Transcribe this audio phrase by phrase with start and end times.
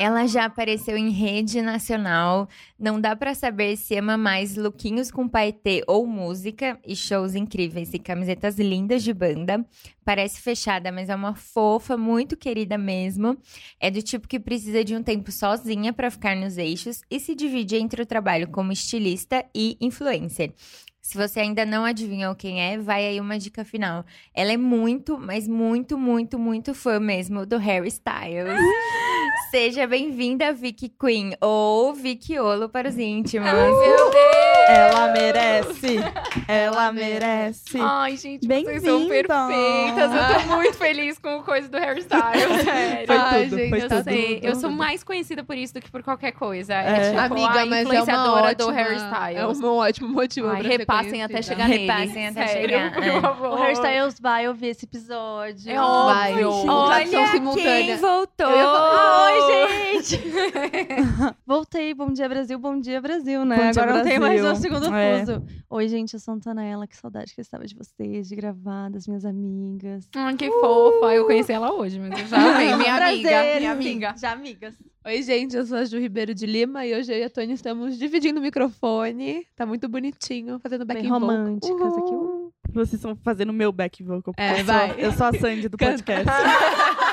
[0.00, 2.48] Ela já apareceu em rede nacional.
[2.78, 7.92] Não dá pra saber se ama mais lookinhos com paetê ou música e shows incríveis
[7.92, 9.66] e camisetas lindas de banda.
[10.04, 13.36] Parece fechada, mas é uma fofa, muito querida mesmo.
[13.80, 17.34] É do tipo que precisa de um tempo sozinha pra ficar nos eixos e se
[17.34, 20.52] divide entre o trabalho como estilista e influencer.
[21.02, 24.04] Se você ainda não adivinhou quem é, vai aí uma dica final.
[24.32, 28.60] Ela é muito, mas muito, muito, muito fã mesmo do Harry Styles.
[29.50, 33.48] Seja bem-vinda, Vicky Queen, ou Vicky Olo para os íntimos.
[33.48, 34.47] Ai, meu Deus!
[34.68, 35.96] Ela merece!
[36.46, 37.78] Ela merece!
[37.80, 39.48] Ai, gente, vocês são Bem-vinda!
[39.48, 40.12] perfeitas.
[40.14, 43.06] Eu tô muito feliz com o coisa do hairstyle, sério.
[43.08, 44.02] Foi Ai, tudo, gente, foi eu tudo.
[44.04, 44.40] sei.
[44.42, 46.74] Eu sou mais conhecida por isso do que por qualquer coisa.
[46.74, 47.10] É, É.
[47.10, 49.36] tipo Amiga, a é influenciadora do ótima, hairstyle.
[49.38, 51.86] É um ótimo motivo Ai, pra ser repassem até chegar nele.
[51.86, 53.20] Repassem até sério, chegar, por é.
[53.20, 53.48] favor.
[53.52, 55.70] O Hairstyles vai ouvir esse episódio.
[55.70, 56.44] É Vai.
[56.44, 56.86] óbvio.
[56.86, 57.84] Tradução Olha simultânea.
[57.86, 58.50] quem voltou!
[58.50, 60.22] Eu Oi, gente!
[61.46, 63.56] Voltei, bom dia Brasil, bom dia Brasil, né?
[63.56, 64.57] Bom dia, Agora não tem mais Brasil.
[64.62, 65.20] segundo É.
[65.20, 65.42] fuso.
[65.70, 68.90] Oi, gente, eu sou a Antonella, que saudade que eu estava de vocês, de gravar,
[68.90, 70.08] das minhas amigas.
[70.14, 71.14] Ai, que fofa.
[71.14, 72.66] Eu conheci ela hoje, mas eu já amei.
[72.76, 74.14] Minha amiga, Prazer, minha sim, amiga.
[74.18, 74.74] Já amigas.
[75.06, 77.52] Oi, gente, eu sou a Ju Ribeiro de Lima e hoje eu e a Tony
[77.54, 79.46] estamos dividindo o microfone.
[79.56, 81.20] Tá muito bonitinho, fazendo Bem backing vocal.
[81.28, 82.10] românticas aqui.
[82.12, 82.52] Uhul.
[82.70, 84.34] Vocês estão fazendo o meu back vocal.
[84.36, 84.94] É, eu, sou, vai.
[84.98, 86.24] eu sou a Sandy do podcast.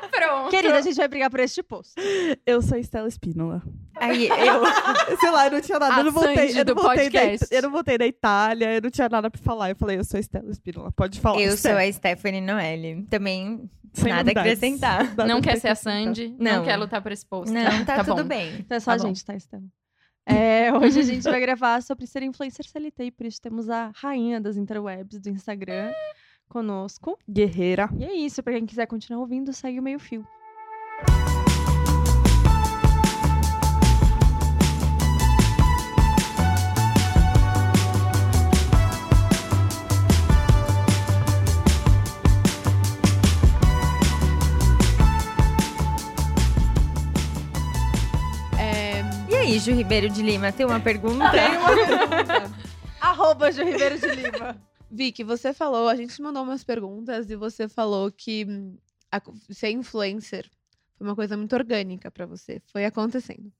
[0.10, 0.50] Pronto.
[0.50, 1.94] Querida, a gente vai brigar por este posto.
[2.46, 3.62] Eu sou a Estela Espínola.
[3.96, 5.94] Aí, eu, Sei lá, eu não tinha nada.
[5.96, 7.20] A eu não voltei, eu não voltei da,
[7.50, 9.70] eu não voltei da Itália, eu não tinha nada pra falar.
[9.70, 10.92] Eu falei, eu sou a Estela Espínola.
[10.92, 11.40] Pode falar.
[11.40, 13.06] eu sou a Stephanie Noelle.
[13.10, 15.04] Também Sem nada a acrescentar.
[15.04, 15.74] Nada Não quer ser a.
[15.74, 16.56] Sandy, não.
[16.58, 16.64] Não.
[16.64, 17.52] quer lutar por esse posto.
[17.52, 18.28] Não, tá, tudo bom.
[18.28, 18.54] bem.
[18.60, 19.08] Então é só Tá a bom.
[19.08, 19.62] gente, tá, Estela?
[20.26, 23.90] É, hoje a gente vai gravar sobre ser influencer CLT e por isso temos a
[23.96, 25.90] rainha das interwebs do Instagram
[26.50, 27.16] conosco.
[27.26, 27.88] Guerreira.
[27.98, 30.26] E é isso, pra quem quiser continuar ouvindo, segue o meio fio.
[48.58, 51.30] É, E aí, Ju Ribeiro de Lima, tem uma pergunta?
[51.30, 52.50] tem uma pergunta.
[53.00, 54.56] Arroba Ju Ribeiro de Lima.
[54.90, 58.76] Vicky, você falou, a gente te mandou umas perguntas e você falou que hum,
[59.12, 60.46] a- ser influencer
[60.98, 62.60] foi uma coisa muito orgânica pra você.
[62.72, 63.50] Foi acontecendo.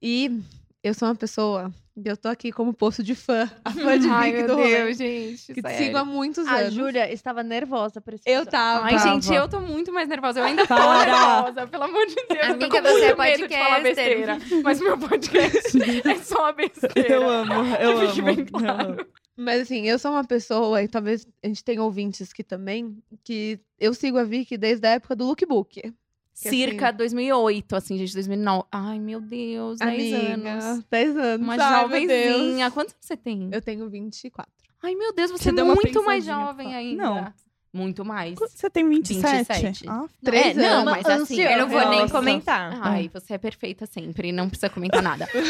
[0.00, 0.40] E
[0.82, 1.72] eu sou uma pessoa,
[2.04, 4.76] eu tô aqui como poço de fã, a fã de Ai, Vicky meu do rolê,
[4.84, 5.46] Deus, gente.
[5.52, 5.78] que te sério.
[5.86, 6.74] sigo há muitos A anos.
[6.74, 8.86] Júlia estava nervosa por esse Eu tava.
[8.86, 10.38] Ai, gente, eu tô muito mais nervosa.
[10.38, 11.42] Eu ainda tô Para.
[11.42, 12.28] nervosa, pelo amor de Deus.
[12.30, 14.38] eu Amiga, tô com você é medo de falar besteira.
[14.62, 15.78] Mas meu podcast
[16.08, 17.12] é só uma besteira.
[17.14, 18.34] Eu amo, eu Fique amo.
[18.36, 18.88] bem claro.
[18.92, 19.06] eu amo.
[19.38, 23.60] Mas assim, eu sou uma pessoa, e talvez a gente tenha ouvintes aqui também, que
[23.78, 25.80] eu sigo a Vicky desde a época do lookbook.
[25.80, 28.64] Que, Circa assim, 2008, assim, gente, 2009.
[28.70, 30.84] Ai, meu Deus, 10 Amiga, anos.
[30.90, 31.46] 10 anos.
[31.46, 32.32] Uma Ai, meu Deus.
[32.34, 32.70] jovenzinha.
[32.70, 33.48] Quantos anos você tem?
[33.52, 34.50] Eu tenho 24.
[34.82, 37.02] Ai, meu Deus, você, Você é muito mais jovem ainda.
[37.04, 37.32] Não.
[37.72, 38.34] Muito mais.
[38.38, 39.36] Você tem 27?
[39.36, 39.84] 27.
[39.88, 40.92] Ah, Três é, não, anos.
[40.92, 42.12] mas assim, Eu não vou nem Nossa.
[42.12, 42.78] comentar.
[42.82, 45.28] Ai, você é perfeita sempre, não precisa comentar nada.
[45.34, 45.42] Mas,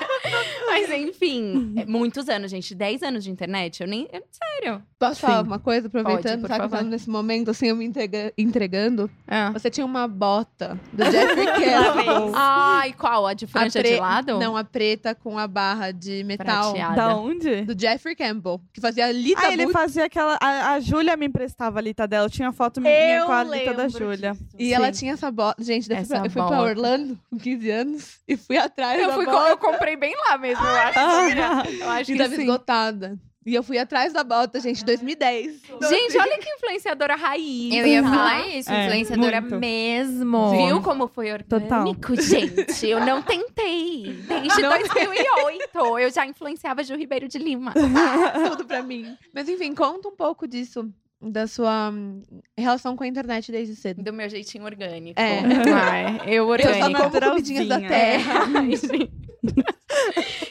[0.00, 0.15] é-
[0.66, 2.74] Mas, enfim, é muitos anos, gente.
[2.74, 4.08] 10 anos de internet, eu nem.
[4.12, 4.82] eu- sério.
[4.98, 5.46] Posso falar Sim.
[5.48, 6.70] uma coisa, aproveitando, por sabe, favor.
[6.76, 9.10] falando nesse momento, assim, eu me entrega- entregando?
[9.28, 9.50] Ah.
[9.52, 12.32] Você tinha uma bota do Jeffrey Campbell.
[12.34, 13.26] Ai, qual?
[13.26, 14.38] A de A franja pre- de lado?
[14.38, 16.72] Não, a preta com a barra de metal.
[16.72, 16.94] Prateada.
[16.96, 17.62] da onde?
[17.62, 20.38] Do Jeffrey Campbell, que fazia lita Ah, ele fazia aquela.
[20.40, 22.26] A, a Júlia me emprestava a lita dela.
[22.26, 24.34] Eu tinha foto minha Eu com a lita da Júlia.
[24.58, 25.00] E ela Sim.
[25.00, 25.62] tinha essa bota.
[25.62, 26.70] Gente, daí eu fui Essa pra- eu fui pra bota.
[26.70, 29.50] Orlando com 15 anos e fui atrás Eu, da fui, bota.
[29.50, 30.98] eu comprei bem lá mesmo, eu acho.
[30.98, 31.64] Ah.
[31.80, 32.42] Eu acho que tava sim.
[32.42, 33.18] esgotada.
[33.46, 35.62] E eu fui atrás da bota, gente, em 2010.
[35.88, 37.72] Gente, olha que influenciadora raiz.
[37.72, 39.56] Eu ia falar isso, É, influenciadora muito.
[39.60, 40.50] mesmo.
[40.66, 41.86] Viu como foi Total.
[41.86, 42.84] orgânico, gente?
[42.88, 44.18] Eu não tentei.
[44.26, 47.72] Desde 2008, eu já influenciava Gil Ribeiro de Lima.
[48.50, 49.16] Tudo pra mim.
[49.32, 50.90] Mas enfim, conta um pouco disso.
[51.22, 52.20] Da sua hum,
[52.58, 54.02] relação com a internet desde cedo.
[54.02, 55.20] Do meu jeitinho orgânico.
[55.20, 55.38] É.
[55.72, 57.10] Ai, eu Eu só orgânico.
[57.10, 57.88] como comidinhas da é.
[57.88, 58.40] terra.
[58.58, 59.25] Ai, gente.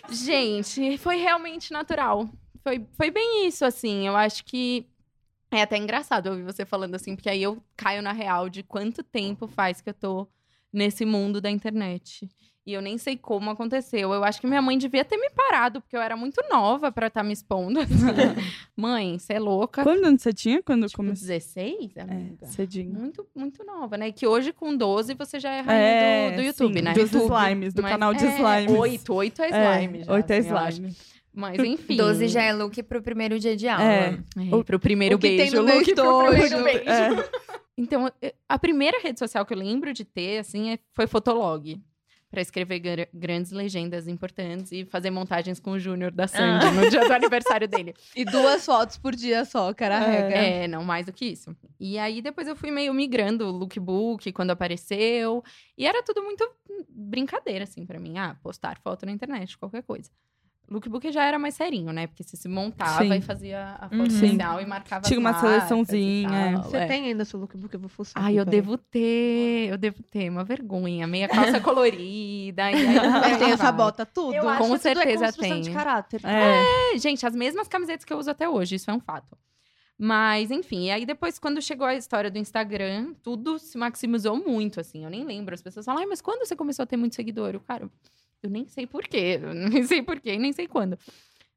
[0.10, 2.30] Gente, foi realmente natural.
[2.64, 4.08] Foi, foi bem isso, assim.
[4.08, 4.88] Eu acho que
[5.52, 9.04] é até engraçado ouvir você falando assim, porque aí eu caio na real de quanto
[9.04, 10.28] tempo faz que eu tô
[10.72, 12.30] nesse mundo da internet.
[12.66, 14.12] E eu nem sei como aconteceu.
[14.12, 17.08] Eu acho que minha mãe devia ter me parado, porque eu era muito nova pra
[17.08, 17.80] estar me expondo.
[18.76, 19.84] mãe, você é louca.
[19.84, 21.28] Quando anos você tinha quando Tipo, começou?
[21.28, 22.38] 16, amiga?
[22.42, 22.92] É, cedinho.
[22.94, 24.12] Muito, muito nova, né?
[24.12, 26.94] Que hoje, com 12, você já é rainha É, do, do YouTube, sim, né?
[26.94, 27.32] Dos YouTube.
[27.36, 28.80] slimes, do Mas canal de é, slimes.
[28.80, 30.14] Oito, oito é slime já.
[30.14, 30.96] Oito é assim, slime.
[31.32, 31.98] Mas enfim.
[31.98, 33.84] 12 já é look pro primeiro dia de aula.
[33.84, 34.18] É.
[34.38, 35.58] É, pro primeiro o que tem beijo.
[35.58, 36.90] no meu look pro primeiro beijo.
[36.90, 37.30] É.
[37.78, 38.10] Então,
[38.48, 41.78] a primeira rede social que eu lembro de ter, assim, é- foi Fotolog.
[42.36, 46.90] Pra escrever gra- grandes legendas importantes e fazer montagens com o Júnior da Sandy no
[46.90, 47.94] dia do aniversário dele.
[48.16, 50.12] E duas fotos por dia só, cara É.
[50.22, 50.38] regra.
[50.38, 51.56] É, não mais do que isso.
[51.80, 55.44] E aí depois eu fui meio migrando o lookbook quando apareceu.
[55.78, 56.48] E era tudo muito
[56.90, 58.18] brincadeira, assim, pra mim.
[58.18, 60.10] Ah, postar foto na internet, qualquer coisa.
[60.70, 62.08] Lookbook já era mais serinho, né?
[62.08, 63.14] Porque você se montava Sim.
[63.14, 64.06] e fazia a foto Uhum.
[64.06, 66.86] inicial e marcava Tinha uma marcas seleçãozinha, tal, Você é.
[66.88, 67.74] tem ainda seu lookbook?
[67.74, 68.24] Eu vou fuçar.
[68.24, 71.06] Ai, eu devo ter, eu devo ter, uma vergonha.
[71.08, 72.72] Meia calça colorida.
[72.72, 72.86] E aí,
[73.22, 74.34] Mas tem essa bota tudo?
[74.36, 75.74] Eu acho Com tudo certeza é construção de tem.
[75.74, 76.22] caráter.
[76.24, 76.94] É.
[76.96, 79.38] É, gente, as mesmas camisetas que eu uso até hoje, isso é um fato.
[79.98, 84.80] Mas, enfim, e aí depois, quando chegou a história do Instagram, tudo se maximizou muito,
[84.82, 85.06] assim.
[85.06, 85.54] Eu nem lembro.
[85.56, 87.52] As pessoas falam, ai, mas quando você começou a ter muito seguidor?
[87.54, 87.90] Eu, cara,
[88.46, 89.38] eu nem sei porquê.
[89.72, 90.98] Nem sei porquê e nem sei quando.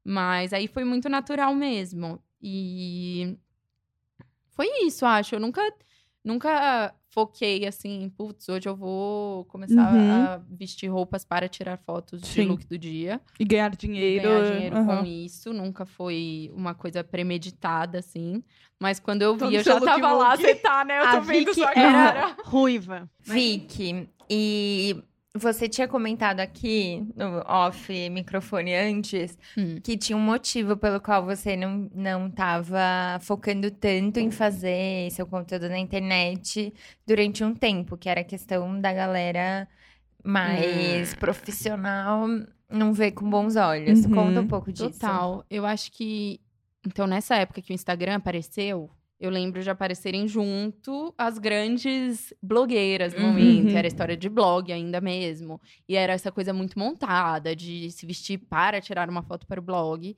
[0.04, 2.20] Mas aí foi muito natural mesmo.
[2.42, 3.36] E
[4.50, 5.34] foi isso, acho.
[5.34, 5.60] Eu nunca,
[6.24, 10.24] nunca foquei assim, putz, hoje eu vou começar Uhum.
[10.24, 12.46] a vestir roupas para tirar fotos de Sim.
[12.48, 14.28] look do dia E ganhar dinheiro.
[14.28, 15.00] ganhar dinheiro aham.
[15.00, 15.52] com isso.
[15.52, 18.42] Nunca foi uma coisa premeditada, assim.
[18.80, 20.42] Mas quando eu vi, eu já tava lá, lookbook.
[20.48, 20.98] você tá, né?
[21.00, 22.36] Eu A tô vendo Vicky sua era cara.
[22.44, 23.10] ruiva.
[23.20, 25.02] Vicky, e
[25.36, 29.78] você tinha comentado aqui, no off microfone antes, Hum.
[29.82, 35.26] que tinha um motivo pelo qual você não, não tava focando tanto em fazer seu
[35.26, 36.72] conteúdo na internet
[37.06, 39.68] durante um tempo, que era a questão da galera
[40.24, 42.26] mais profissional
[42.70, 44.04] não ver com bons olhos.
[44.04, 44.14] Uhum.
[44.14, 44.90] Conta um pouco disso.
[44.90, 45.44] Total.
[45.48, 46.40] Eu acho que.
[46.86, 53.12] Então, nessa época que o Instagram apareceu, eu lembro de aparecerem junto as grandes blogueiras
[53.14, 53.26] do Uhum.
[53.28, 53.76] momento.
[53.76, 55.60] Era história de blog ainda mesmo.
[55.88, 59.62] E era essa coisa muito montada, de se vestir para tirar uma foto para o
[59.62, 60.16] blog.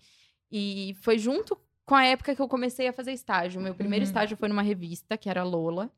[0.53, 1.57] E foi junto
[1.87, 3.61] com a época que eu comecei a fazer estágio.
[3.61, 4.09] Meu primeiro Uhum.
[4.09, 5.91] estágio foi numa revista, que era Lola.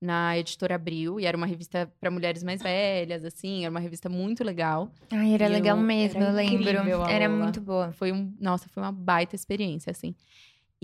[0.00, 4.06] Na editora Abril, e era uma revista para mulheres mais velhas, assim, era uma revista
[4.10, 4.90] muito legal.
[5.10, 6.68] Ai, era E eu- legal mesmo, era eu lembro.
[7.08, 7.42] Era Lola.
[7.44, 7.90] muito boa.
[7.92, 10.14] Foi um, nossa, foi uma baita experiência, assim.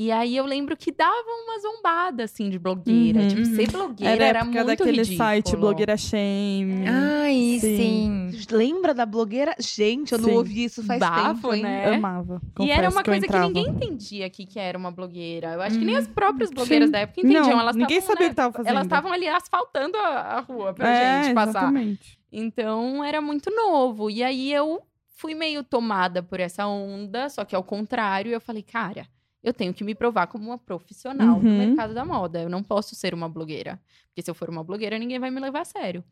[0.02, 1.12] E aí eu lembro que dava
[1.44, 3.20] uma zombada, assim, de blogueira.
[3.20, 3.29] Uhum.
[3.29, 5.17] Tipo, ser Era blogueira era, época muito daquele ridículo.
[5.19, 6.88] site Blogueira Shame.
[6.88, 8.31] Ai, Sim.
[8.32, 8.47] sim.
[8.50, 9.55] Lembra da blogueira?
[9.58, 10.37] Gente, eu não Sim.
[10.37, 11.62] ouvi isso faz Bafo, tempo, hein?
[11.64, 11.94] né?
[11.97, 12.41] Amava.
[12.61, 15.49] E era confesso uma que coisa que, ninguém entendia aqui que era uma blogueira.
[15.49, 16.00] Eu acho que nem Uhum.
[16.00, 16.93] as próprias blogueiras Sim.
[16.93, 17.50] da época entendiam.
[17.50, 18.70] Não, elas ninguém tavam, sabia o né, que tava fazendo.
[18.70, 21.50] Elas estavam ali asfaltando a, a rua pra é, gente passar.
[21.50, 22.19] Exatamente.
[22.32, 24.08] Então era muito novo.
[24.08, 24.81] E aí eu
[25.14, 29.06] fui meio tomada por essa onda, só que ao contrário, eu falei, cara,
[29.42, 31.58] eu tenho que me provar como uma profissional do Uhum.
[31.58, 32.42] mercado da moda.
[32.42, 33.81] Eu não posso ser uma blogueira.
[34.08, 36.04] Porque se eu for uma blogueira, ninguém vai me levar a sério.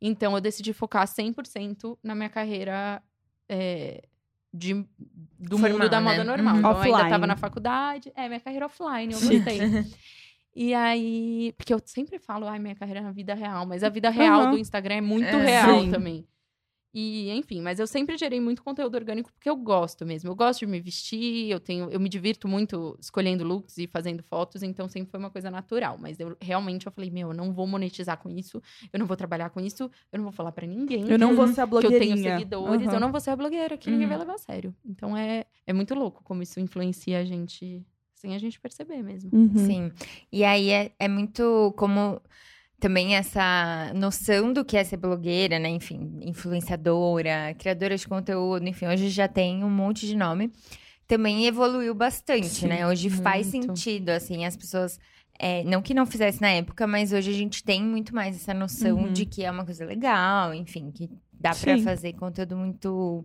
[0.00, 3.02] Então eu decidi focar 100% na minha carreira
[3.48, 4.04] é,
[4.52, 4.74] de,
[5.38, 6.10] do Formal, mundo da né?
[6.10, 6.54] moda normal.
[6.54, 6.58] Uhum.
[6.60, 7.04] Então eu ainda Offline.
[7.08, 8.12] estava na faculdade.
[8.14, 9.60] É, minha carreira offline, eu gostei.
[10.58, 13.90] E aí, porque eu sempre falo, ai, minha carreira é na vida real, mas a
[13.90, 14.50] vida real Aham.
[14.52, 15.44] do Instagram é muito É.
[15.44, 15.90] real Sim.
[15.90, 16.26] também.
[16.98, 20.30] E, enfim, mas eu sempre gerei muito conteúdo orgânico porque eu gosto mesmo.
[20.30, 24.22] Eu gosto de me vestir, eu tenho, eu me divirto muito escolhendo looks e fazendo
[24.22, 25.98] fotos, então sempre foi uma coisa natural.
[26.00, 29.14] Mas eu realmente eu falei, meu, eu não vou monetizar com isso, eu não vou
[29.14, 31.04] trabalhar com isso, eu não vou falar pra ninguém.
[31.10, 32.94] Eu não vou ser a que eu tenho seguidores, Aham.
[32.94, 34.08] eu não vou ser a blogueira, que ninguém Uhum.
[34.08, 34.74] vai levar a sério.
[34.82, 37.84] Então é, é muito louco como isso influencia a gente
[38.14, 39.30] sem a gente perceber mesmo.
[39.34, 39.54] Uhum.
[39.54, 39.92] Sim.
[40.32, 42.22] E aí é, é muito como
[42.78, 45.68] também essa noção do que é ser blogueira, né?
[45.68, 50.52] Enfim, influenciadora, criadora de conteúdo, enfim, hoje já tem um monte de nome.
[51.06, 52.86] Também evoluiu bastante, Sim, né?
[52.86, 53.66] Hoje faz muito.
[53.76, 54.98] sentido, assim, as pessoas.
[55.38, 58.52] é, não que não fizesse na época, mas hoje a gente tem muito mais essa
[58.54, 59.12] noção Uhum.
[59.12, 61.84] de que é uma coisa legal, enfim, que dá pra Sim.
[61.84, 63.24] fazer conteúdo muito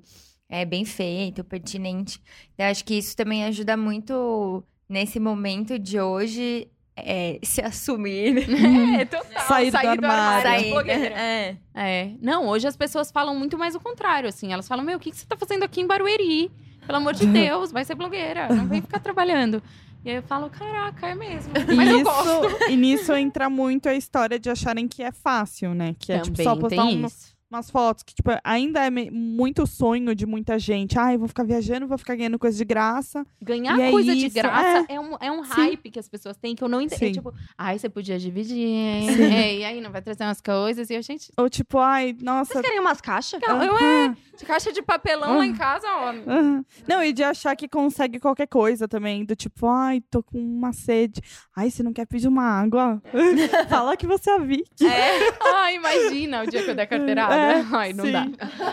[0.49, 2.19] é, bem feito, pertinente.
[2.57, 6.67] Eu acho que isso também ajuda muito nesse momento de hoje
[7.05, 8.47] é, se assumir.
[9.01, 9.47] É, total.
[9.47, 10.43] Sair do armário.
[10.43, 11.55] das Sair- é.
[11.73, 12.11] É.
[12.21, 14.51] Não, hoje as pessoas falam muito mais o contrário, assim.
[14.53, 16.51] Elas falam, meu, o que, que você tá fazendo aqui em Barueri?
[16.85, 19.61] Pelo amor de Deus, vai ser blogueira, não vem ficar trabalhando.
[20.03, 21.51] E aí eu falo, caraca, é mesmo.
[21.55, 22.41] E Mas eu gosto.
[22.49, 25.95] nisso, e nisso entra muito a história de acharem que é fácil, né?
[25.99, 27.30] Que é tipo Também só postar tem um- isso.
[27.51, 30.97] Umas fotos que, tipo, ainda é muito sonho de muita gente.
[30.97, 33.25] Ai, vou ficar viajando, vou ficar ganhando coisa de graça.
[33.41, 35.51] Ganhar E é coisa de graça é, um, é um Sim.
[35.51, 36.99] hype que as pessoas têm que eu não entendo.
[36.99, 37.11] Sim.
[37.11, 39.09] Tipo, ai, você podia dividir, hein?
[39.31, 40.89] É, e aí, não vai trazer umas coisas?
[40.89, 41.31] E a gente.
[41.37, 42.53] Ou tipo, ai, nossa.
[42.53, 43.39] Vocês querem umas caixas?
[43.45, 44.15] Não, eu é.
[44.37, 46.09] De caixa de papelão lá em casa, ó.
[46.09, 46.65] aham.
[46.87, 49.25] Não, e de achar que consegue qualquer coisa também.
[49.25, 51.21] Do tipo, ai, tô com uma sede.
[51.55, 53.01] Ai, você não quer pedir uma água?
[53.69, 54.85] Fala que você é a Vicky.
[54.85, 55.33] É.
[55.53, 57.40] Ai, imagina o dia que eu der carteirada.
[57.41, 58.11] É, Ai, não sim.
[58.11, 58.25] dá.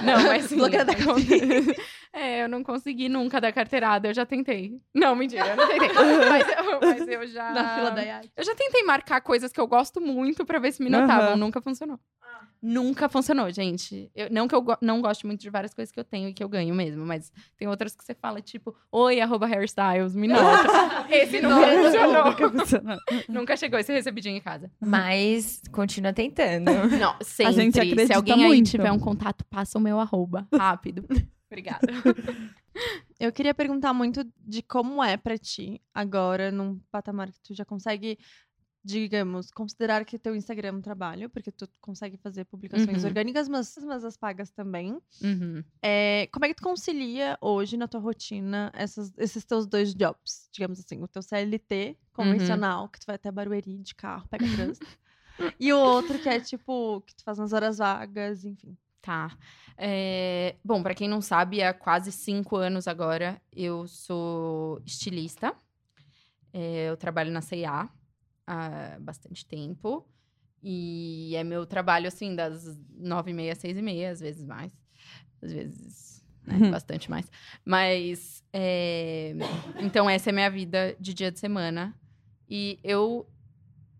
[0.03, 0.57] Não, mas sim.
[0.59, 0.93] Blogueira da
[2.13, 4.81] É, eu não consegui nunca dar carteirada, eu já tentei.
[4.95, 5.89] Não, mentira, eu não tentei.
[6.29, 7.53] mas, eu, mas eu já.
[7.53, 8.31] Na fila da IAT.
[8.37, 11.29] Eu já tentei marcar coisas que eu gosto muito pra ver se me notavam.
[11.29, 11.37] Aham.
[11.37, 11.99] Nunca funcionou.
[12.61, 14.11] Nunca funcionou, gente.
[14.15, 16.35] Eu- não que eu go- não goste muito de várias coisas que eu tenho e
[16.35, 20.27] que eu ganho mesmo, mas tem outras que você fala, tipo, oi, arroba hairstyles, me
[20.29, 20.39] nota.
[21.09, 22.25] Esse nunca funcionou.
[22.25, 22.99] Nunca funcionou.
[23.29, 24.71] Nunca chegou esse recebidinho em casa.
[24.81, 26.67] Mas continua tentando.
[26.99, 27.53] Não, sempre.
[27.55, 28.71] gente Se acredita alguém aí muito.
[28.71, 30.47] tiver um contato, passa o meu arroba.
[30.53, 31.05] Rápido.
[31.51, 31.87] Obrigada.
[33.19, 37.65] Eu queria perguntar muito de como é pra ti agora, num patamar que tu já
[37.65, 38.17] consegue,
[38.85, 43.09] digamos, considerar que teu Instagram é um trabalho, porque tu consegue fazer publicações Uhum.
[43.09, 44.99] orgânicas, mas, mas as pagas também.
[45.23, 45.63] Uhum.
[45.83, 50.49] É, como é que tu concilia hoje na tua rotina essas- esses teus dois jobs?
[50.53, 54.45] Digamos assim, o teu CLT convencional, que tu vai até Barueri de carro, pega
[54.75, 54.87] trânsito.
[55.61, 58.77] e o outro que é tipo, que tu faz nas horas vagas, enfim.
[59.03, 59.37] Tá.
[59.77, 65.55] É, Bom, pra quem não sabe, há quase cinco anos agora eu sou estilista.
[66.53, 67.89] É, Eu trabalho na C&A
[68.49, 70.07] há bastante tempo.
[70.63, 74.73] E é meu trabalho, assim, das nove e meia, seis e meia, às vezes mais.
[75.43, 76.71] Às vezes, né, Uhum.
[76.71, 77.31] bastante mais.
[77.65, 79.35] Mas, é,
[79.81, 81.95] então essa é minha vida de dia de semana.
[82.49, 83.27] E eu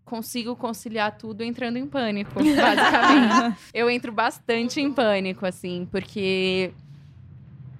[0.03, 6.73] consigo conciliar tudo entrando em pânico, basicamente eu entro bastante em pânico, assim, porque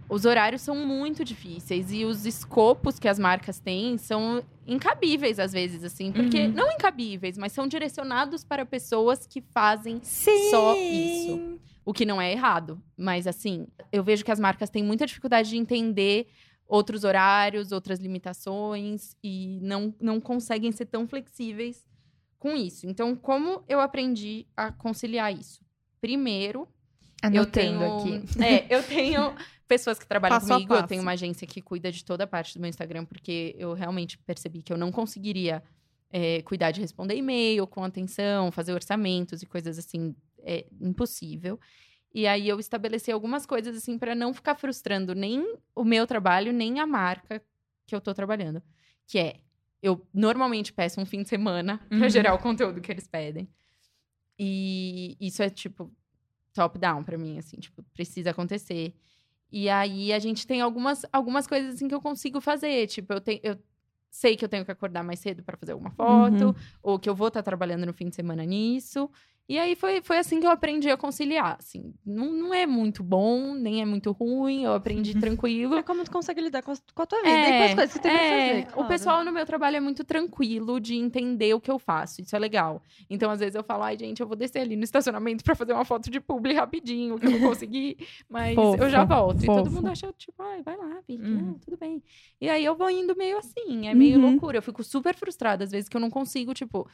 [0.09, 5.53] os horários são muito difíceis e os escopos que as marcas têm são incabíveis às
[5.53, 6.51] vezes, assim, porque Uhum.
[6.53, 10.49] não incabíveis, mas são direcionados para pessoas que fazem Sim.
[10.49, 11.59] Só isso.
[11.85, 12.81] o que não é errado.
[12.97, 16.27] Mas assim, eu vejo que as marcas têm muita dificuldade de entender
[16.67, 21.83] outros horários, outras limitações e não, não conseguem ser tão flexíveis
[22.37, 22.87] com isso.
[22.87, 25.61] Então, como eu aprendi a conciliar isso?
[25.99, 26.67] Primeiro,
[27.21, 28.43] eu Anotando tenho, aqui.
[28.43, 29.33] É, eu tenho
[29.69, 32.55] pessoas que trabalham Passo comigo, eu tenho uma agência que cuida de toda a parte
[32.55, 35.63] do meu Instagram, porque eu realmente percebi que eu não conseguiria
[36.11, 41.59] é, cuidar de responder e-mail com atenção, fazer orçamentos e coisas assim, é impossível.
[42.13, 46.51] E aí eu estabeleci algumas coisas assim para não ficar frustrando nem o meu trabalho,
[46.51, 47.41] nem a marca
[47.85, 48.61] que eu tô trabalhando.
[49.05, 49.35] Que é,
[49.83, 52.09] eu normalmente peço um fim de semana para Uhum.
[52.09, 53.47] gerar o conteúdo que eles pedem.
[54.37, 55.91] E isso é tipo
[56.53, 58.93] top-down pra mim, assim, tipo, precisa acontecer.
[59.51, 62.85] E aí a gente tem algumas, algumas coisas assim que eu consigo fazer.
[62.87, 63.57] Tipo, eu, tenho, eu
[64.09, 66.53] sei que eu tenho que acordar mais cedo pra fazer alguma foto, Uhum.
[66.83, 69.09] ou que eu vou estar trabalhando no fim de semana nisso.
[69.49, 71.91] E aí foi, foi assim que eu aprendi a conciliar, assim.
[72.05, 75.73] Não, não é muito bom, nem é muito ruim, eu aprendi tranquilo.
[75.75, 77.93] É como tu consegue lidar com a, com a tua vida e com as coisas
[77.93, 78.67] que tem é, fazer.
[78.69, 78.87] O claro.
[78.87, 82.21] pessoal no meu trabalho é muito tranquilo de entender o que eu faço.
[82.21, 82.79] Isso é legal.
[83.09, 85.73] Então, às vezes, eu falo, ai, gente, eu vou descer ali no estacionamento pra fazer
[85.73, 87.97] uma foto de publi rapidinho, que eu não consegui,
[88.29, 89.43] mas eu já volto.
[89.43, 89.71] E todo fofo.
[89.77, 91.41] mundo acha, tipo, ai, vai lá, Vicky, Uhum.
[91.41, 92.03] não, tudo bem.
[92.39, 94.29] E aí eu vou indo meio assim, é meio Uhum.
[94.29, 94.59] loucura.
[94.59, 96.87] Eu fico super frustrada, às vezes, que eu não consigo, tipo.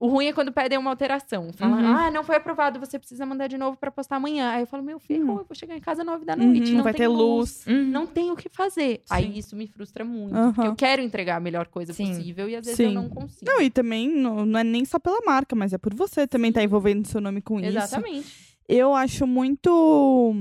[0.00, 1.50] O ruim é quando pedem uma alteração.
[1.52, 1.86] Falam, Uhum.
[1.96, 4.50] ah, não foi aprovado, você precisa mandar de novo pra postar amanhã.
[4.50, 5.38] Aí eu falo, meu filho, Uhum.
[5.38, 6.72] eu vou chegar em casa nove da Uhum, noite.
[6.74, 7.64] não vai ter luz.
[7.66, 7.84] Uhum.
[7.86, 8.96] não tem o que fazer.
[9.06, 9.14] Sim.
[9.14, 10.34] Aí isso me frustra muito.
[10.52, 12.08] Porque eu quero entregar a melhor coisa Sim.
[12.08, 12.94] possível e às vezes eu Sim.
[12.94, 13.50] não consigo.
[13.50, 16.52] Não, e também não, não é nem só pela marca, mas é por você também
[16.52, 17.68] tá envolvendo seu nome com isso.
[17.68, 18.54] Exatamente.
[18.68, 20.34] Eu acho muito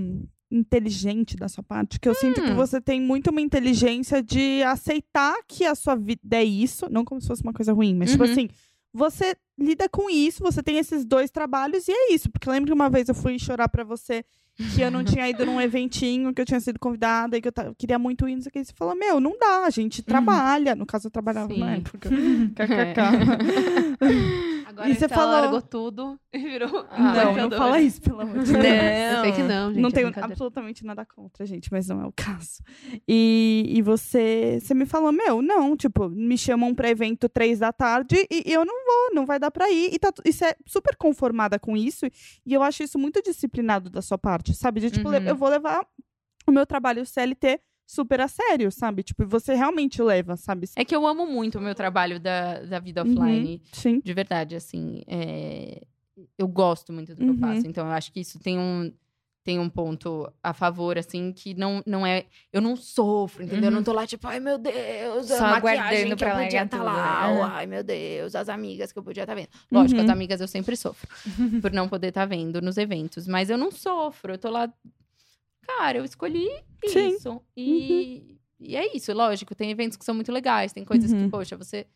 [0.51, 2.55] inteligente da sua parte, que eu sinto que Hum.
[2.55, 7.19] você tem muito uma inteligência de aceitar que a sua vida é isso, não como
[7.21, 8.31] se fosse uma coisa ruim, mas tipo Uhum.
[8.31, 8.49] assim,
[8.93, 12.29] você lida com isso, você tem esses dois trabalhos e é isso.
[12.29, 14.23] Porque lembro que uma vez eu fui chorar pra você
[14.75, 17.53] que eu não tinha ido num eventinho, que eu tinha sido convidada e que eu
[17.77, 18.59] queria muito ir, não sei o que.
[18.59, 20.75] E Você falou, meu, não dá, a gente trabalha.
[20.75, 21.59] No caso, eu trabalhava Sim.
[21.59, 22.09] na época.
[22.55, 24.52] KKK.
[24.73, 26.85] Agora E você você falou- largou tudo e virou.
[26.89, 28.65] Ah, não, não fala isso, pelo amor de Deus.
[28.65, 29.81] Eu sei que não, gente.
[29.81, 30.25] não é tenho brincadeira.
[30.33, 32.61] absolutamente nada contra, gente, mas não é o caso.
[33.07, 37.71] E, e você, você me falou, meu, não, tipo, me chamam pra evento três da
[37.71, 39.93] tarde e, e eu não vou, não vai dar pra ir.
[39.93, 42.05] E, tá, e você é super conformada com isso.
[42.45, 44.79] E eu acho isso muito disciplinado da sua parte, sabe?
[44.81, 45.15] De tipo, Uhum.
[45.15, 45.85] eu vou levar
[46.47, 49.03] o meu trabalho CLT super a sério, sabe?
[49.03, 50.67] Tipo, você realmente leva, sabe?
[50.75, 53.61] É que eu amo muito o meu trabalho da, da vida Uhum, offline.
[53.71, 54.01] Sim.
[54.03, 55.03] De verdade, assim.
[55.07, 55.81] é,
[56.37, 57.39] Eu gosto muito do que eu Uhum.
[57.39, 57.67] faço.
[57.67, 58.91] Então, eu acho que isso tem um.
[59.45, 62.23] Tem um ponto a favor, assim, que não, não é.
[62.53, 63.65] Eu não sofro, entendeu?
[63.65, 63.75] Eu Uhum.
[63.75, 66.59] não tô lá, tipo, ai meu Deus, Só a maquiagem aguardando que pra eu podia
[66.59, 67.27] largar tá lá.
[67.27, 67.33] né?
[67.35, 69.49] ou, ai meu Deus, as amigas que eu podia estar vendo.
[69.69, 70.05] Lógico, Uhum.
[70.05, 71.09] as amigas eu sempre sofro
[71.61, 73.27] por não poder estar vendo nos eventos.
[73.27, 74.71] Mas eu não sofro, eu tô lá.
[75.65, 76.49] Cara, eu escolhi
[76.85, 76.99] Sim.
[76.99, 77.07] Uhum.
[77.09, 77.41] isso.
[77.57, 79.55] E, e é isso, lógico.
[79.55, 81.25] Tem eventos que são muito legais, tem coisas Uhum.
[81.25, 81.87] que, poxa, você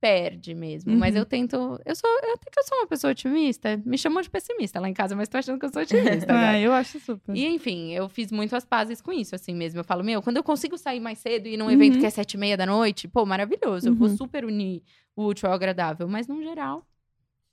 [0.00, 0.96] perde mesmo.
[0.96, 1.20] Mas Uhum.
[1.20, 1.56] eu tento.
[1.84, 2.10] Eu sou.
[2.24, 3.80] Eu até que eu sou uma pessoa otimista.
[3.86, 6.26] Me chamam de pessimista lá em casa, mas tô achando que eu sou otimista.
[6.54, 7.36] Ah, eu acho super.
[7.36, 9.78] E enfim, eu fiz muito as pazes com isso, assim mesmo.
[9.78, 12.00] Eu falo, meu, quando eu consigo sair mais cedo e ir num evento Uhum.
[12.00, 13.90] que é sete e meia da noite, pô, maravilhoso.
[13.90, 14.16] Eu vou Uhum.
[14.16, 14.82] super unir
[15.14, 16.08] o útil ao agradável.
[16.08, 16.84] Mas, no geral,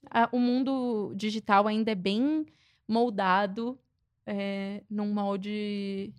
[0.10, 2.48] a- o mundo digital ainda é bem
[2.88, 3.78] moldado
[4.30, 6.14] é, num molde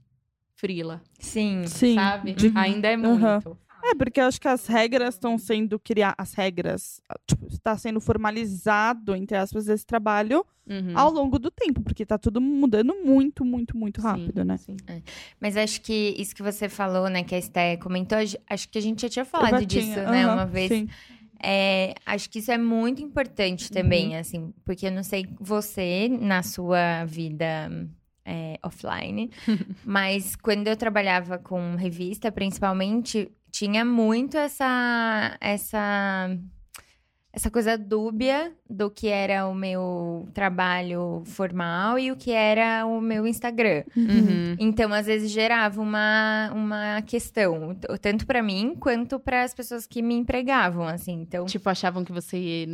[0.56, 1.62] frila, Sim.
[1.66, 1.94] Sim.
[1.94, 2.34] sabe?
[2.34, 3.56] de- Ainda é muito.
[3.82, 6.16] É, porque eu acho que as regras estão sendo criadas.
[6.18, 7.00] As regras.
[7.26, 10.92] Tipo, está sendo formalizado, entre aspas, esse trabalho Uhum.
[10.96, 14.56] ao longo do tempo, porque tá tudo mudando muito, muito, muito Sim, rápido, né?
[14.58, 14.76] sim.
[15.40, 18.82] Mas acho que isso que você falou, né, que a Esté comentou, acho que a
[18.82, 20.68] gente já tinha falado já disso, tinha, né, uma vez.
[20.68, 20.86] sim.
[21.42, 26.42] É, acho que isso é muito importante também, assim, porque eu não sei você na
[26.42, 27.70] sua vida
[28.30, 29.28] é, offline,
[29.84, 36.30] mas quando eu trabalhava com revista, principalmente, tinha muito essa essa
[37.32, 43.00] essa coisa dúbia do que era o meu trabalho formal e o que era o
[43.00, 43.84] meu Instagram.
[43.96, 44.56] Uhum.
[44.58, 50.02] Então, às vezes, gerava uma, uma questão, tanto pra mim quanto para as pessoas que
[50.02, 51.20] me empregavam, assim.
[51.22, 52.66] Então, Tipo, achavam que você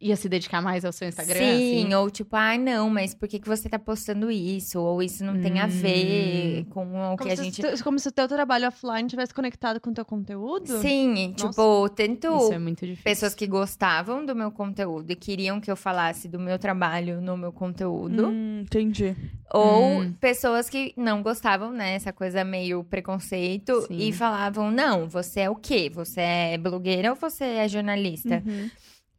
[0.00, 1.38] ia, se dedicar mais ao seu Instagram?
[1.38, 1.94] sim, assim?
[1.94, 4.80] ou tipo, ah, não, mas por que, que você tá postando isso?
[4.80, 7.62] Ou isso não tem a ver com o que Como, a se, gente.
[7.62, 10.80] te- como se o teu trabalho offline tivesse conectado com o teu conteúdo?
[10.80, 11.48] Sim, Nossa.
[11.50, 13.04] tipo, tanto Isso é muito difícil.
[13.04, 17.36] pessoas que gostavam do meu conteúdo e queriam que eu falasse do meu trabalho no
[17.36, 18.28] meu conteúdo.
[18.28, 19.14] Hum, entendi.
[19.52, 20.12] Ou Hum.
[20.20, 21.94] pessoas que não gostavam, né?
[21.94, 23.82] Essa coisa meio preconceito.
[23.86, 23.96] Sim.
[23.98, 25.90] E falavam, não, você é o quê?
[25.94, 28.42] Você é blogueira ou você é jornalista?
[28.46, 28.70] Uhum.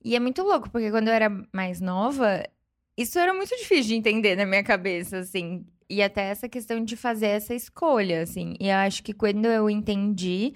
[0.04, 2.44] E é muito louco, porque quando eu era mais nova,
[2.98, 5.66] isso era muito difícil de entender na minha cabeça, assim.
[5.90, 8.56] E até essa questão de fazer essa escolha, assim.
[8.60, 10.54] E eu acho que quando eu entendi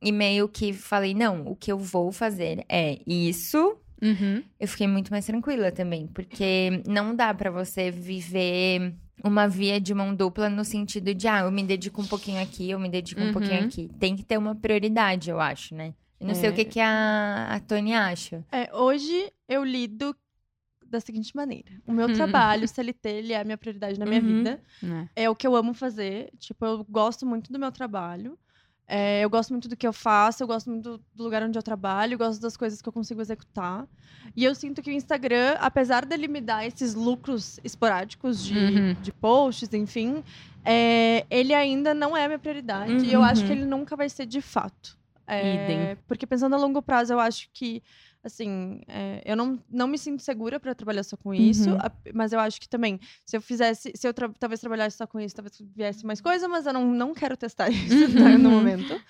[0.00, 4.42] e meio que falei, não, o que eu vou fazer é isso, Uhum.
[4.60, 9.94] eu fiquei muito mais tranquila também, porque não dá pra você viver uma via de
[9.94, 13.22] mão dupla no sentido de, ah, eu me dedico um pouquinho aqui, eu me dedico
[13.22, 13.32] um Uhum.
[13.32, 13.88] pouquinho aqui.
[13.98, 15.94] Tem que ter uma prioridade, eu acho, né?
[16.24, 16.52] Não sei É.
[16.52, 18.44] o que, que a, a Tony acha.
[18.50, 20.16] É, hoje eu lido
[20.86, 21.70] da seguinte maneira.
[21.86, 22.12] O meu Uhum.
[22.14, 24.26] trabalho, CLT, ele é a minha prioridade na minha Uhum.
[24.26, 24.62] vida.
[25.16, 25.24] É.
[25.24, 26.30] É o que eu amo fazer.
[26.38, 28.38] Tipo, eu gosto muito do meu trabalho.
[28.86, 31.62] É, eu gosto muito do que eu faço, eu gosto muito do, lugar onde eu
[31.62, 33.86] trabalho, eu gosto das coisas que eu consigo executar.
[34.36, 38.94] E eu sinto que o Instagram, apesar dele me dar esses lucros esporádicos de, Uhum.
[39.00, 40.22] de posts, enfim,
[40.64, 43.06] é, ele ainda não é a minha prioridade.
[43.06, 43.46] E eu acho Uhum.
[43.46, 44.98] que ele nunca vai ser de fato.
[45.26, 45.96] É, Idem.
[46.06, 47.82] Porque pensando a longo prazo, eu acho que,
[48.22, 51.76] assim, é, eu não, não me sinto segura para trabalhar só com isso, Uhum.
[51.78, 55.06] a- mas eu acho que também, se eu fizesse, se eu tra- talvez trabalhasse só
[55.06, 58.50] com isso, talvez viesse mais coisa, mas eu não, não quero testar isso tá, no
[58.50, 58.54] Uhum.
[58.56, 59.00] momento.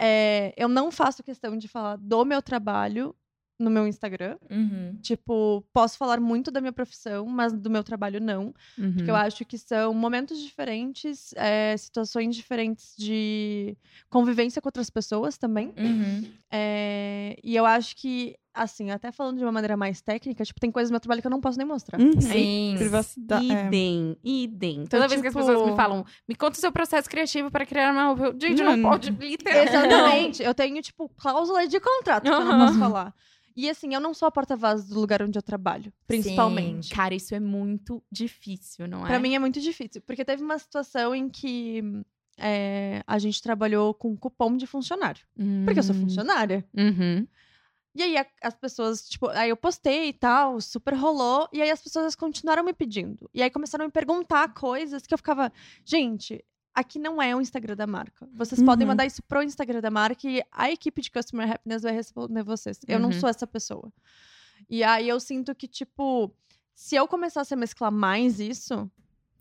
[0.00, 3.14] É, eu não faço questão de falar do meu trabalho
[3.58, 4.36] no meu Instagram.
[4.50, 4.98] Uhum.
[5.00, 8.52] Tipo, posso falar muito da minha profissão, mas do meu trabalho não.
[8.96, 13.76] Porque eu acho que são momentos diferentes, é, situações diferentes de
[14.10, 15.72] convivência com outras pessoas também.
[15.78, 16.24] Uhum.
[16.50, 20.70] É, e eu acho que, assim, até falando de uma maneira mais técnica, tipo, tem
[20.70, 22.00] coisas do meu trabalho que eu não posso nem mostrar.
[22.00, 22.20] Uhum.
[22.20, 22.74] Sim.
[22.78, 23.50] Privacidade.
[23.50, 23.66] é.
[23.66, 24.84] Idem, idem.
[24.86, 27.66] Toda vez que as tipo- pessoas me falam, me conta o seu processo criativo para
[27.66, 28.24] criar uma roupa.
[28.26, 28.90] eu, Gente, não, Não.
[28.90, 29.68] pode, literalmente.
[29.74, 30.42] Exatamente.
[30.44, 33.14] Eu tenho, tipo, cláusula de contrato que eu não posso falar.
[33.56, 36.92] E assim, eu não sou a porta-voz do lugar onde eu trabalho, principalmente.
[36.94, 39.08] Cara, isso é muito difícil, não é?
[39.08, 40.02] Pra mim é muito difícil.
[40.02, 41.80] Porque teve uma situação em que
[42.36, 45.24] é, a gente trabalhou com cupom de funcionário.
[45.64, 46.00] Porque eu sou Hum.
[46.00, 46.64] funcionária.
[46.76, 47.26] Uhum.
[47.96, 51.70] E aí a- as pessoas, tipo, aí eu postei e tal, super rolou, e aí
[51.70, 53.30] as pessoas continuaram me pedindo.
[53.32, 55.52] E aí começaram a me perguntar coisas que eu ficava,
[55.84, 58.28] gente, aqui não é o Instagram da marca.
[58.34, 58.92] Vocês podem Uhum.
[58.92, 62.78] mandar isso pro Instagram da marca e a equipe de Customer Happiness vai responder vocês.
[62.88, 63.20] Eu não Uhum.
[63.20, 63.92] sou essa pessoa.
[64.68, 66.30] E aí eu sinto que, tipo,
[66.74, 68.90] se eu começasse a mesclar mais isso.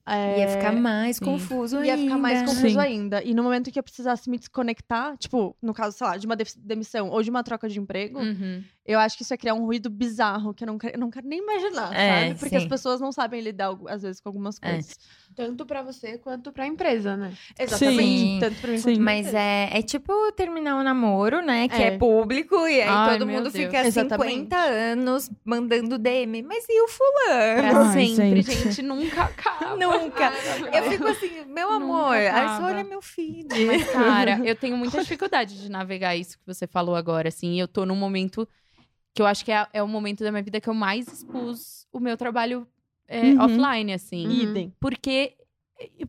[0.06, 1.24] é, Ia ficar mais sim.
[1.24, 1.88] confuso ainda.
[1.88, 2.78] Ia ficar mais confuso Sim.
[2.78, 3.24] ainda.
[3.24, 6.36] E no momento que eu precisasse me desconectar, tipo, no caso, sei lá, de uma
[6.58, 8.62] demissão ou de uma troca de emprego, Uhum.
[8.86, 11.10] Eu acho que isso ia criar um ruído bizarro que eu não, quero- eu não
[11.10, 12.40] quero nem imaginar, É, sabe?
[12.40, 12.70] Porque as sim.
[12.70, 14.72] pessoas não sabem lidar, às vezes, com algumas É.
[14.74, 14.98] coisas.
[15.36, 17.34] Tanto pra você quanto pra empresa, né?
[17.58, 18.04] Exatamente.
[18.04, 18.38] Sim.
[18.40, 18.84] Tanto pra mim Sim.
[18.84, 21.68] quanto pra Mas é, é tipo terminar um namoro, né?
[21.68, 21.98] Que é, É.
[21.98, 23.54] público, e aí Ai, todo mundo Deus.
[23.56, 24.32] fica Exatamente.
[24.34, 26.44] 50 anos mandando DM.
[26.44, 27.70] Mas e o fulano?
[27.70, 28.64] Pra Ai, sempre, gente.
[28.64, 28.82] gente.
[28.84, 29.76] Nunca acaba.
[29.76, 30.28] Nunca.
[30.28, 33.48] Ai, Eu fico assim, meu amor, aí só olha meu feed.
[33.66, 37.60] Mas, cara, eu tenho muita dificuldade de navegar isso que você falou agora, assim.
[37.60, 38.48] Eu tô num momento
[39.14, 41.86] que eu acho que é, é o momento da minha vida que eu mais expus
[41.92, 42.68] o meu trabalho
[43.08, 43.42] é, Uhum.
[43.42, 44.42] offline, assim.
[44.42, 44.74] Idem.
[44.80, 45.36] Porque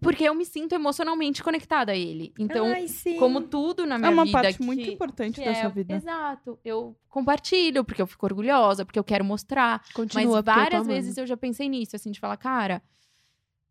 [0.00, 2.32] Porque eu me sinto emocionalmente conectada a ele.
[2.38, 2.86] Então, Ai,
[3.18, 5.94] como tudo na minha É uma vida parte que, muito importante da é- sua vida.
[5.96, 6.58] Exato.
[6.64, 9.82] Eu compartilho, porque eu fico orgulhosa, porque eu quero mostrar.
[9.92, 10.94] Continua, Mas eu várias amando.
[10.94, 12.82] vezes eu já pensei nisso, assim, de falar, cara,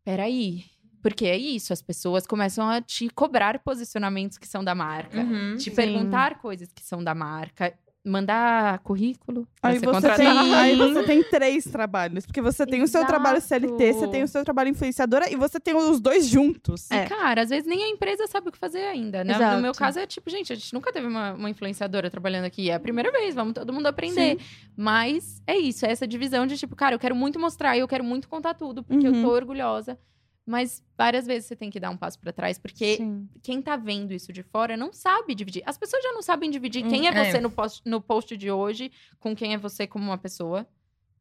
[0.04, 0.64] peraí.
[1.02, 5.20] Porque é isso, as pessoas começam a te cobrar posicionamentos que são da marca.
[5.22, 5.56] Uhum.
[5.56, 5.76] Te Sim.
[5.76, 7.78] perguntar coisas que são da marca.
[8.06, 12.26] Mandar currículo Aí você, tem, aí você tem três trabalhos.
[12.26, 13.66] Porque você tem o seu trabalho Exato.
[13.66, 16.90] CLT, você tem o seu trabalho influenciadora e você tem os dois juntos.
[16.90, 19.34] E, cara, às vezes nem a empresa sabe o que fazer ainda, né?
[19.34, 19.56] Exato.
[19.56, 22.68] No meu caso é tipo, gente, a gente nunca teve uma, uma influenciadora trabalhando aqui.
[22.68, 24.38] É a primeira vez, vamos todo mundo aprender.
[24.76, 27.88] Mas é isso, é essa divisão de tipo, cara, eu quero muito mostrar e eu
[27.88, 29.16] quero muito contar tudo, porque Uhum.
[29.16, 29.98] eu tô orgulhosa.
[30.46, 33.28] Mas várias vezes você tem que dar um passo pra trás, porque Sim.
[33.42, 35.62] quem tá vendo isso de fora não sabe dividir.
[35.64, 37.24] As pessoas já não sabem dividir Hum, quem é é.
[37.24, 40.66] você no, post, no post de hoje com quem é você como uma pessoa.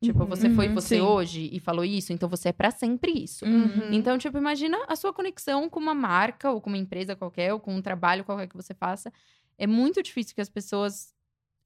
[0.01, 0.25] Tipo, Uhum.
[0.27, 1.01] você foi Uhum, você sim.
[1.01, 3.45] hoje e falou isso, então você é pra sempre isso.
[3.45, 3.93] Uhum.
[3.93, 7.59] Então, tipo, imagina a sua conexão com uma marca ou com uma empresa qualquer, ou
[7.62, 9.09] com um trabalho qualquer que você faça.
[9.57, 11.13] É muito difícil que as pessoas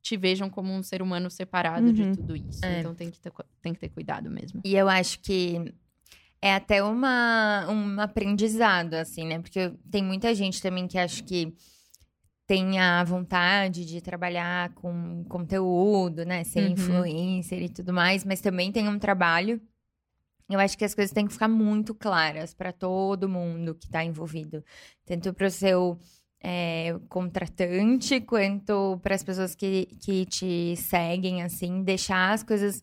[0.03, 1.93] te vejam como um ser humano separado Uhum.
[1.93, 2.63] de tudo isso.
[2.63, 2.81] É.
[2.81, 4.61] Então tem que, ter, tem que ter cuidado mesmo.
[4.63, 5.73] E eu acho que
[6.41, 9.39] é até uma, um aprendizado, assim, né?
[9.39, 11.53] Porque tem muita gente também que acha que
[12.45, 16.43] tem a vontade de trabalhar com conteúdo, né?
[16.43, 16.71] Ser Uhum.
[16.71, 19.61] influencer e tudo mais, mas também tem um trabalho.
[20.49, 24.03] Eu acho que as coisas têm que ficar muito claras para todo mundo que está
[24.03, 24.63] envolvido.
[25.05, 25.99] Tanto para o seu
[26.41, 32.81] é, contratante, quanto para as pessoas que, que te seguem, assim, deixar as coisas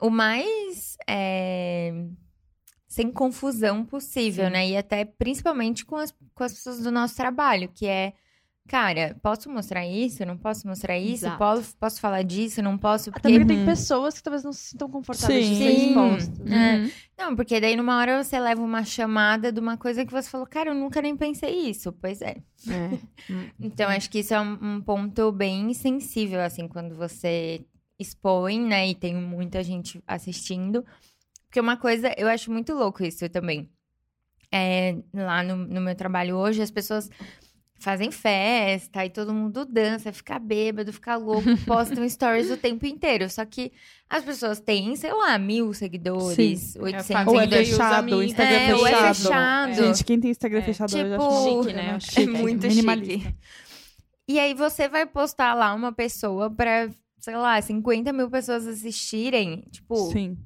[0.00, 1.92] o mais é,
[2.90, 4.50] sem confusão possível, Sim.
[4.52, 4.68] né?
[4.70, 8.12] E até principalmente com as, com as pessoas do nosso trabalho, que é,
[8.68, 10.26] cara, posso mostrar isso?
[10.26, 11.24] Não posso mostrar isso?
[11.26, 11.38] Exato.
[11.38, 12.60] Posso, posso falar disso?
[12.60, 13.10] Não posso?
[13.10, 13.64] Até Porque porque tem Uhum.
[13.64, 15.62] pessoas que talvez não se sintam confortáveis de Sim.
[15.62, 15.88] ser Sim.
[15.88, 16.40] expostas.
[16.50, 16.76] É.
[16.78, 16.90] Uhum.
[17.16, 20.44] Não, porque daí numa hora você leva uma chamada de uma coisa que você falou,
[20.44, 21.92] cara, eu nunca nem pensei isso.
[21.92, 22.38] Pois é.
[22.68, 22.98] É.
[23.60, 27.64] Então, acho que isso é um, um ponto bem sensível, assim, quando você
[28.00, 28.88] expõe, né?
[28.88, 30.84] E tem muita gente assistindo.
[31.50, 33.68] Porque uma coisa, eu acho muito louco isso também.
[34.52, 37.10] É, lá no, no meu trabalho hoje, as pessoas
[37.80, 43.28] fazem festa e todo mundo dança, fica bêbado, fica louco, postam stories o tempo inteiro.
[43.28, 43.72] Só que
[44.08, 48.22] as pessoas têm, sei lá, mil seguidores, 800 família Ou é os fechado, o.
[48.22, 49.14] Instagram É, ou é fechado.
[49.16, 49.74] fechado.
[49.74, 50.62] Gente, quem tem Instagram É.
[50.62, 51.98] fechado eu Tipo, acho Chique, né?
[52.00, 53.28] chique, é muito minimalista.
[53.28, 53.36] chique.
[54.28, 56.88] E aí você vai postar lá uma pessoa pra,
[57.20, 59.62] sei lá, 50 mil pessoas assistirem.
[59.70, 60.36] Tipo, Sim.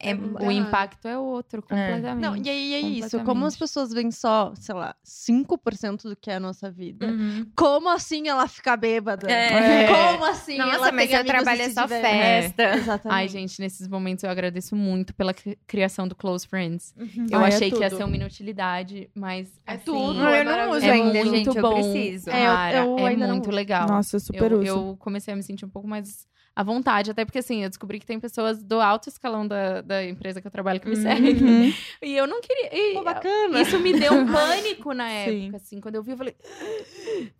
[0.00, 2.20] é, O impacto é outro, completamente.
[2.20, 3.10] Não, e aí é isso.
[3.10, 3.46] Como Completamente.
[3.46, 7.06] as pessoas veem só, sei lá, 5% do que é a nossa vida.
[7.06, 7.46] Uhum.
[7.56, 9.30] Como assim ela fica bêbada?
[9.30, 9.86] É.
[10.14, 12.04] Como assim Nossa, ela mas amigos trabalho e é só diverte?
[12.06, 12.62] festa.
[12.74, 13.14] Exatamente.
[13.14, 16.94] Ai, gente, nesses momentos eu agradeço muito pela cri- criação do Close Friends.
[17.30, 19.48] Eu Ai, é achei que ia ser uma inutilidade, mas.
[19.66, 21.74] É assim, tudo, Não, é eu não uso ainda, muito gente, eu bom.
[21.74, 22.30] preciso.
[22.30, 23.86] É, eu- eu é muito legal.
[23.88, 24.66] Nossa, eu super eu, uso.
[24.66, 26.23] eu comecei a me sentir um pouco mais
[26.56, 30.04] à vontade, até porque assim, eu descobri que tem pessoas do alto escalão da, da
[30.04, 31.34] empresa que eu trabalho que me seguem.
[31.42, 31.72] Uhum.
[32.02, 32.70] E eu não queria.
[32.72, 33.60] e Pô, bacana.
[33.60, 35.80] isso me deu um pânico na época, assim.
[35.80, 36.34] Quando eu vi, eu falei.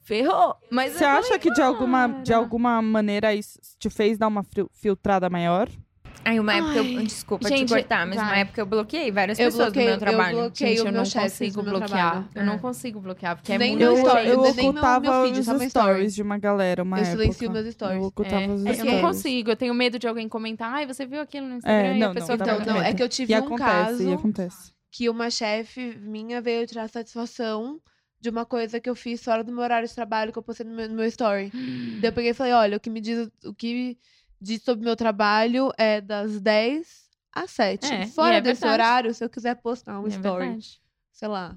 [0.03, 0.57] Ferrou!
[0.71, 4.43] Mas Você acha falei, que de alguma, de alguma maneira isso te fez dar uma
[4.43, 5.69] fil- filtrada maior?
[6.25, 8.41] Aí uma época, eu, desculpa gente, te cortar, mas uma vai.
[8.41, 10.37] época eu bloqueei várias Eu pessoas bloqueio- do eu meu trabalho.
[10.39, 11.89] bloqueio Gente, o eu meu não chefe consigo do meu bloquear.
[12.11, 12.29] trabalho.
[12.35, 12.59] Eu não É.
[12.59, 15.47] consigo bloquear, porque é Nem muito meu Eu, story, eu meu- ocultava meu feed, os
[15.49, 17.13] meu stories de uma galera, uma Eu época.
[17.23, 18.01] silencio meus stories.
[18.01, 19.01] Eu ocultava É, os é que eu não stories.
[19.17, 22.11] consigo, eu tenho medo de alguém comentar, ai, você viu aquilo no Instagram e não,
[22.11, 24.73] a não, Então, muito não, é que eu tive E um acontece, caso e acontece.
[24.91, 27.81] que uma chefe minha veio tirar satisfação
[28.21, 30.65] de uma coisa que eu fiz fora do meu horário de trabalho, que eu postei
[30.65, 31.51] no meu, no meu story.
[32.01, 33.99] Daí eu peguei e falei, olha, o que me diz, o que
[34.45, 37.93] diz sobre meu trabalho é das 10 às 7.
[37.93, 38.73] É, Fora é desse verdade.
[38.83, 40.81] horário, se eu quiser postar um É story, verdade.
[41.13, 41.57] sei lá,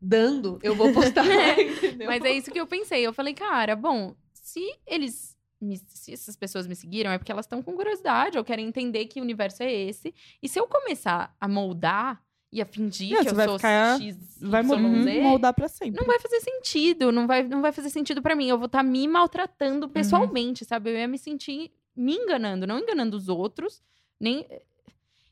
[0.00, 1.24] dando, eu vou postar.
[1.58, 2.06] entendeu?
[2.08, 3.00] Mas é isso que eu pensei.
[3.06, 5.36] Eu falei, cara, bom, se eles.
[5.60, 9.06] me- se essas pessoas me seguiram, é porque elas estão com curiosidade ou querem entender
[9.06, 10.14] que universo é esse.
[10.42, 14.00] E se eu começar a moldar e a fingir Não, que eu vai sou ficar-
[14.00, 16.00] X, Vai Y, Z, moldar pra sempre.
[16.00, 18.48] não vai fazer sentido, não vai, não vai fazer sentido pra mim.
[18.48, 20.90] Eu vou estar me maltratando pessoalmente, sabe?
[20.90, 23.82] Eu ia me sentir me enganando, não enganando os outros,
[24.18, 24.46] nem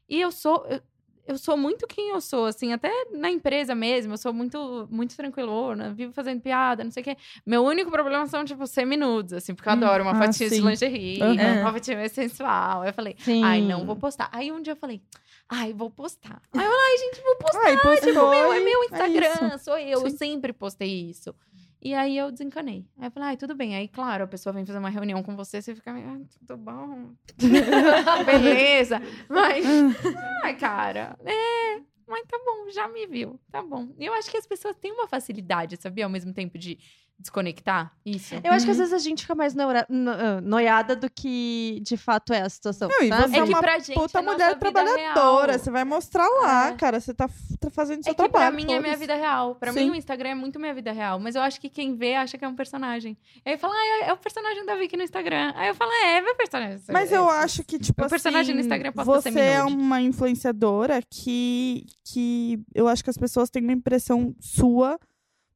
[0.09, 0.81] e eu sou eu,
[1.27, 5.15] eu sou muito quem eu sou, assim, até na empresa mesmo, eu sou muito muito
[5.15, 7.17] tranquilona, vivo fazendo piada, não sei o quê.
[7.45, 10.63] Meu único problema são tipo seminudes, assim, porque eu Hum, adoro uma ah, de sim.
[10.63, 11.61] lingerie, Aham.
[11.61, 12.83] uma fotinha mais sensual.
[12.83, 13.45] Eu falei, Sim.
[13.45, 14.31] ai, não vou postar.
[14.33, 15.03] Aí um dia eu falei,
[15.51, 16.41] ai, vou postar.
[16.57, 17.61] Aí eu, ai, gente, vou postar.
[17.67, 19.65] Ai, postou Tipo, meu, é meu é Instagram, isso.
[19.65, 20.17] sou eu, eu Sim.
[20.17, 21.35] sempre postei isso.
[21.81, 22.85] E aí eu desencanei.
[22.99, 23.77] Aí eu falei, ai, tudo bem.
[23.77, 26.57] Aí, claro, a pessoa vem fazer uma reunião com você, você fica meio, ah, tudo
[26.57, 27.13] bom.
[28.27, 29.01] Beleza.
[29.29, 29.65] Mas,
[30.43, 31.81] ai, cara, é.
[32.07, 33.39] Mas tá bom, já me viu.
[33.51, 33.89] Tá bom.
[33.99, 36.05] E eu acho que as pessoas têm uma facilidade, sabia?
[36.05, 36.79] Ao mesmo tempo de
[37.19, 37.93] desconectar.
[38.07, 38.35] Isso.
[38.45, 38.85] Eu acho que às Uhum.
[38.85, 42.49] vezes a gente fica mais neura- no- ah, noiada do que de fato é a
[42.49, 42.89] situação.
[42.89, 45.53] Não, e você É é que uma pra gente, puta mulher vida trabalhadora.
[45.53, 46.73] real- Você vai mostrar lá, É.
[46.77, 47.01] cara.
[47.01, 47.29] Você tá,
[47.61, 48.57] tá fazendo seu É que pra trabalho.
[48.57, 49.57] mim é minha vida real.
[49.57, 49.87] Pra Sim.
[49.87, 51.19] mim o Instagram é muito minha vida real.
[51.19, 53.19] Mas eu acho que quem vê acha que é um personagem.
[53.45, 55.53] Aí fala, ah, é- é o personagem da Vicky no Instagram.
[55.57, 56.81] Aí eu falo, é, é meu personagem.
[56.89, 61.01] Mas eu acho que, tipo Meu assim, personagem no Instagram posta você é uma influenciadora
[61.11, 64.99] que, que eu acho que as pessoas têm uma impressão sua,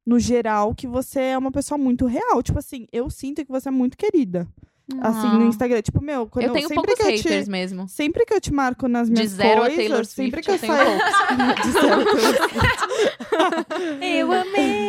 [0.05, 2.43] no geral, que você é uma pessoa muito real.
[2.43, 4.47] Tipo assim, eu sinto que você é muito querida.
[5.01, 5.49] Assim, no Não.
[5.49, 5.81] Instagram.
[5.81, 7.89] Tipo, meu, quando Eu tenho sempre poucos que eu haters te, mesmo.
[7.89, 10.55] Sempre que eu te marco nas minhas zero a coisas, Taylor sempre Swift, que eu
[10.55, 10.99] eu tenho saio...
[11.63, 12.83] de zero a Taylor Swift.
[14.03, 14.82] Eu amei!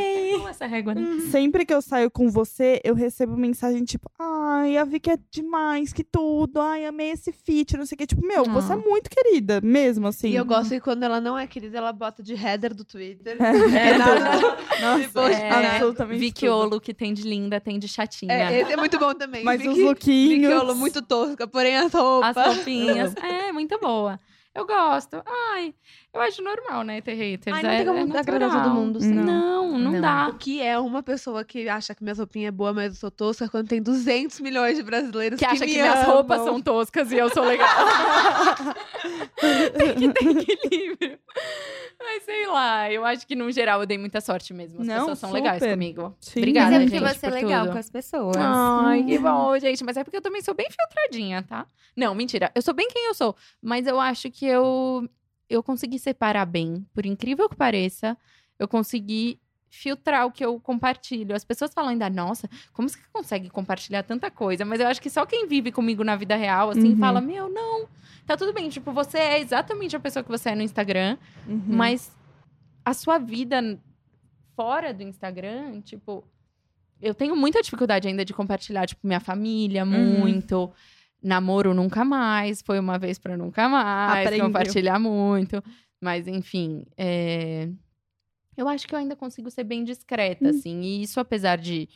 [0.64, 1.02] Essa régua, né?
[1.30, 5.92] Sempre que eu saio com você, eu recebo mensagem tipo, ai, a Vicky é demais,
[5.92, 8.08] que tudo, ai, amei esse feat, não sei o que.
[8.08, 10.30] Tipo, meu, você é muito querida, mesmo, assim.
[10.30, 13.38] E eu gosto que quando ela não é querida, ela bota de header do Twitter.
[13.84, 14.40] É, nada.
[14.80, 15.70] Nossa, Depois, É, né?
[15.72, 16.48] absolutamente Vicky.
[16.48, 18.32] Olo, que tem de linda, tem de chatinha.
[18.32, 19.44] É, esse é muito bom também.
[19.44, 20.54] Mas os Vicky- lookinhos...
[20.62, 22.38] Vicky muito tosca, porém as roupas.
[22.38, 23.14] As roupinhas.
[23.18, 24.20] é, muito boa.
[24.56, 25.22] Eu gosto.
[25.26, 25.74] Ai,
[26.14, 27.56] eu acho normal, né, ter haters.
[27.58, 29.14] Ai, não é, tem como é agradar todo mundo, sim.
[29.14, 30.02] Não, não, Não.
[30.02, 30.28] dá.
[30.30, 33.12] O que é uma pessoa que acha que minhas roupinhas é boa, mas eu sou
[33.12, 36.16] tosca, quando tem 200 milhões de brasileiros Que que, acha me que minhas amam.
[36.16, 37.68] roupas são toscas e eu sou legal.
[39.78, 41.20] tem que ter equilíbrio.
[42.00, 44.82] Mas sei lá, eu acho que no geral eu dei muita sorte mesmo.
[44.82, 45.72] As Não, pessoas são legais super.
[45.72, 46.16] comigo.
[46.20, 46.40] Sim.
[46.42, 47.74] Obrigada, Mas é porque gente, você é legal tudo.
[47.74, 48.36] com as pessoas.
[48.38, 49.84] Ai, que bom, gente.
[49.84, 51.66] Mas é porque eu também sou bem filtradinha, tá?
[51.96, 52.52] Não, mentira.
[52.54, 53.36] Eu sou bem quem eu sou.
[53.62, 55.08] Mas eu acho que eu,
[55.50, 56.86] eu consegui separar bem.
[56.94, 58.18] Por incrível que pareça,
[58.60, 61.36] eu consegui filtrar o que eu compartilho.
[61.36, 64.64] As pessoas falam ainda, nossa, como você consegue compartilhar tanta coisa?
[64.64, 66.98] Mas eu acho que só quem vive comigo na vida real, assim, Uhum.
[66.98, 67.88] fala, meu, não.
[68.26, 68.70] Tá tudo bem.
[68.70, 71.18] Tipo, você é exatamente a pessoa que você é no Instagram.
[71.48, 71.64] Uhum.
[71.68, 72.12] Mas
[72.86, 73.80] a sua vida
[74.56, 76.24] fora do Instagram, tipo,
[77.02, 80.72] eu tenho muita dificuldade ainda de compartilhar, tipo, minha família, muito.
[81.24, 84.46] Namoro nunca mais, foi uma vez pra nunca mais, Aprendeu.
[84.46, 85.64] compartilhar muito.
[86.02, 87.70] Mas, enfim, é,
[88.58, 90.82] eu acho que eu ainda consigo ser bem discreta, assim.
[90.82, 91.88] E isso, apesar de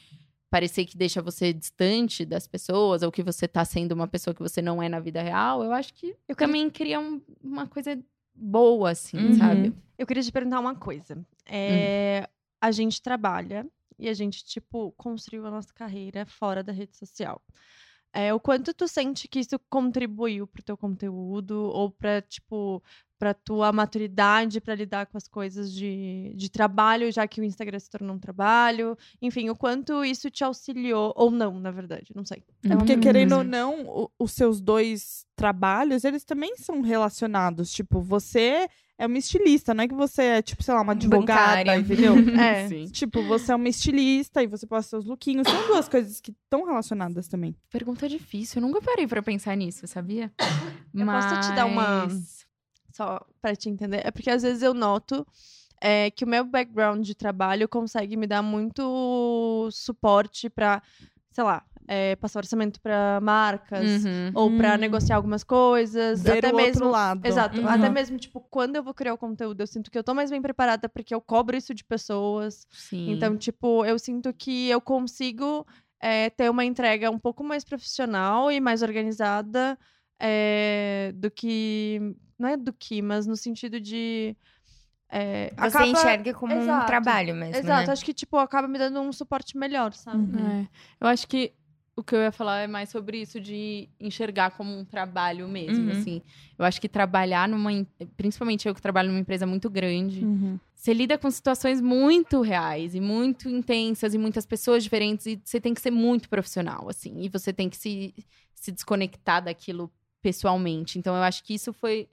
[0.49, 4.41] parecer que deixa você distante das pessoas, ou que você tá sendo uma pessoa que
[4.41, 7.67] você não é na vida real, eu acho que Eu queria- também cria um- uma
[7.67, 7.99] coisa
[8.33, 9.33] boa, assim, Uhum.
[9.33, 9.73] sabe?
[9.97, 11.17] Eu queria te perguntar uma coisa.
[11.45, 12.29] É,
[12.61, 13.67] A gente trabalha
[13.99, 17.39] e a gente, tipo, construiu a nossa carreira fora da rede social.
[18.19, 22.81] É, o quanto tu sente que isso contribuiu pro teu conteúdo ou pra, tipo,
[23.19, 27.77] pra tua maturidade pra lidar com as coisas de, de trabalho, já que o Instagram
[27.79, 28.97] se tornou um trabalho?
[29.21, 32.41] Enfim, o quanto isso te auxiliou, ou não, na verdade, não sei.
[32.67, 32.99] É porque, Uhum.
[33.01, 37.71] querendo ou não, o- os seus dois trabalhos, eles também são relacionados.
[37.71, 41.55] Tipo, você é uma estilista, não é que você é, tipo, sei lá, uma advogada,
[41.63, 41.77] Bancária.
[41.77, 42.15] entendeu?
[42.41, 42.67] É.
[42.67, 42.85] Sim.
[42.85, 45.47] tipo, você é uma estilista e você posta seus lookinhos.
[45.47, 47.55] São duas coisas que estão relacionadas também.
[47.69, 48.61] Pergunta difícil.
[48.61, 50.31] Eu nunca parei pra pensar nisso, sabia?
[50.93, 52.45] Eu posso te dar uma- Mas-
[52.91, 54.01] só pra te entender.
[54.03, 55.25] É porque às vezes eu noto
[55.79, 60.81] é, que o meu background de trabalho consegue me dar muito suporte pra,
[61.31, 64.03] sei lá, é, passar orçamento pra marcas.
[64.03, 64.31] Uhum.
[64.33, 64.77] Ou pra Hum.
[64.77, 66.21] negociar algumas coisas.
[66.21, 66.71] Ver até o mesmo.
[66.83, 67.25] outro lado.
[67.25, 67.59] Exato.
[67.61, 67.67] Uhum.
[67.67, 70.29] Até mesmo, tipo, quando eu vou criar o conteúdo, eu sinto que eu tô mais
[70.29, 72.67] bem preparada porque eu cobro isso de pessoas.
[72.71, 73.11] Sim.
[73.11, 75.65] Então, tipo, eu sinto que eu consigo
[76.01, 79.77] é, ter uma entrega um pouco mais profissional e mais organizada
[80.19, 82.15] é, do que.
[82.37, 84.35] Não é do que, mas no sentido de.
[85.09, 86.85] é, Você acaba- enxerga como um Exato.
[86.85, 87.93] trabalho mesmo, Exato, né?
[87.93, 90.37] acho que, tipo, acaba me dando um suporte melhor, sabe?
[90.37, 90.61] Uhum.
[90.61, 90.67] É.
[90.99, 91.53] Eu acho que
[91.97, 95.85] o que eu ia falar é mais sobre isso de enxergar como um trabalho mesmo,
[95.91, 95.97] Uhum.
[95.99, 96.21] assim.
[96.57, 97.71] Eu acho que trabalhar numa...
[98.15, 100.23] Principalmente eu que trabalho numa empresa muito grande.
[100.23, 100.59] Uhum.
[100.75, 105.59] Você lida com situações muito reais e muito intensas e muitas pessoas diferentes e você
[105.59, 107.19] tem que ser muito profissional, assim.
[107.19, 108.13] E você tem que se,
[108.53, 110.99] se desconectar daquilo pessoalmente.
[110.99, 112.07] Então, eu acho que isso foi,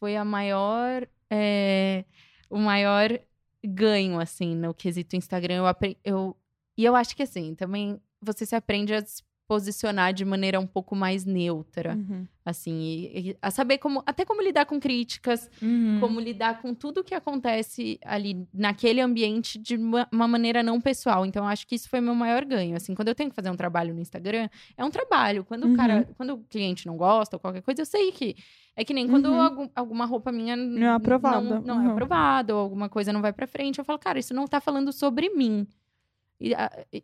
[0.00, 1.06] foi a maior...
[1.30, 2.04] é,
[2.48, 3.20] o maior
[3.62, 5.56] ganho, assim, no quesito Instagram.
[5.56, 6.36] Eu, eu,
[6.78, 10.66] e eu acho que, assim, também você se aprende a se posicionar de maneira um
[10.66, 12.26] pouco mais neutra, Uhum.
[12.44, 12.80] assim.
[12.82, 14.02] E, e a saber como...
[14.04, 15.96] Até como lidar com críticas, Uhum.
[16.00, 21.24] como lidar com tudo que acontece ali naquele ambiente de uma, uma maneira não pessoal.
[21.24, 22.76] Então, eu acho que isso foi meu maior ganho.
[22.76, 25.42] Assim, quando eu tenho que fazer um trabalho no Instagram, é um trabalho.
[25.46, 28.36] Quando o cara, quando o cliente não gosta ou qualquer coisa, eu sei que
[28.76, 29.40] é que nem quando Uhum.
[29.40, 31.40] algum- alguma roupa minha Não é aprovada.
[31.40, 31.92] não, não é Uhum.
[31.92, 34.92] aprovada ou alguma coisa não vai pra frente, eu falo, cara, isso não tá falando
[34.92, 35.66] sobre mim.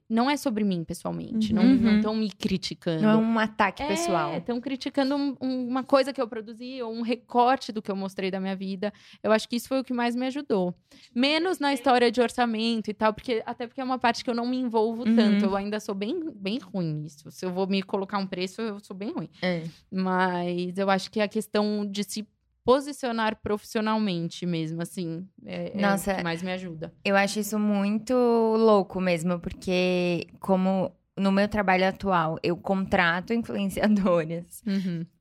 [0.08, 1.52] Não é sobre mim, pessoalmente.
[1.52, 1.76] Uhum.
[1.80, 3.02] Não estão me criticando.
[3.02, 4.36] Não é um ataque pessoal.
[4.36, 7.96] Estão criticando um- um- uma coisa que eu produzi ou um recorte do que eu
[7.96, 8.92] mostrei da minha vida.
[9.22, 10.74] Eu acho que isso foi o que mais me ajudou.
[11.14, 14.34] Menos na história de orçamento e tal, porque até porque é uma parte que eu
[14.34, 15.16] não me envolvo Uhum.
[15.16, 15.44] tanto.
[15.44, 17.30] Eu ainda sou bem, bem ruim nisso.
[17.30, 19.28] Se eu vou me colocar um preço, eu sou bem ruim.
[19.42, 19.64] É.
[19.90, 22.26] Mas eu acho que a questão de se
[22.64, 26.92] posicionar profissionalmente mesmo, assim, é, é Nossa, o que mais me ajuda.
[27.05, 34.62] Eu acho isso muito louco mesmo, porque como no meu trabalho atual eu contrato influenciadoras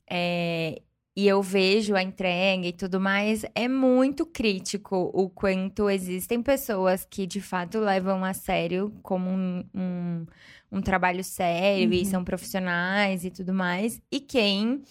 [0.09, 0.81] é,
[1.15, 7.05] e eu vejo a entrega e tudo mais, é muito crítico o quanto existem pessoas
[7.05, 10.25] que de fato levam a sério como um, um,
[10.71, 12.05] um trabalho sério e Uhum.
[12.05, 14.81] são profissionais e tudo mais, e quem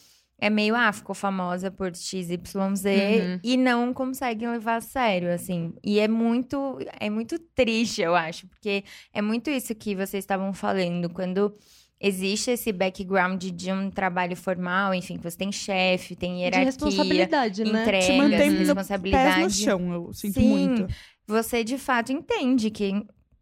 [0.44, 3.40] é meio, ah, ficou famosa por XYZ Uhum.
[3.44, 5.72] e não conseguem levar a sério, assim.
[5.84, 10.52] E é muito, é muito triste, eu acho, porque é muito isso que vocês estavam
[10.52, 11.54] falando, quando
[12.00, 16.64] existe esse background de um trabalho formal, enfim, que você tem chefe, tem De hierarquia,
[16.64, 17.82] responsabilidade, né?
[17.82, 19.34] entregas, Te mantém no- responsabilidade.
[19.40, 20.48] Pés no chão, eu sinto Sim.
[20.48, 20.86] muito.
[21.28, 22.92] Você de fato entende que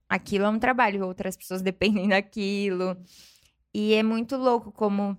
[0.06, 2.94] aquilo é um trabalho, outras pessoas dependem daquilo.
[3.72, 5.16] E é muito louco como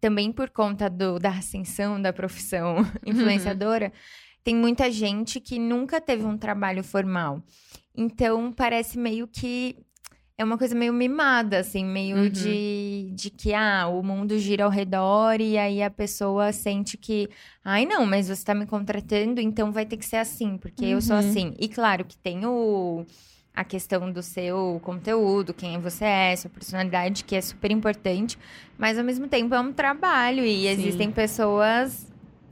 [0.00, 3.92] também por conta do, da ascensão da profissão influenciadora,
[4.44, 7.42] tem muita gente que nunca teve um trabalho formal.
[7.94, 9.76] Então parece meio que
[10.36, 12.28] é uma coisa meio mimada, assim, meio Uhum.
[12.28, 17.28] de, de que ah, o mundo gira ao redor e aí a pessoa sente que,
[17.64, 21.00] ai não, mas você tá me contratando, então vai ter que ser assim, porque eu
[21.02, 21.28] sou Uhum.
[21.28, 21.54] assim.
[21.58, 23.04] E claro que tem o
[23.54, 28.38] a questão do seu conteúdo, quem você é, sua personalidade, que é super importante,
[28.76, 30.68] mas ao mesmo tempo é um trabalho e Sim.
[30.68, 32.06] existem pessoas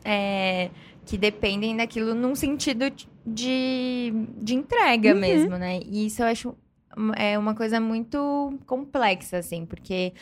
[0.04, 0.70] é,
[1.04, 2.90] que dependem daquilo num sentido
[3.24, 5.20] de, de entrega Uhum.
[5.20, 5.80] mesmo, né?
[5.84, 6.56] E isso eu acho
[7.16, 10.14] é uma coisa muito complexa, assim, porque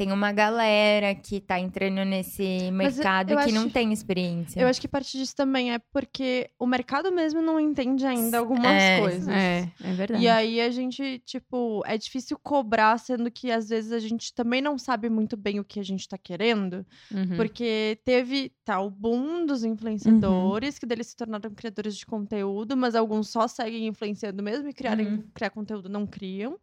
[0.00, 4.58] tem uma galera que tá entrando nesse mercado que não acho- tem experiência.
[4.58, 8.64] Eu acho que parte disso também é porque o mercado mesmo não entende ainda algumas
[8.82, 9.28] É, coisas.
[9.28, 10.24] É, é verdade.
[10.24, 14.62] E aí a gente, tipo, é difícil cobrar, sendo que às vezes a gente também
[14.62, 16.86] não sabe muito bem o que a gente tá querendo.
[17.12, 17.36] Uhum.
[17.36, 22.94] Porque teve tá, o boom dos influenciadores, que deles se tornaram criadores de conteúdo, mas
[22.94, 25.24] alguns só seguem influenciando mesmo e criarem, Uhum.
[25.34, 26.58] criar conteúdo não criam.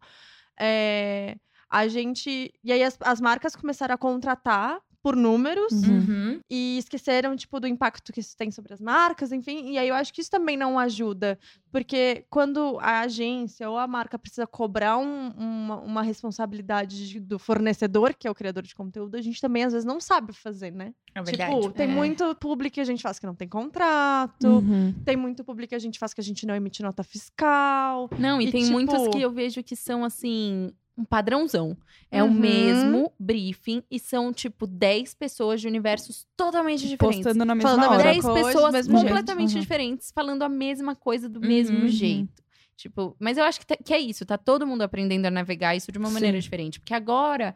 [0.60, 1.36] É,
[1.70, 2.52] a gente.
[2.62, 6.40] E aí as, as marcas começaram a contratar por números Uhum.
[6.50, 9.70] e esqueceram, tipo, do impacto que isso tem sobre as marcas, enfim.
[9.70, 11.38] E aí eu acho que isso também não ajuda.
[11.70, 17.38] Porque quando a agência ou a marca precisa cobrar um- uma, uma responsabilidade de- do
[17.38, 20.72] fornecedor, que é o criador de conteúdo, a gente também às vezes não sabe fazer,
[20.72, 20.92] né?
[21.14, 21.54] É verdade.
[21.54, 21.94] Tipo, tem É.
[21.94, 24.48] muito publi que a gente faz que não tem contrato.
[24.48, 24.92] Uhum.
[25.04, 28.10] Tem muito publi que a gente faz que a gente não emite nota fiscal.
[28.18, 31.76] Não, e, E, tem tipo- muitos que eu vejo que são assim, um padrãozão.
[32.10, 32.32] É o Uhum.
[32.34, 37.20] mesmo briefing e são tipo 10 pessoas de universos totalmente diferentes.
[37.22, 38.04] Postando na mesma Falando a hora.
[38.04, 39.06] mesma 10 coisa, do pessoas mesmo jeito.
[39.08, 39.60] completamente Uhum.
[39.60, 41.46] diferentes falando a mesma coisa do Uhum.
[41.46, 42.42] mesmo jeito.
[42.76, 45.74] Tipo, mas eu acho que, tá- que é isso, tá todo mundo aprendendo a navegar
[45.76, 46.40] isso de uma maneira Sim.
[46.42, 46.78] diferente.
[46.80, 47.54] Porque agora,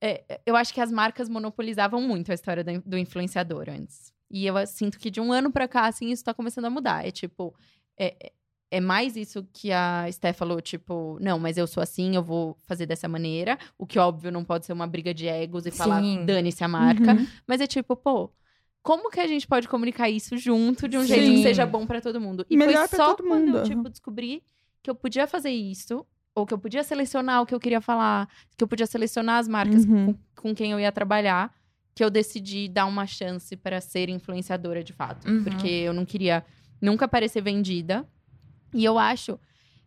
[0.00, 4.12] é, eu acho que as marcas monopolizavam muito a história da- do influenciador antes.
[4.30, 7.06] E eu sinto que de um ano pra cá, assim, isso tá começando a mudar.
[7.06, 7.54] É tipo,
[7.98, 8.32] é,
[8.70, 12.56] é- mais isso que a Sté falou, tipo, não, mas eu sou assim, eu vou
[12.66, 13.58] fazer dessa maneira.
[13.78, 17.14] O que, óbvio, não pode ser uma briga de egos e falar, dane-se a marca.
[17.14, 17.26] Uhum.
[17.46, 18.30] Mas é tipo, pô,
[18.82, 21.34] como que a gente pode comunicar isso junto de um jeito Sim.
[21.36, 22.46] que seja bom pra todo mundo?
[22.48, 24.42] E Melhor foi só quando mundo, eu, tipo, descobri
[24.82, 28.28] que eu podia fazer isso, ou que eu podia selecionar o que eu queria falar,
[28.56, 30.14] que eu podia selecionar as marcas Uhum.
[30.34, 31.52] com, com quem eu ia trabalhar,
[31.94, 35.28] que eu decidi dar uma chance pra ser influenciadora de fato.
[35.28, 35.42] Uhum.
[35.42, 36.44] Porque eu não queria
[36.80, 38.06] nunca parecer vendida.
[38.74, 39.38] E eu acho,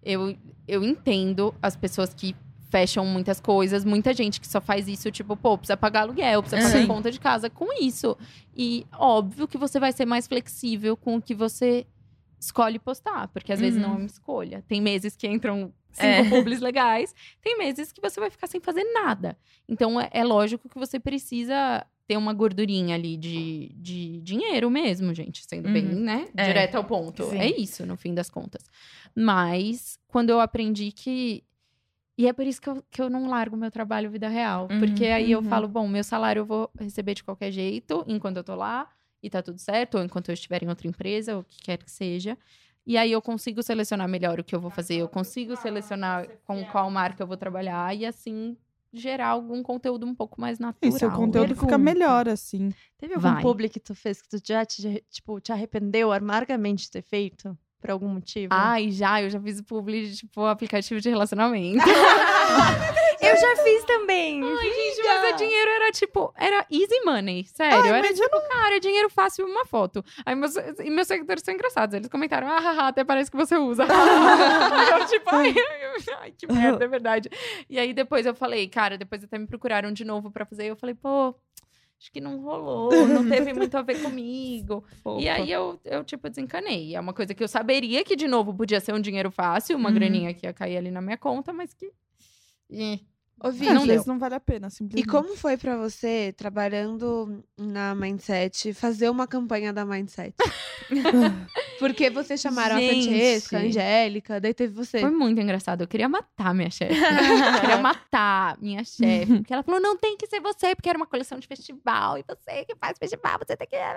[0.04, 0.36] eu,
[0.68, 2.36] eu entendo as pessoas que
[2.70, 6.62] fecham muitas coisas, muita gente que só faz isso, tipo, pô, precisa pagar aluguel, precisa
[6.70, 6.88] pagar Sim.
[6.88, 8.18] conta de casa com isso.
[8.56, 11.86] E óbvio que você vai ser mais flexível com o que você
[12.40, 13.88] escolhe postar, porque às vezes Uhum.
[13.90, 14.64] não é uma escolha.
[14.68, 16.30] Tem meses que entram cinco É.
[16.30, 19.38] publis legais, tem meses que você vai ficar sem fazer nada.
[19.68, 25.14] Então é, é lógico que você precisa ter uma gordurinha ali de, de dinheiro mesmo,
[25.14, 26.00] gente, sendo bem, Uhum.
[26.02, 26.28] né?
[26.36, 26.46] É.
[26.48, 27.24] Direto ao ponto.
[27.30, 27.38] Sim.
[27.38, 28.64] É isso, no fim das contas.
[29.16, 31.44] Mas quando eu aprendi que.
[32.18, 34.68] E é por isso que eu, que eu não largo meu trabalho vida real.
[34.70, 35.46] Uhum, Porque aí eu uhum.
[35.50, 38.88] falo, bom, meu salário eu vou receber de qualquer jeito, enquanto eu tô lá,
[39.24, 41.78] e tá tudo certo, ou enquanto eu estiver em outra empresa, ou o que quer
[41.78, 42.38] que seja.
[42.86, 46.64] E aí eu consigo selecionar melhor o que eu vou fazer, eu consigo selecionar com
[46.66, 48.56] qual marca eu vou trabalhar, e assim
[48.94, 50.96] gerar algum conteúdo um pouco mais natural.
[50.96, 51.78] E seu conteúdo fica Pergunta.
[51.78, 52.70] melhor, assim.
[52.98, 53.42] Teve algum Vai.
[53.42, 57.58] publi que tu fez que tu já te, tipo, te arrependeu amargamente de ter feito?
[57.82, 58.54] Por algum motivo?
[58.54, 61.84] Ai, já, eu já fiz publi de, tipo, aplicativo de relacionamento.
[63.22, 64.44] Eu já fiz também.
[64.44, 67.94] Ai, gente, mas o dinheiro era tipo, era easy money, sério.
[67.94, 70.04] era tipo, cara, dinheiro fácil uma foto.
[70.26, 71.96] Aí meus, e meus seguidores são engraçados.
[71.96, 73.84] Eles comentaram, ah, haha, até parece que você usa.
[73.86, 75.54] eu, tipo, ai,
[76.20, 77.30] ai, que merda, é verdade.
[77.70, 80.66] E aí depois eu falei, cara, depois até me procuraram de novo pra fazer.
[80.66, 81.36] E eu falei, pô,
[82.02, 84.84] acho que não rolou, não teve muito a ver comigo.
[85.22, 86.96] E aí eu, eu, tipo, desencanei.
[86.96, 89.90] É uma coisa que eu saberia que, de novo, podia ser um dinheiro fácil, uma
[89.90, 89.96] Uhum.
[89.96, 91.92] graninha que ia cair ali na minha conta, mas que.
[93.44, 95.08] Ô, Vi, Às não vezes não vale a pena, E simplesmente.
[95.08, 100.36] como foi pra você, trabalhando na Mindset, fazer uma campanha da Mindset?
[101.80, 103.08] Porque vocês chamaram a Gente.
[103.08, 105.00] Francesca, a Angélica, daí teve você.
[105.00, 105.82] Foi muito engraçado.
[105.82, 106.94] Eu queria matar minha chefe.
[106.94, 107.00] eu
[107.62, 109.38] queria matar minha chefe.
[109.38, 112.20] Porque ela falou: não tem que ser você, porque era uma coleção de festival.
[112.20, 113.76] E você que faz festival, você tem que.
[113.76, 113.90] Aí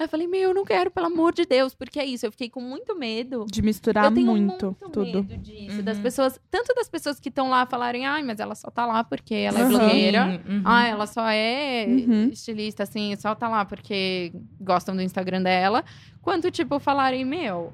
[0.00, 1.74] eu falei: meu, não quero, pelo amor de Deus.
[1.74, 2.24] Porque é isso.
[2.24, 3.44] Eu fiquei com muito medo.
[3.50, 5.22] De misturar eu tenho muito, muito tudo.
[5.24, 5.76] medo disso.
[5.76, 5.82] Uhum.
[5.82, 9.04] Das pessoas, tanto das pessoas que estão lá falarem, ai, mas ela só tá lá
[9.04, 9.68] porque ela é Aham.
[9.68, 10.40] blogueira.
[10.48, 10.62] Uhum.
[10.64, 12.28] Ah, ela só é Uhum.
[12.32, 15.84] estilista, assim, só tá lá porque gostam do Instagram dela.
[16.22, 17.72] Quanto, tipo, falarem, meu.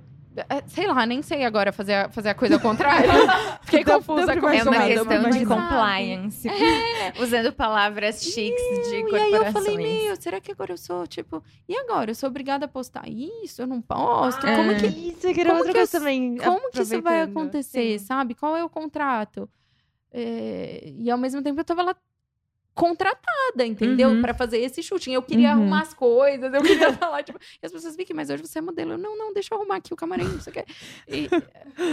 [0.49, 3.09] é, Sei lá, nem sei agora fazer a, fazer a coisa ao contrário.
[3.63, 6.49] Fiquei Deu- confusa deu com É uma questão de compliance.
[7.21, 9.47] Usando palavras chiques de E aí corporações.
[9.47, 12.11] eu falei, meu, será que agora eu sou, tipo, e agora?
[12.13, 13.63] Eu sou obrigada a postar isso?
[13.63, 14.41] Eu não posto?
[14.47, 16.37] como que Isso, eu queria como outra que coisa eu- também.
[16.37, 18.07] Como que isso vai acontecer, Sim.
[18.07, 18.35] sabe?
[18.35, 19.49] Qual é o contrato?
[20.13, 21.97] É, E ao mesmo tempo eu tava lá
[22.75, 24.11] contratada, entendeu?
[24.11, 24.23] Uhum.
[24.23, 25.13] Pra fazer esse shooting.
[25.13, 25.61] Eu queria Uhum.
[25.63, 27.39] arrumar as coisas, eu queria falar, tipo...
[27.63, 28.93] E as pessoas, Vicky, mas hoje você é modelo.
[28.93, 30.65] Eu, não, não, deixa eu arrumar aqui o camarim, não sei o quê.
[31.09, 31.29] E,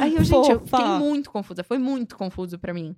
[0.01, 1.63] aí eu, gente, eu fiquei muito confusa.
[1.63, 2.95] Foi muito confuso pra mim.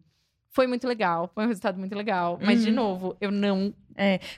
[0.51, 2.39] Foi muito legal, foi um resultado muito legal.
[2.41, 2.75] Mas, de Uhum.
[2.75, 3.73] novo, eu não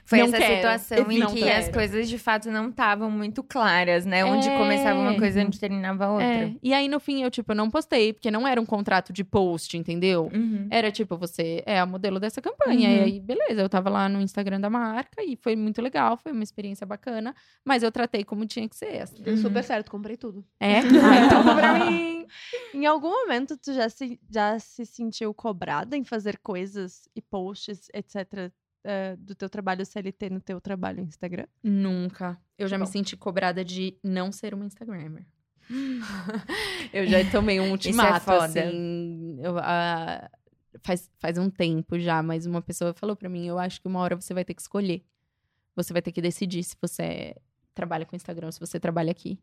[0.04, 0.56] Foi Não essa quero.
[0.56, 1.72] situação Eu em que as quero.
[1.72, 4.24] coisas de fato não estavam muito claras, né?
[4.24, 4.58] Onde É.
[4.58, 6.26] começava uma coisa e onde terminava outra.
[6.26, 9.12] É, E aí, no fim, eu, tipo, eu não postei, porque não era um contrato
[9.12, 10.28] de post, entendeu?
[10.34, 10.66] Uhum.
[10.68, 12.88] Era tipo, você é a modelo dessa campanha.
[12.88, 12.96] Uhum.
[12.96, 16.32] E aí, beleza, eu tava lá no Instagram da marca e foi muito legal, foi
[16.32, 17.32] uma experiência bacana,
[17.64, 19.02] mas eu tratei como tinha que ser.
[19.02, 19.22] assim.
[19.22, 20.44] Deu super certo, comprei tudo.
[20.58, 20.78] É?
[20.78, 21.91] Ah, então pra mim.
[22.82, 27.88] Em algum momento, tu já se, já se sentiu cobrada em fazer coisas e posts,
[27.94, 28.52] etc.,
[28.82, 31.46] eh, do teu trabalho CLT no teu trabalho Instagram?
[31.62, 32.36] Nunca.
[32.58, 32.90] Eu já me Bom.
[32.90, 35.24] senti cobrada de não ser uma Instagrammer.
[36.92, 38.46] eu já tomei um ultimato, foda.
[38.46, 39.38] assim.
[39.40, 40.28] eu, ah,
[40.80, 44.00] faz, faz um tempo já, mas uma pessoa falou pra mim: eu acho que uma
[44.00, 45.04] hora você vai ter que escolher.
[45.76, 47.36] Você vai ter que decidir se você
[47.72, 49.38] trabalha com Instagram, se você trabalha aqui.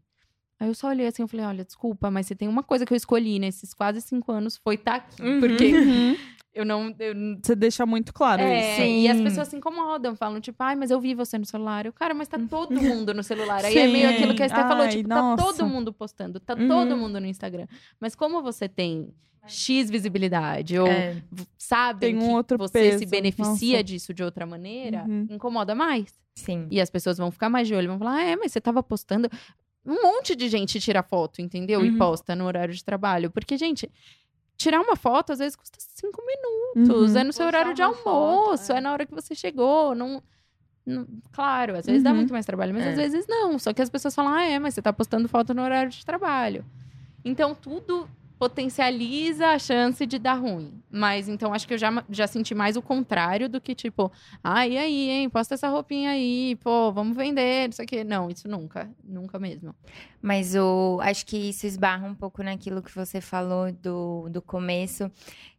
[0.60, 2.91] Aí eu só olhei assim, eu falei, olha, desculpa, mas se tem uma coisa que
[2.93, 5.22] eu escolhi nesses quase cinco anos, foi estar aqui.
[5.22, 5.39] Uhum.
[5.39, 6.16] Porque Uhum.
[6.53, 6.93] eu não.
[6.99, 8.82] Eu, Você deixa muito claro é, isso.
[8.82, 9.24] e as Sim.
[9.24, 11.86] pessoas se incomodam, falam, tipo, ai, mas eu vi você no celular.
[11.86, 13.64] Eu, cara, mas tá todo mundo no celular.
[13.64, 14.16] Aí é meio Sim.
[14.16, 15.38] aquilo que a Esté falou, tipo, nossa.
[15.41, 16.68] tá todo mundo postando, tá Uhum.
[16.68, 17.66] todo mundo no Instagram.
[17.99, 19.14] Mas como você tem
[19.47, 21.16] X visibilidade, ou É.
[21.57, 23.84] sabem Tem um que outro você se peso, beneficia nossa.
[23.86, 25.26] disso de outra maneira, Uhum.
[25.30, 26.14] incomoda mais.
[26.36, 26.68] Sim.
[26.70, 28.84] E as pessoas vão ficar mais de olho, vão falar, ah, é, mas você tava
[28.84, 29.30] postando.
[29.89, 31.83] Um monte de gente tira foto, entendeu?
[31.83, 31.97] E Uhum.
[31.97, 33.29] posta no horário de trabalho.
[33.31, 33.91] Porque, gente,
[34.55, 37.13] tirar uma foto às vezes custa cinco minutos.
[37.13, 37.17] Uhum.
[37.19, 38.77] É no seu horário de uma foto, almoço, é.
[38.77, 38.81] é.
[38.81, 39.95] na hora que você chegou.
[39.95, 40.21] Não,
[40.85, 42.17] não- claro, às vezes dá Uhum.
[42.17, 42.89] muito mais trabalho, mas É.
[42.91, 43.57] às vezes não.
[43.57, 46.05] Só que as pessoas falam, ah, é, mas você tá postando foto no horário de
[46.05, 46.63] trabalho.
[47.25, 48.07] Então, tudo
[48.39, 50.81] potencializa a chance de dar ruim.
[50.89, 54.09] Mas então acho que eu já, já senti mais o contrário do que tipo,
[54.41, 55.29] ah, e aí, hein?
[55.29, 58.05] Posta essa roupinha aí, pô, vamos vender, isso aqui.
[58.05, 59.75] Não, isso nunca, nunca mesmo.
[60.21, 65.11] Mas o, acho que isso esbarra um pouco naquilo que você falou do, do começo,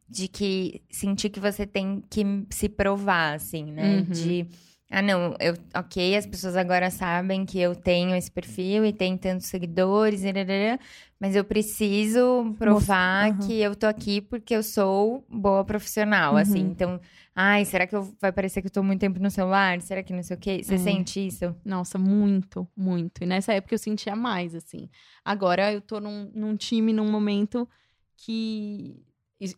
[0.08, 3.96] de que sentir que você tem que se provar, assim, né?
[3.96, 4.02] Uhum.
[4.04, 4.46] De.
[4.92, 9.16] Ah, não, eu, ok, as pessoas agora sabem que eu tenho esse perfil e tenho
[9.16, 10.80] tantos seguidores, irarará,
[11.20, 13.38] mas eu preciso provar aham.
[13.46, 16.64] que eu tô aqui porque eu sou boa profissional, assim.
[16.64, 16.70] Uhum.
[16.70, 17.00] Então,
[17.34, 19.80] ai, será que eu, vai parecer que eu tô muito tempo no celular?
[19.82, 20.62] Será que não sei o quê?
[20.62, 20.78] Você É.
[20.78, 21.54] sente isso?
[21.64, 23.22] Nossa, muito, muito.
[23.22, 24.88] E nessa época eu sentia mais, assim.
[25.24, 27.68] Agora eu tô num, num time, num momento
[28.16, 29.02] que.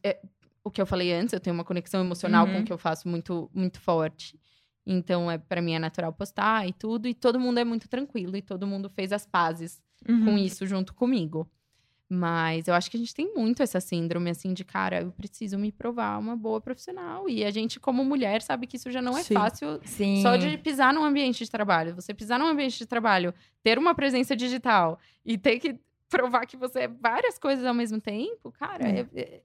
[0.02, 0.20] é,
[0.64, 2.60] o que eu falei antes, eu tenho uma conexão emocional com Uhum.
[2.60, 4.38] o que eu faço muito, muito forte.
[4.86, 7.06] Então, é, para mim é natural postar e tudo.
[7.08, 8.36] E todo mundo é muito tranquilo.
[8.36, 10.24] E todo mundo fez as pazes Uhum.
[10.24, 11.48] com isso junto comigo.
[12.14, 15.56] Mas eu acho que a gente tem muito essa síndrome, assim, de cara, eu preciso
[15.58, 17.26] me provar uma boa profissional.
[17.28, 19.32] E a gente, como mulher, sabe que isso já não é Sim.
[19.34, 20.20] fácil Sim.
[20.20, 21.94] só de pisar num ambiente de trabalho.
[21.94, 25.78] Você pisar num ambiente de trabalho, ter uma presença digital e ter que
[26.10, 29.40] provar que você é várias coisas ao mesmo tempo, cara, é, é-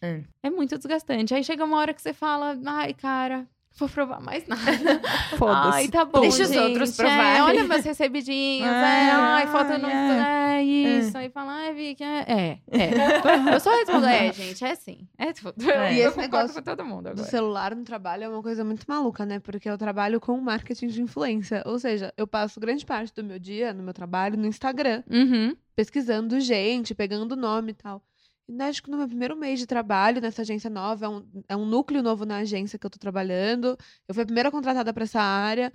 [0.00, 0.24] É.
[0.42, 1.32] é muito desgastante.
[1.34, 3.46] Aí chega uma hora que você fala, ai, cara,
[3.78, 4.62] vou provar mais nada.
[5.38, 5.68] Foda-se.
[5.78, 6.58] Ai, tá bom, Deixa os gente.
[6.58, 7.42] outros É, provarem.
[7.42, 8.66] olha meus recebidinhos.
[8.66, 9.88] É, É, ai, falta no...
[9.88, 11.16] É, isso.
[11.16, 12.24] Aí fala, ai, Vicky, é...
[12.26, 12.90] É, é.
[13.54, 15.06] Eu só respondo, é, gente, é sim.
[15.16, 15.70] É tudo.
[15.70, 15.94] É.
[15.94, 17.26] E Eu esse concordo negócio com todo mundo do agora.
[17.28, 19.38] celular no trabalho é uma coisa muito maluca, né?
[19.38, 21.62] Porque eu trabalho com marketing de influência.
[21.66, 25.54] Ou seja, eu passo grande parte do meu dia, no meu trabalho, no Instagram, Uhum.
[25.76, 28.02] pesquisando gente, pegando nome e tal.
[28.48, 31.56] E acho que no meu primeiro mês de trabalho nessa agência nova, é um, é
[31.56, 33.76] um núcleo novo na agência que eu tô trabalhando.
[34.06, 35.72] Eu fui a primeira contratada pra essa área.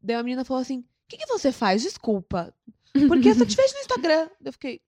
[0.00, 1.82] Daí a menina falou assim: O que, que você faz?
[1.82, 2.54] Desculpa.
[3.08, 4.28] Porque eu só te vejo no Instagram.
[4.44, 4.80] Eu fiquei,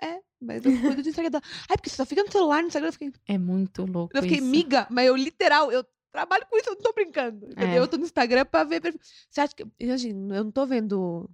[0.00, 1.40] é, mas eu cuido do Instagram.
[1.68, 2.88] Ai, porque você só fica no celular, no Instagram.
[2.88, 4.46] Eu fiquei, É muito louco eu fiquei, isso.
[4.46, 7.46] miga, mas eu literal, eu trabalho com isso, eu não tô brincando.
[7.46, 7.68] Entendeu?
[7.68, 7.78] É.
[7.78, 8.80] Eu tô no Instagram pra ver.
[9.28, 9.66] Você acha que.
[9.80, 11.28] Imagina, eu não tô vendo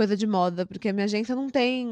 [0.00, 1.86] coisa de moda, porque a minha agência não tem.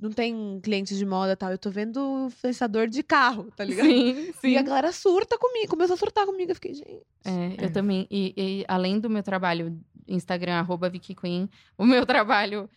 [0.00, 1.52] Não tem clientes de moda e tal.
[1.52, 3.86] Eu tô vendo influenciador de carro, tá ligado?
[3.86, 4.48] Sim, sim.
[4.48, 6.50] E a galera surta comigo, começou a surtar comigo.
[6.50, 7.00] Eu fiquei, gente.
[7.24, 8.08] É, eu também.
[8.10, 9.78] E, e além do meu trabalho
[10.08, 12.68] Instagram, arroba Vicky Queen, o meu trabalho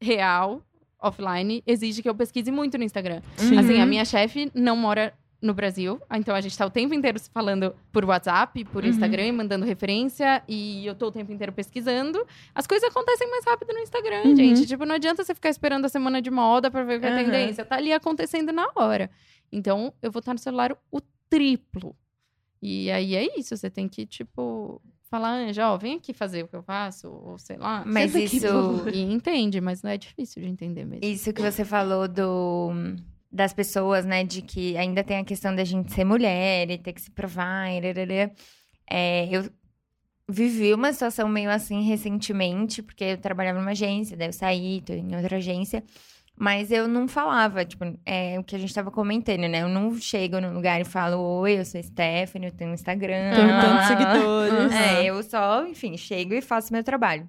[0.00, 0.62] real,
[1.00, 3.20] offline, exige que eu pesquise muito no Instagram.
[3.36, 3.58] Sim.
[3.58, 3.86] Assim, a Uhum.
[3.88, 5.12] minha chefe não mora
[5.44, 8.88] no Brasil, então a gente tá o tempo inteiro se falando por WhatsApp, por Uhum.
[8.90, 12.26] Instagram, mandando referência, e eu tô o tempo inteiro pesquisando.
[12.54, 14.36] As coisas acontecem mais rápido no Instagram, Uhum.
[14.36, 14.66] gente.
[14.66, 17.10] Tipo, não adianta você ficar esperando a semana de moda pra ver o que é
[17.10, 17.16] Uhum.
[17.24, 17.64] tendência.
[17.64, 19.10] Tá ali acontecendo na hora.
[19.52, 21.94] Então, eu vou estar no celular o triplo.
[22.62, 24.80] E aí é isso, você tem que, tipo,
[25.10, 27.84] falar, Anja, ó, vem aqui fazer o que eu faço, ou sei lá.
[27.86, 28.46] Mas aqui, isso.
[28.94, 31.04] E entende, mas não é difícil de entender mesmo.
[31.04, 32.72] isso que você falou do
[33.34, 36.92] das pessoas, né, de que ainda tem a questão da gente ser mulher e ter
[36.92, 38.30] que se provar, e.
[38.88, 39.50] É, eu
[40.28, 44.92] vivi uma situação meio assim recentemente, porque eu trabalhava numa agência, daí eu saí, tô
[44.92, 45.82] em outra agência,
[46.36, 49.62] mas eu não falava, tipo, é o que a gente tava comentando, né?
[49.62, 53.34] Eu não chego no lugar e falo, oi, eu sou Stephanie, eu tenho um Instagram.
[53.34, 54.72] Tenho tantos lá, lá." seguidores.
[54.72, 57.28] É, eu só, enfim, chego e faço meu trabalho.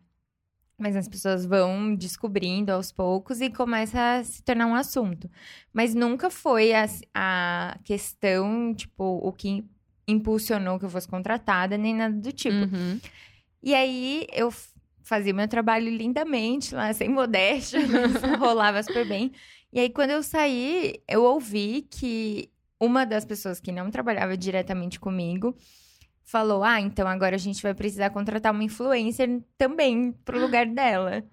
[0.78, 5.30] Mas as pessoas vão descobrindo aos poucos e começa a se tornar um assunto.
[5.74, 9.64] Mas nunca foi a, a questão, tipo, o que
[10.08, 12.56] impulsionou que eu fosse contratada, nem nada do tipo.
[12.56, 13.00] Uhum.
[13.64, 14.54] E aí eu
[15.04, 17.80] fazia meu trabalho lindamente lá, sem modéstia,
[18.38, 19.32] rolava super bem.
[19.72, 22.50] E aí quando eu saí, eu ouvi que
[22.80, 25.56] uma das pessoas que não trabalhava diretamente comigo
[26.26, 31.24] falou: "Ah, então agora a gente vai precisar contratar uma influencer também pro lugar dela".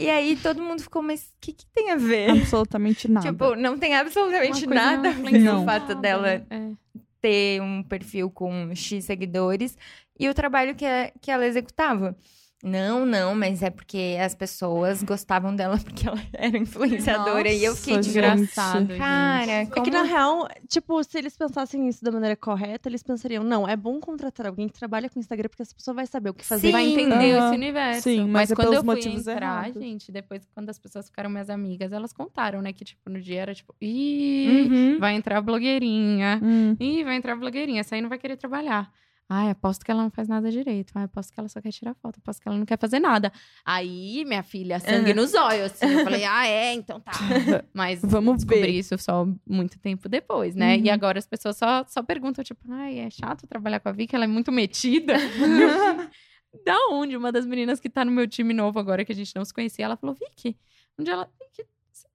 [0.00, 3.28] e aí todo mundo ficou: "Mas o que que tem a ver?" Absolutamente nada.
[3.30, 6.72] Tipo, não tem absolutamente nada a ver com o fato nada, dela né?
[7.20, 9.76] ter um perfil com X seguidores
[10.18, 12.16] e o trabalho que, a- que ela executava.
[12.62, 17.48] Não, não, mas é porque as pessoas gostavam dela porque ela era influenciadora.
[17.50, 18.98] e eu fiquei Nossa, gente.
[18.98, 19.82] cara, É como...
[19.84, 23.76] que, na real, tipo, se eles pensassem isso da maneira correta, eles pensariam, não, é
[23.76, 26.68] bom contratar alguém que trabalha com Instagram, porque essa pessoa vai saber o que fazer.
[26.68, 26.72] Sim.
[26.72, 27.46] vai entender Aham.
[27.48, 28.02] esse universo.
[28.02, 29.82] Sim, mas mas é quando pelos eu fui motivos entrar, errados.
[29.82, 33.40] gente, depois quando as pessoas ficaram minhas amigas, elas contaram, né, que tipo no dia
[33.40, 34.98] era tipo, ih, Uhum.
[35.00, 36.38] vai entrar blogueirinha.
[36.40, 36.76] Hum.
[36.78, 38.88] Ih, vai entrar blogueirinha, essa aí não vai querer trabalhar.
[39.34, 40.92] Ai, aposto que ela não faz nada direito.
[40.94, 42.18] Ai, aposto que ela só quer tirar foto.
[42.18, 43.32] Aposto que ela não quer fazer nada.
[43.64, 45.86] Aí, minha filha, sangue nos olhos, assim.
[45.86, 46.74] Eu falei, ah, é?
[46.74, 47.12] Então tá.
[47.72, 48.68] Mas Vamos descobri ver.
[48.78, 50.76] isso só muito tempo depois, né?
[50.76, 50.92] E Uhum.
[50.92, 54.14] agora as pessoas só, só perguntam, tipo, ai, é chato trabalhar com a Vicky?
[54.14, 55.14] Ela é muito metida.
[56.66, 57.16] da onde?
[57.16, 59.54] Uma das meninas que tá no meu time novo agora, que a gente não se
[59.54, 60.58] conhecia, ela falou, Vicky,
[60.98, 61.26] onde ela...
[61.40, 61.66] Vicky,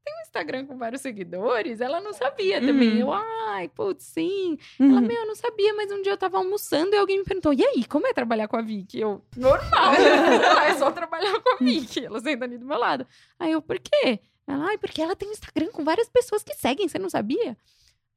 [0.08, 1.82] tem um Instagram com vários seguidores?
[1.82, 3.04] Ela não sabia também.
[3.04, 3.10] Uhum.
[3.10, 4.58] Eu, ai, putz, sim.
[4.80, 5.02] Ela, Uhum.
[5.02, 7.64] meu, eu não sabia, mas um dia eu tava almoçando e alguém me perguntou: e
[7.64, 9.00] aí, como é trabalhar com a Vicky?
[9.02, 9.94] Eu, normal.
[10.66, 12.06] é só trabalhar com a Vicky.
[12.06, 13.06] Ela senta ali do meu lado.
[13.38, 14.20] Aí eu, por quê?
[14.48, 17.58] Ela, ai, porque ela tem um Instagram com várias pessoas que seguem, você não sabia?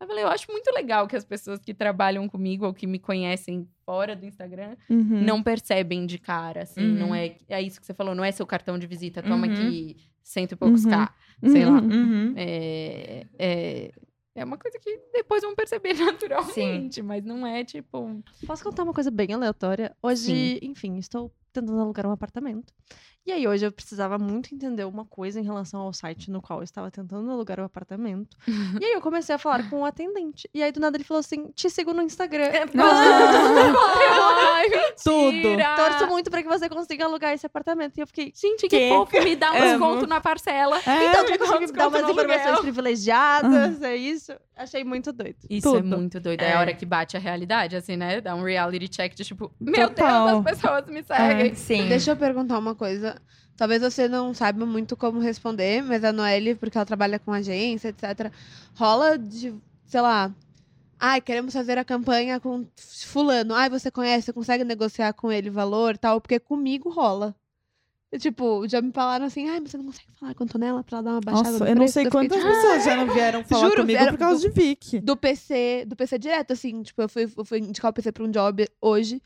[0.01, 2.99] Eu falei, eu acho muito legal que as pessoas que trabalham comigo ou que me
[2.99, 5.21] conhecem fora do Instagram Uhum.
[5.23, 6.95] não percebem de cara, assim, Uhum.
[6.99, 7.37] não é.
[7.49, 9.53] É isso que você falou, não é seu cartão de visita, toma Uhum.
[9.53, 10.91] aqui cento e poucos Uhum.
[10.91, 11.81] K, sei lá.
[11.81, 11.91] Uhum.
[11.93, 12.35] Uhum.
[12.37, 13.91] É, é,
[14.37, 15.93] é uma coisa que depois vão perceber
[16.91, 18.23] naturalmente, mas não é tipo.
[18.47, 19.95] Posso contar uma coisa bem aleatória?
[20.03, 22.73] Hoje, enfim, estou tentando alugar um apartamento.
[23.27, 26.61] E aí, hoje eu precisava muito entender uma coisa em relação ao site no qual
[26.61, 28.35] eu estava tentando alugar o apartamento.
[28.81, 30.49] e aí, eu comecei a falar com o atendente.
[30.55, 32.49] E aí, do nada, ele falou assim: te sigo no Instagram.
[34.53, 34.69] Ai,
[35.03, 35.49] Tudo.
[35.77, 37.97] Torço muito pra que você consiga alugar esse apartamento.
[37.99, 38.33] E eu fiquei.
[38.35, 38.89] Gente, que, Que?
[38.89, 39.65] fofo, me dá um Amo.
[39.71, 40.79] desconto na parcela.
[40.87, 42.63] É, Então, tu um me dar umas informações aluguel.
[42.63, 44.33] privilegiadas, é isso?
[44.57, 45.37] Achei muito doido.
[45.49, 45.97] Isso é Tudo.
[45.97, 46.43] muito doido.
[46.43, 46.51] É.
[46.51, 46.53] É.
[46.55, 48.21] a hora que bate a realidade, assim, né?
[48.21, 50.27] Dá um reality check de tipo, meu Total.
[50.27, 51.55] Deus, as pessoas me seguem.
[51.55, 51.89] Sim.
[51.89, 53.10] Deixa eu perguntar uma coisa.
[53.57, 57.89] Talvez você não saiba muito como responder, mas a Noelle, porque ela trabalha com agência,
[57.89, 58.33] etc.,
[58.75, 59.55] rola de,
[59.87, 60.33] sei lá,
[61.03, 63.55] Ai, queremos fazer a campanha com fulano.
[63.55, 66.21] Ai, você conhece, você consegue negociar com ele valor e tal?
[66.21, 67.35] Porque comigo rola.
[68.13, 70.85] E, tipo, já me falaram assim, ai, mas você não consegue falar com a Antonella
[70.85, 72.55] pra ela dar uma baixada Nossa, no eu não preço?" sei Eu fiquei, quantas tipo,
[72.55, 75.01] pessoas já não vieram falar Juro, comigo por causa de Vicky.
[75.01, 78.25] do PC, do PC direto, assim, tipo, eu fui, eu fui indicar o PC pra
[78.25, 79.23] um job hoje.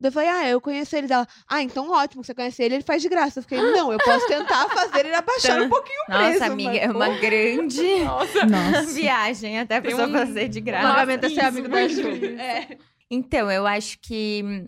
[0.00, 1.26] Daí eu falei, ah, eu conheço ele dela.
[1.48, 3.40] Ah, então ótimo, você conhece ele, ele faz de graça.
[3.40, 6.22] Eu fiquei, não, eu posso tentar fazer ele abaixar um pouquinho o preço.
[6.30, 8.46] Nossa, mas, amiga, é pô, uma grande Nossa.
[8.94, 10.88] viagem até a pessoa um- fazer de graça.
[10.88, 12.08] pagamento é ser amigo da Ju.
[12.38, 12.78] É.
[13.10, 14.66] Então, eu acho que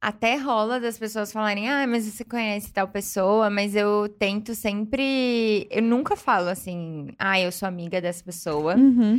[0.00, 5.66] até rola das pessoas falarem, ah, mas você conhece tal pessoa, mas eu tento sempre.
[5.70, 8.74] Eu nunca falo assim, ah, eu sou amiga dessa pessoa.
[8.76, 9.18] Uhum.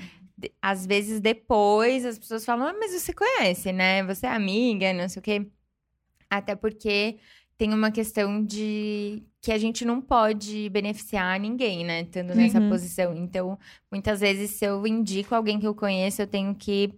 [0.62, 4.04] Às vezes depois as pessoas falam, ah, mas você conhece, né?
[4.04, 5.48] Você é amiga, não sei o quê.
[6.30, 7.18] Até porque
[7.58, 12.02] tem uma questão de que a gente não pode beneficiar ninguém, né?
[12.02, 12.70] Estando nessa Uhum.
[12.70, 13.14] posição.
[13.16, 13.60] Então,
[13.92, 16.94] muitas vezes, se eu indico alguém que eu conheço, eu tenho que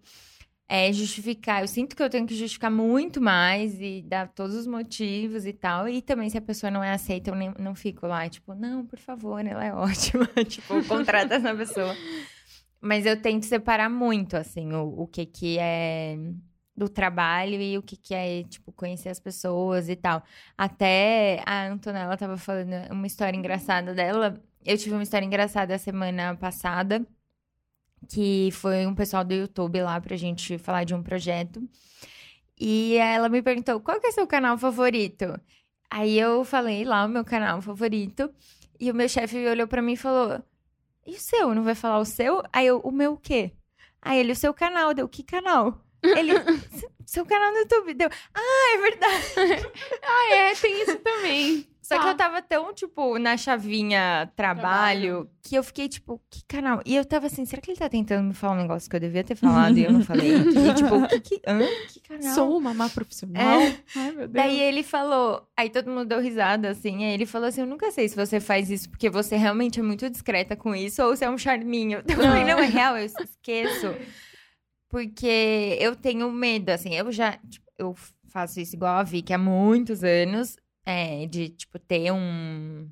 [0.68, 1.62] é, justificar.
[1.62, 5.54] Eu sinto que eu tenho que justificar muito mais e dar todos os motivos e
[5.54, 5.88] tal.
[5.88, 8.86] E também, se a pessoa não é aceita, eu nem, não fico lá, tipo, não,
[8.86, 10.28] por favor, ela é ótima.
[10.48, 11.96] tipo, contrata essa pessoa.
[12.86, 16.16] Mas eu tento separar muito, assim, o, o que que é
[16.78, 20.24] do trabalho e o que que é, tipo, conhecer as pessoas e tal.
[20.56, 24.40] Até a Antonella tava falando uma história engraçada dela.
[24.64, 27.04] Eu tive uma história engraçada a semana passada,
[28.08, 31.68] que foi um pessoal do YouTube lá pra gente falar de um projeto.
[32.60, 35.40] E ela me perguntou, qual que é seu canal favorito?
[35.90, 38.32] Aí eu falei lá o meu canal favorito.
[38.80, 40.44] E o meu chefe olhou pra mim e falou,
[41.06, 41.54] e o seu?
[41.56, 42.42] Não vai falar o seu?
[42.52, 43.52] Aí eu, o meu o quê?
[44.02, 44.94] Aí ele, o seu canal.
[44.94, 45.82] Deu, que canal?
[46.04, 46.34] Ele,
[46.72, 47.94] "Se- seu canal no YouTube.
[47.94, 49.26] Deu, ah, é verdade.
[50.04, 51.68] Ah, é, tem isso também.
[51.88, 52.10] Só que Tá.
[52.10, 56.82] eu tava tão, tipo, na chavinha trabalho, que eu fiquei, tipo, que canal?
[56.84, 59.00] E eu tava assim, será que ele tá tentando me falar um negócio que eu
[59.00, 60.32] devia ter falado e eu não falei?
[60.66, 61.60] E tipo, que, que, hã?
[61.88, 62.34] que canal?
[62.34, 63.60] Sou uma má profissional.
[63.62, 63.78] É.
[63.96, 64.32] Ai, meu Deus.
[64.32, 67.92] Daí ele falou, aí todo mundo deu risada, assim, aí ele falou assim, eu nunca
[67.92, 71.24] sei se você faz isso porque você realmente é muito discreta com isso ou se
[71.24, 72.02] é um charminho.
[72.08, 73.94] Eu falei, não, é real, eu esqueço.
[74.90, 77.94] Porque eu tenho medo, assim, eu já, tipo, eu
[78.30, 80.56] faço isso igual a Vicky há muitos anos,
[80.86, 82.90] é, de, tipo, ter um,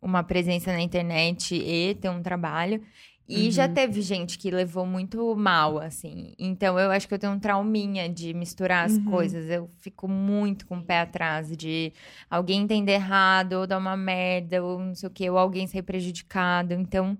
[0.00, 2.82] uma presença na internet e ter um trabalho.
[3.28, 3.74] E já Uhum.
[3.74, 6.34] teve gente que levou muito mal, assim.
[6.38, 9.04] Então, eu acho que eu tenho um trauminha de misturar as Uhum.
[9.04, 9.50] coisas.
[9.50, 11.92] Eu fico muito com o pé atrás de
[12.30, 15.82] alguém entender errado, ou dar uma merda, ou não sei o quê, ou alguém sair
[15.82, 16.72] prejudicado.
[16.74, 17.18] Então,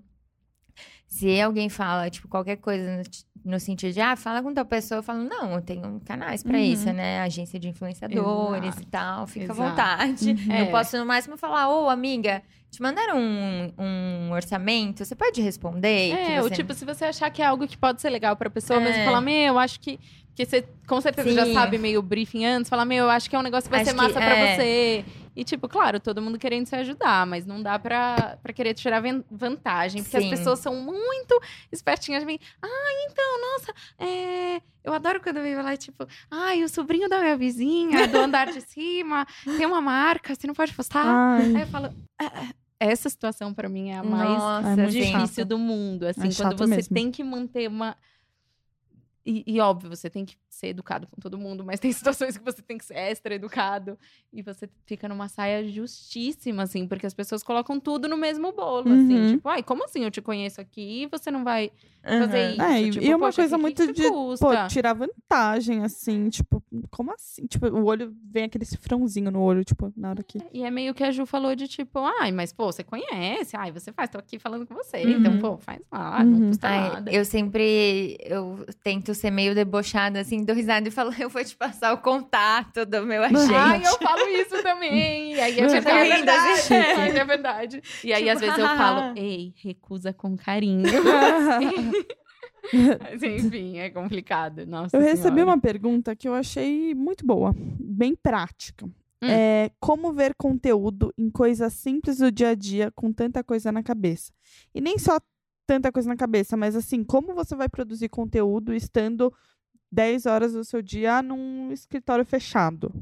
[1.07, 3.03] se alguém fala, tipo, qualquer coisa
[3.47, 6.57] no, sentido de, ah, fala com tal pessoa, eu falo, não, eu tenho canais pra
[6.59, 6.65] Uhum.
[6.65, 7.21] isso, né?
[7.21, 8.83] Agência de influenciadores Exato.
[8.83, 9.63] e tal, fica Exato.
[9.63, 10.37] à vontade.
[10.51, 10.63] É.
[10.63, 16.13] Eu posso, no máximo, falar, ô, amiga, te mandaram um, um orçamento, você pode responder?
[16.13, 16.55] É, que ou você...
[16.57, 19.05] tipo, se você achar que é algo que pode ser legal pra pessoa, mas É.
[19.05, 19.99] falar, meu, eu acho que.
[20.29, 21.55] Porque você com certeza já Sim.
[21.55, 23.91] sabe meio briefing antes, falar, meu, eu acho que é um negócio que vai Acho
[23.91, 24.55] ser que- massa pra é.
[24.57, 25.05] você.
[25.37, 29.03] E, tipo, claro, todo mundo querendo se ajudar, mas não dá pra, pra querer tirar
[29.31, 30.03] vantagem.
[30.03, 30.25] Porque Sim.
[30.33, 31.39] as pessoas são muito
[31.71, 32.39] espertinhas de mim.
[32.63, 37.37] Ah, então, nossa, é, eu adoro quando eu lá, tipo, ai, o sobrinho da minha
[37.37, 41.05] vizinha, do andar de cima, tem uma marca, você não pode postar?
[41.39, 44.89] Aí Ai, eu falo, "Ah, ah, essa situação pra mim é a mais Nossa, é
[44.91, 45.03] sim.
[45.03, 45.21] chato.
[45.21, 46.95] difícil do mundo, assim, É quando você mesmo.
[46.95, 47.95] tem que manter uma
[49.29, 52.45] e, e, óbvio, você tem que ser educado com todo mundo, mas tem situações que
[52.45, 53.99] você tem que ser extra educado
[54.33, 58.89] e você fica numa saia justíssima, assim, porque as pessoas colocam tudo no mesmo bolo,
[58.91, 58.95] Uhum.
[58.95, 61.71] assim, tipo, ai, como assim eu te conheço aqui e você não vai
[62.05, 62.53] fazer Aham.
[62.53, 62.63] isso?
[62.63, 64.47] É, e- tipo, e uma poxa, coisa que- muito que de, custa?
[64.47, 67.47] pô, tirar vantagem, assim, tipo, como assim?
[67.47, 70.39] Tipo, o olho, vem aquele cifrãozinho no olho, tipo, na hora que...
[70.53, 73.73] E é meio que a Ju falou de tipo, ai, mas pô, você conhece, ai,
[73.73, 75.39] você faz, tô aqui falando com você, então, Uhum.
[75.39, 76.49] pô, faz lá, não Uhum.
[76.49, 77.11] custa Ai, nada.
[77.13, 81.57] eu sempre eu tento ser meio debochada, assim, dou risada e falo, eu vou te
[81.57, 83.55] passar o contato do meu agente.
[83.55, 85.35] Ai, eu falo isso também.
[85.35, 86.03] E aí é verdade.
[86.05, 87.19] rindo, é verdade.
[87.19, 87.83] É verdade.
[88.05, 90.85] E aí, Tipo, às vezes, eu falo, ei, recusa com carinho.
[93.01, 94.67] Mas, enfim, é complicado.
[94.67, 95.45] Nossa Eu recebi Senhora.
[95.53, 98.87] uma pergunta que eu achei muito boa, bem prática.
[99.23, 99.29] Hum.
[99.29, 103.83] É, como ver conteúdo em coisas simples do dia a dia com tanta coisa na
[103.83, 104.33] cabeça?
[104.75, 105.19] E nem só
[105.67, 109.33] tanta coisa na cabeça, mas assim, como você vai produzir conteúdo estando
[109.93, 112.93] 10 horas do seu dia num escritório fechado?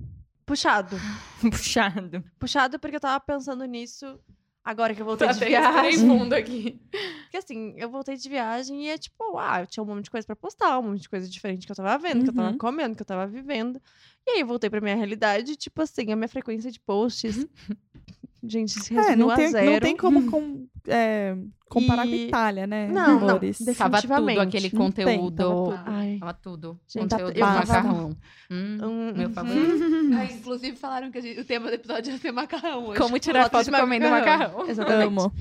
[0.46, 0.96] Puxado.
[1.40, 2.24] Puxado.
[2.38, 4.18] Puxado porque eu tava pensando nisso
[4.62, 5.60] agora que eu voltei Tá de respirei
[5.92, 6.08] viagem.
[6.08, 6.80] fundo aqui.
[7.22, 10.10] Porque assim, eu voltei de viagem e é tipo, ah, eu tinha um monte de
[10.10, 12.50] coisa pra postar, um monte de coisa diferente que eu tava vendo, que eu tava
[12.50, 12.58] Uhum.
[12.58, 13.80] comendo, que eu tava vivendo.
[14.26, 17.46] E aí eu voltei pra minha realidade, tipo assim, a minha frequência de posts.
[18.42, 19.70] Gente, se É, resumiu não a tem, zero.
[19.72, 21.34] não tem como com- é,
[21.74, 22.88] comparar E- com Itália, né?
[22.88, 23.58] Não, não, amores?
[23.60, 24.08] definitivamente.
[24.08, 25.36] Tava tudo aquele Não tem, conteúdo.
[25.36, 25.80] tava tudo.
[25.86, 26.80] Ai, Tava tudo.
[26.88, 28.16] Gente, conteúdo eu macarrão.
[28.50, 29.34] Hum, Hum, meu uhum.
[29.34, 29.84] favorito.
[30.18, 33.00] Ah, inclusive falaram que a gente- o tema do episódio ia ser macarrão hoje.
[33.00, 34.64] Como tirar Foto comendo macarrão.
[34.68, 35.06] Exatamente.
[35.08, 35.32] Amo.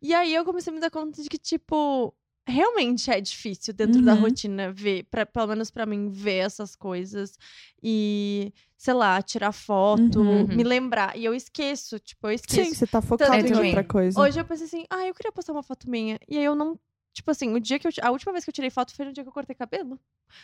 [0.00, 2.12] E aí eu comecei a me dar conta de que, tipo,
[2.46, 4.20] realmente é difícil dentro da Uhum.
[4.20, 7.38] rotina ver, pra, pelo menos pra mim, ver essas coisas
[7.82, 10.46] e, sei lá, tirar foto, Uhum.
[10.46, 11.16] me lembrar.
[11.16, 12.70] E eu esqueço, tipo, eu esqueço.
[12.70, 14.20] Sim, você tá focado Tanto em outra coisa.
[14.20, 16.18] Hoje eu pensei assim, ah, eu queria postar uma foto minha.
[16.28, 16.78] E aí eu não.
[17.14, 17.92] Tipo assim, o dia que eu.
[18.02, 19.98] A última vez que eu tirei foto foi no dia que eu cortei cabelo.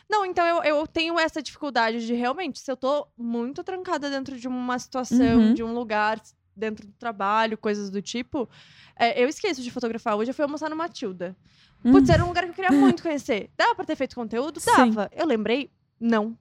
[0.09, 4.39] Não, então eu, eu tenho essa dificuldade de realmente, se eu tô muito trancada dentro
[4.39, 5.55] de uma situação, Uhum.
[5.55, 6.21] de um lugar,
[6.55, 8.47] dentro do trabalho, coisas do tipo,
[8.99, 10.15] é, eu esqueço de fotografar.
[10.17, 11.35] Hoje eu fui almoçar no Matilda.
[11.85, 11.93] Hum.
[11.93, 13.51] Putz, era um lugar que eu queria muito conhecer.
[13.57, 14.59] Dava pra ter feito conteúdo?
[14.61, 14.70] Sim.
[14.76, 15.09] Dava.
[15.12, 15.70] Eu lembrei?
[16.01, 16.37] Não.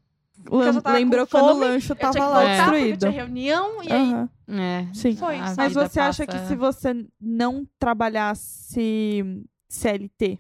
[0.52, 3.00] Lem- Lembrou quando o lanche tava lá voltar destruído.
[3.00, 4.12] tinha reunião e aí.
[4.14, 4.88] Aham, É.
[4.94, 5.16] Sim.
[5.16, 5.38] Foi?
[5.58, 9.24] Mas você acha que passa- se você não trabalhasse
[9.70, 10.40] CLT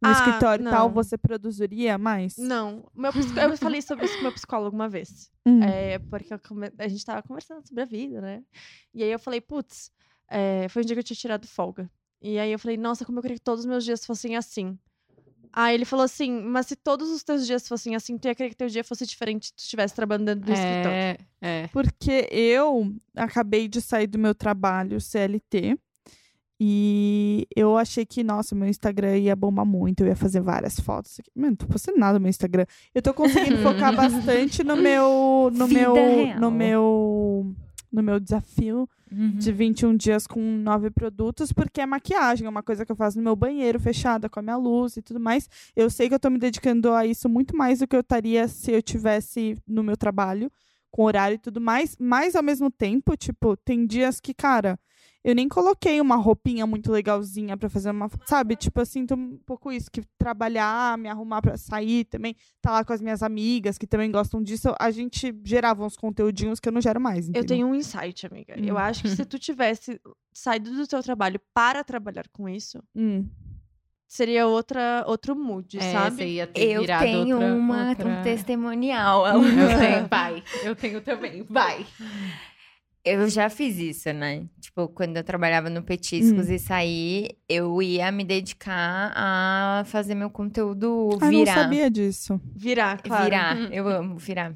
[0.00, 2.36] no Ah, escritório e tal, você produziria mais?
[2.36, 2.88] Não.
[2.94, 5.30] Meu psico- Eu falei sobre isso com meu psicólogo uma vez.
[5.46, 5.62] Hum.
[5.62, 6.40] É, porque eu
[6.78, 8.42] a gente tava conversando sobre a vida, né?
[8.94, 9.90] E aí eu falei, putz,
[10.28, 11.90] é, foi um dia que eu tinha tirado folga.
[12.20, 14.76] E aí eu falei, nossa, como eu queria que todos os meus dias fossem assim.
[15.52, 18.50] Aí ele falou assim, mas se todos os teus dias fossem assim, tu ia querer
[18.50, 20.90] que teu dia fosse diferente se tu estivesse trabalhando dentro do escritório.
[20.90, 21.66] É, é.
[21.68, 25.78] Porque eu acabei de sair do meu trabalho CLT
[26.60, 31.20] e eu achei que, nossa, meu Instagram ia bombar muito, eu ia fazer várias fotos.
[31.34, 32.66] Mano, não tô postando nada no meu Instagram.
[32.92, 35.50] Eu tô conseguindo focar bastante no meu.
[35.54, 35.94] No Vida meu.
[35.94, 36.40] real.
[36.40, 37.54] No meu.
[37.90, 39.38] No meu desafio Uhum.
[39.38, 43.16] de 21 dias com nove produtos, porque é maquiagem, é uma coisa que eu faço
[43.16, 45.48] no meu banheiro, fechada, com a minha luz e tudo mais.
[45.74, 48.46] Eu sei que eu tô me dedicando a isso muito mais do que eu estaria
[48.48, 50.50] se eu tivesse no meu trabalho,
[50.90, 54.78] com horário e tudo mais, mas ao mesmo tempo, tipo, tem dias que, cara,
[55.24, 58.56] eu nem coloquei uma roupinha muito legalzinha pra fazer uma, sabe?
[58.56, 62.84] Tipo, eu sinto um pouco isso, que trabalhar, me arrumar pra sair também, tá lá
[62.84, 66.72] com as minhas amigas que também gostam disso, a gente gerava uns conteúdinhos que eu
[66.72, 67.46] não gero mais, Eu entendeu?
[67.48, 68.54] tenho um insight, amiga.
[68.58, 68.78] Eu Hum.
[68.78, 70.00] acho que se tu tivesse
[70.32, 73.26] saído do teu trabalho para trabalhar com isso, Hum.
[74.06, 76.16] seria outra, outro mood, É, sabe?
[76.16, 79.26] você ia ter Eu virado tenho outra- uma outra- um testemunial.
[79.26, 80.42] Eu tenho, vai.
[80.62, 81.84] Eu tenho também, vai.
[83.12, 84.44] Eu já fiz isso, né?
[84.60, 86.52] Tipo, quando eu trabalhava no Petiscos Hum.
[86.52, 91.54] e saí, eu ia me dedicar a fazer meu conteúdo Ah, não virar.
[91.54, 92.40] sabia disso.
[92.54, 93.24] Virar, claro.
[93.24, 93.56] Virar.
[93.56, 93.68] Hum.
[93.72, 94.54] Eu amo virar.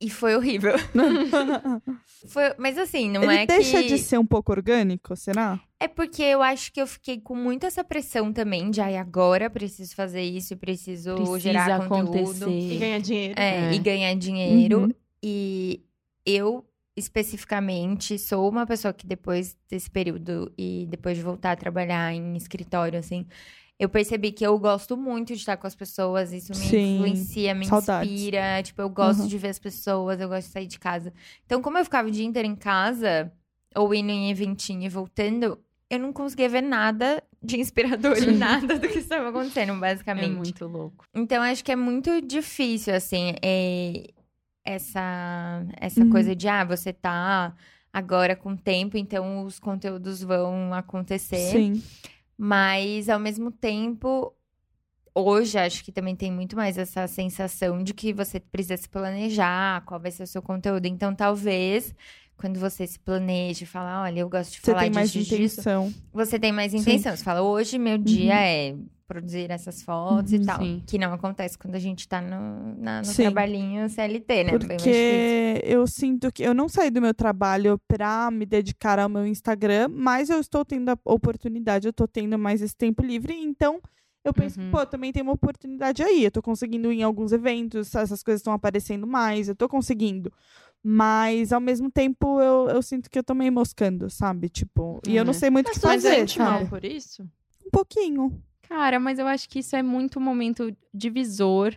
[0.00, 0.74] E foi horrível.
[2.28, 3.88] Foi, mas assim, não Ele é deixa que...
[3.88, 5.60] de ser um pouco orgânico, será?
[5.78, 9.50] É porque eu acho que eu fiquei com muito essa pressão também de ai, agora
[9.50, 12.18] preciso fazer isso, preciso Precisa gerar conteúdo.
[12.18, 12.48] acontecer.
[12.72, 13.34] E ganhar dinheiro.
[13.38, 13.72] É, É.
[13.74, 14.78] e ganhar dinheiro.
[14.84, 14.90] Uhum.
[15.22, 15.80] E
[16.24, 16.64] eu,
[16.96, 22.36] especificamente, sou uma pessoa que depois desse período e depois de voltar a trabalhar em
[22.36, 23.26] escritório, assim,
[23.78, 27.54] eu percebi que eu gosto muito de estar com as pessoas, isso me Sim, influencia,
[27.54, 28.10] me saudades.
[28.12, 28.62] inspira.
[28.62, 29.26] Tipo, eu gosto Uhum.
[29.26, 31.12] de ver as pessoas, eu gosto de sair de casa.
[31.44, 33.32] Então, como eu ficava o dia inteiro em casa,
[33.74, 35.58] ou indo em eventinho e voltando,
[35.90, 40.36] eu não conseguia ver nada de inspirador em nada do que estava acontecendo, É basicamente.
[40.36, 41.04] muito louco.
[41.12, 44.06] Então, acho que é muito difícil, assim, é,
[44.64, 46.10] essa, essa Uhum.
[46.10, 47.54] coisa de, ah, você tá
[47.92, 51.50] agora com tempo, então os conteúdos vão acontecer.
[51.52, 51.82] Sim.
[52.36, 54.32] Mas, ao mesmo tempo,
[55.14, 59.84] hoje acho que também tem muito mais essa sensação de que você precisa se planejar,
[59.84, 60.86] qual vai ser o seu conteúdo.
[60.86, 61.94] Então, talvez,
[62.36, 65.36] quando você se planeja e fala, olha, eu gosto de Você falar tem mais disso,
[65.36, 65.94] disso, intenção.
[66.12, 66.78] você tem mais Sim.
[66.78, 67.16] intenção.
[67.16, 68.38] Você fala, hoje meu dia Uhum.
[68.40, 68.74] é
[69.06, 70.58] produzir essas fotos e Uhum, tal.
[70.58, 70.82] sim.
[70.86, 74.52] Que não acontece quando a gente tá no, na- no trabalhinho CLT, né?
[74.52, 79.26] Porque eu sinto que eu não saí do meu trabalho pra me dedicar ao meu
[79.26, 83.80] Instagram, mas eu estou tendo a oportunidade, eu estou tendo mais esse tempo livre, então
[84.24, 84.64] eu penso Uhum.
[84.66, 86.24] que, pô, também tem uma oportunidade aí.
[86.24, 90.32] Eu tô conseguindo ir em alguns eventos, essas coisas estão aparecendo mais, eu tô conseguindo.
[90.82, 94.48] Mas, ao mesmo tempo, eu, eu sinto que eu tô meio moscando, sabe?
[94.48, 95.38] Tipo, e eu não Uhum.
[95.38, 96.70] sei muito o que tu fazer, sente mal sabe?
[96.70, 97.22] por isso?
[97.66, 98.42] Um pouquinho.
[98.68, 101.74] Cara, mas eu acho que isso é muito um momento divisor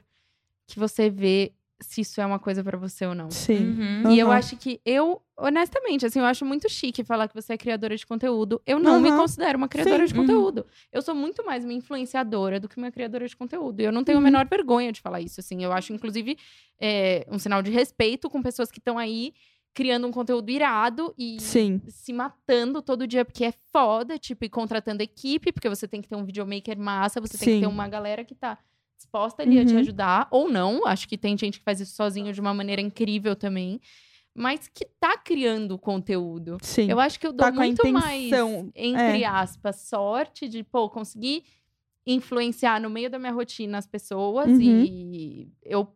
[0.68, 3.30] que você vê se isso é uma coisa pra você ou não.
[3.30, 3.78] Sim.
[4.04, 4.12] Uhum.
[4.12, 4.34] E eu Uhum.
[4.34, 8.04] acho que eu, honestamente, assim, eu acho muito chique falar que você é criadora de
[8.06, 8.60] conteúdo.
[8.66, 9.18] Eu não me Uhum.
[9.18, 10.14] considero uma criadora Sim.
[10.14, 10.66] de conteúdo.
[10.92, 13.80] Eu sou muito mais uma influenciadora do que uma criadora de conteúdo.
[13.80, 15.64] E eu não tenho a menor vergonha de falar isso, assim.
[15.64, 16.36] Eu acho, inclusive,
[16.80, 19.34] é, um sinal de respeito com pessoas que estão aí
[19.78, 21.80] criando um conteúdo irado e Sim.
[21.88, 26.08] se matando todo dia porque é foda, tipo, e contratando equipe, porque você tem que
[26.10, 27.72] ter um videomaker massa, você tem que ter Sim.
[27.72, 28.58] uma galera que tá
[28.98, 29.80] disposta ali a te Uhum.
[29.82, 30.84] ajudar, ou não.
[30.88, 33.80] Acho que tem gente que faz isso sozinho de uma maneira incrível também.
[34.40, 36.58] mas que tá criando conteúdo.
[36.62, 36.90] Sim.
[36.92, 38.32] Eu acho que eu dou Tá com a muito mais,
[38.76, 39.26] entre é.
[39.26, 41.44] aspas, sorte de, pô, conseguir
[42.06, 44.62] influenciar no meio da minha rotina as pessoas Uhum.
[44.62, 45.88] e eu,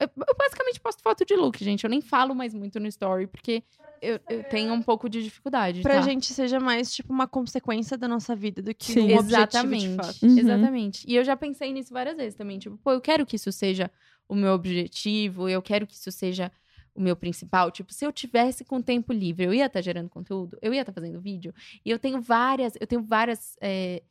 [0.00, 1.84] eu, eu basicamente posto foto de look, gente.
[1.84, 3.62] Eu nem falo mais muito no story, porque
[4.00, 5.82] eu, eu tenho um pouco de dificuldade.
[5.82, 6.02] Pra tá?
[6.02, 9.12] gente seja mais, tipo, uma consequência da nossa vida do que Sim.
[9.12, 9.96] um objetivo de Exatamente.
[9.96, 10.26] fato.
[10.26, 10.38] Uhum.
[10.38, 11.04] Exatamente.
[11.06, 12.58] E eu já pensei nisso várias vezes também.
[12.58, 13.90] Tipo, pô, eu quero que isso seja
[14.28, 16.50] o meu objetivo, eu quero que isso seja
[16.94, 17.70] o meu principal.
[17.70, 20.92] Tipo, se eu tivesse com tempo livre, eu ia estar gerando conteúdo, eu ia estar
[20.92, 21.52] fazendo vídeo.
[21.84, 23.56] E eu tenho várias, eu tenho várias.
[23.60, 24.02] é,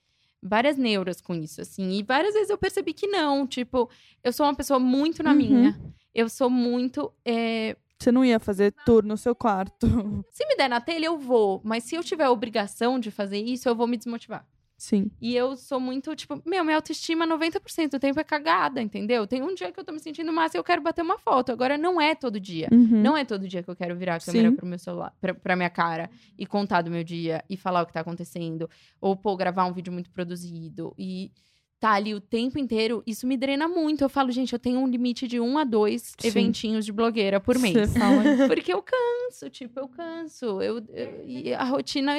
[0.41, 1.91] Várias neuras com isso, assim.
[1.91, 3.45] E várias vezes eu percebi que não.
[3.45, 3.89] Tipo,
[4.23, 5.37] eu sou uma pessoa muito na Uhum.
[5.37, 5.81] minha.
[6.15, 7.11] Eu sou muito.
[7.25, 9.85] é, Você não ia fazer tour no seu quarto.
[10.31, 11.61] Se me der na telha, eu vou.
[11.63, 14.47] Mas se eu tiver a obrigação de fazer isso, eu vou me desmotivar.
[14.79, 15.11] Sim.
[15.19, 19.27] E eu sou muito, tipo, meu, minha autoestima 90% do tempo é cagada, entendeu?
[19.27, 21.51] Tem um dia que eu tô me sentindo massa e eu quero bater uma foto.
[21.51, 22.69] Agora não é todo dia.
[22.71, 23.01] Uhum.
[23.03, 24.55] Não é todo dia que eu quero virar a câmera Sim.
[24.55, 27.85] pro meu celular, pra, pra minha cara e contar do meu dia e falar o
[27.85, 28.69] que tá acontecendo.
[29.01, 31.29] Ou, pô, gravar um vídeo muito produzido e
[31.77, 33.03] tá ali o tempo inteiro.
[33.05, 34.01] Isso me drena muito.
[34.05, 36.27] Eu falo, gente, eu tenho um limite de um a dois Sim.
[36.27, 37.75] eventinhos de blogueira por mês.
[38.47, 40.61] Porque eu canso, tipo, eu canso.
[40.61, 42.13] Eu, eu- e a rotina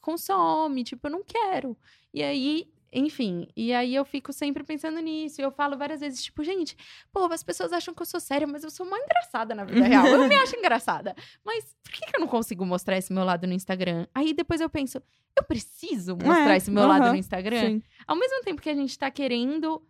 [0.00, 1.76] consome, tipo, eu não quero.
[2.12, 5.40] E aí, enfim, e aí eu fico sempre pensando nisso.
[5.40, 6.76] E eu falo várias vezes, tipo, gente,
[7.12, 9.84] pô, as pessoas acham que eu sou séria, mas eu sou uma engraçada na vida
[9.84, 10.06] real.
[10.06, 11.14] Eu me acho engraçada.
[11.44, 14.06] Mas por que, que eu não consigo mostrar esse meu lado no Instagram?
[14.14, 15.00] Aí depois eu penso,
[15.36, 17.60] eu preciso mostrar É, esse meu lado aham, no Instagram?
[17.60, 17.82] Sim.
[18.06, 19.80] Ao mesmo tempo que a gente tá querendo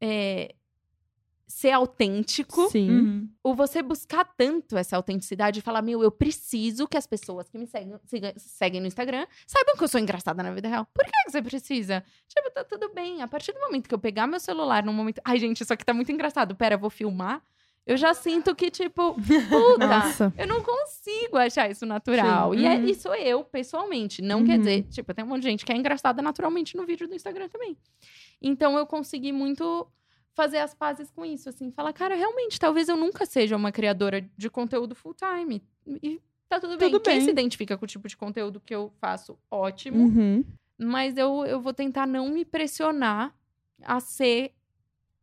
[0.00, 0.54] é,
[1.52, 2.90] ser autêntico Sim.
[2.90, 3.28] Uhum.
[3.42, 7.58] ou você buscar tanto essa autenticidade e falar, meu, eu preciso que as pessoas que
[7.58, 10.86] me seguem, siga- seguem no Instagram saibam que eu sou engraçada na vida real.
[10.94, 12.02] Por que você precisa?
[12.26, 13.22] Tipo, tá tudo bem.
[13.22, 15.20] A partir do momento que eu pegar meu celular num momento.
[15.24, 16.54] Ai, gente, isso aqui tá muito engraçado.
[16.56, 17.42] Pera, eu vou filmar.
[17.84, 19.14] Eu já sinto que, tipo,
[19.50, 20.32] puta, Nossa.
[20.38, 22.54] eu não consigo achar isso natural.
[22.54, 22.84] E é, Uhum.
[22.86, 24.22] isso eu, pessoalmente.
[24.22, 24.58] Não quer Uhum.
[24.58, 27.48] dizer, tipo, tem um monte de gente que é engraçada naturalmente no vídeo do Instagram
[27.48, 27.76] também.
[28.40, 29.86] Então eu consegui muito
[30.34, 34.26] fazer as pazes com isso, assim, falar, cara, realmente, talvez eu nunca seja uma criadora
[34.36, 35.62] de conteúdo full time.
[36.02, 36.90] E tá tudo bem.
[36.90, 37.24] Tudo Quem bem.
[37.24, 40.04] se identifica com o tipo de conteúdo que eu faço, ótimo.
[40.04, 40.44] Uhum.
[40.78, 43.34] Mas eu, eu vou tentar não me pressionar
[43.82, 44.52] a ser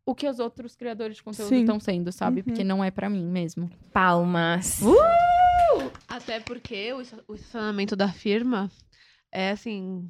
[0.05, 2.39] o que os outros criadores de conteúdo estão sendo, sabe?
[2.39, 2.45] Uhum.
[2.45, 3.69] Porque não é pra mim mesmo.
[3.91, 4.81] Palmas.
[6.07, 7.01] Até porque o
[7.35, 8.71] estacionamento da firma
[9.31, 10.09] é assim.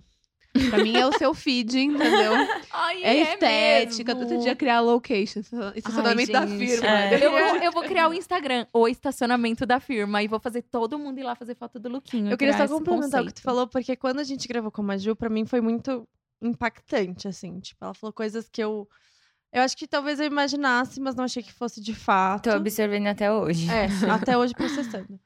[0.69, 2.33] Pra mim é o seu feed, entendeu?
[2.71, 4.15] Ai, É, estética.
[4.15, 5.41] Todo dia criar location.
[5.75, 6.67] Estacionamento da gente.
[6.67, 6.87] firma.
[6.87, 7.25] É.
[7.25, 10.97] Eu vou, eu vou criar o Instagram, o estacionamento da firma, e vou fazer todo
[10.97, 12.31] mundo ir lá fazer foto do Luquinho.
[12.31, 14.85] Eu queria só complementar o que tu falou, porque quando a gente gravou com a
[14.85, 16.07] Maju, pra mim foi muito
[16.41, 17.59] impactante, assim.
[17.59, 18.87] Tipo, ela falou coisas que eu.
[19.51, 22.51] Eu acho que talvez eu imaginasse, mas não achei que fosse de fato.
[22.51, 23.67] Tô observando até hoje.
[23.69, 25.19] É, até hoje processando.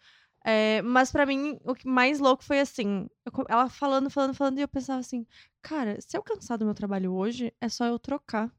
[0.44, 4.58] É, mas pra mim, o que mais louco foi assim: eu ela falando, falando, falando,
[4.58, 5.26] e eu pensava assim,
[5.62, 8.52] cara, se eu cansar do meu trabalho hoje, é só eu trocar.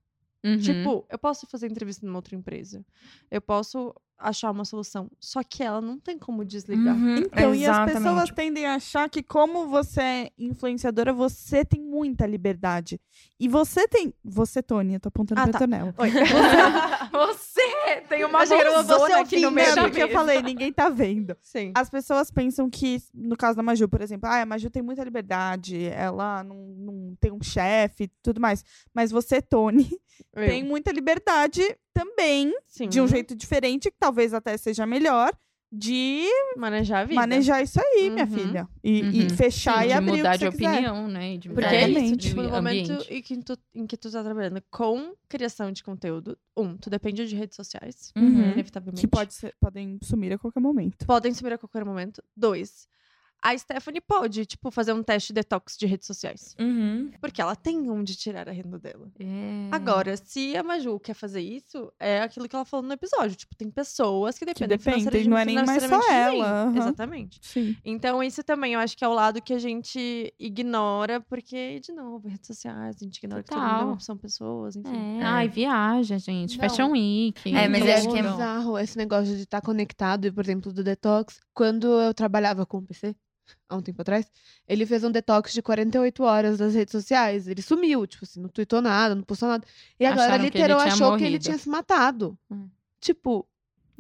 [0.45, 0.59] Uhum.
[0.59, 2.85] Tipo, eu posso fazer entrevista numa outra empresa.
[3.31, 3.95] Eu posso
[4.25, 5.11] achar uma solução.
[5.21, 6.95] Só que ela não tem como desligar.
[6.97, 7.95] Uhum, Então, e as exatamente.
[8.03, 13.01] pessoas tendem a achar que, como você é influenciadora, você tem muita liberdade.
[13.39, 14.13] E você tem.
[14.25, 15.59] Você, Tony, eu tô apontando Ah, pra tá.
[15.61, 15.95] Tonel.
[15.99, 16.11] Oi.
[17.13, 21.37] Você tem uma que você aqui no meio É porque eu falei, ninguém tá vendo.
[21.41, 21.73] Sim.
[21.75, 25.05] As pessoas pensam que, no caso da Maju, por exemplo, ah, a Maju tem muita
[25.05, 28.65] liberdade, ela não, não tem um chefe tudo mais.
[28.93, 29.89] Mas você, Tony,
[30.35, 30.47] Eu.
[30.47, 31.63] tem muita liberdade
[31.95, 32.89] também, Sim.
[32.89, 35.33] de um jeito diferente, que talvez até seja melhor,
[35.77, 37.21] de Manejar a vida.
[37.21, 38.31] manejar isso aí, minha Uhum.
[38.31, 38.69] filha.
[38.83, 39.31] E, e Uhum.
[39.31, 40.71] fechar Sim, e de abrir mudar o que de você quiser.
[40.73, 41.35] opinião, né?
[41.35, 43.97] E de Porque mudar é isso, de tipo, no momento em que, tu, em que
[43.97, 48.53] tu tá trabalhando com criação de conteúdo, um, tu depende de redes sociais, Uhum.
[48.53, 49.01] inevitavelmente.
[49.01, 51.05] Que pode ser- podem sumir a qualquer momento.
[51.07, 52.23] Podem subir a qualquer momento.
[52.37, 52.87] Dois,
[53.45, 56.57] a Stephanie pode, tipo, fazer um teste detox de redes sociais.
[56.59, 57.11] Uhum.
[57.21, 59.11] Porque ela tem onde tirar a renda dela.
[59.21, 59.69] É.
[59.71, 63.37] Agora, se a Maju quer fazer isso, é aquilo que ela falou no episódio.
[63.37, 66.63] Tipo, tem pessoas que Que dependem dependem, financeiramente- não é nem mais só de ela.
[66.65, 66.77] aham.
[66.79, 67.39] Exatamente.
[67.43, 67.77] Sim.
[67.85, 71.93] Então, isso também eu acho que é o lado que a gente ignora, porque, de
[71.93, 73.87] novo, redes sociais, a gente ignora que todo Total.
[73.89, 75.21] mundo são pessoas, enfim.
[75.21, 75.23] É.
[75.23, 76.57] Ai, viaja, gente.
[76.59, 76.67] Não.
[76.69, 77.55] Fashion Week.
[77.55, 80.73] É, mas eu acho que é bizarro esse negócio de estar conectado, e, por exemplo,
[80.73, 81.41] do detox.
[81.53, 83.15] Quando eu trabalhava com o PC,
[83.69, 84.31] há um tempo atrás,
[84.69, 87.49] ele fez um detox de 48 horas das redes sociais.
[87.49, 89.67] Ele sumiu, tipo assim, não tweetou nada, não postou nada.
[89.99, 91.45] E agora, Acharam literal, tinha achou que ele morrido.
[91.45, 92.39] tinha se matado.
[92.51, 92.69] Hum.
[93.01, 93.47] Tipo,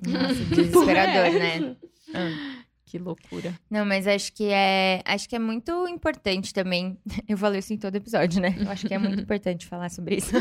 [0.06, 1.76] Nossa, é desesperador, né?
[2.14, 2.64] Ah.
[2.86, 3.52] Que loucura.
[3.68, 6.96] Não, mas acho que é, acho que é muito importante também.
[7.26, 8.54] Eu falo isso em todo episódio, né?
[8.56, 10.32] Eu acho que é muito importante falar sobre isso.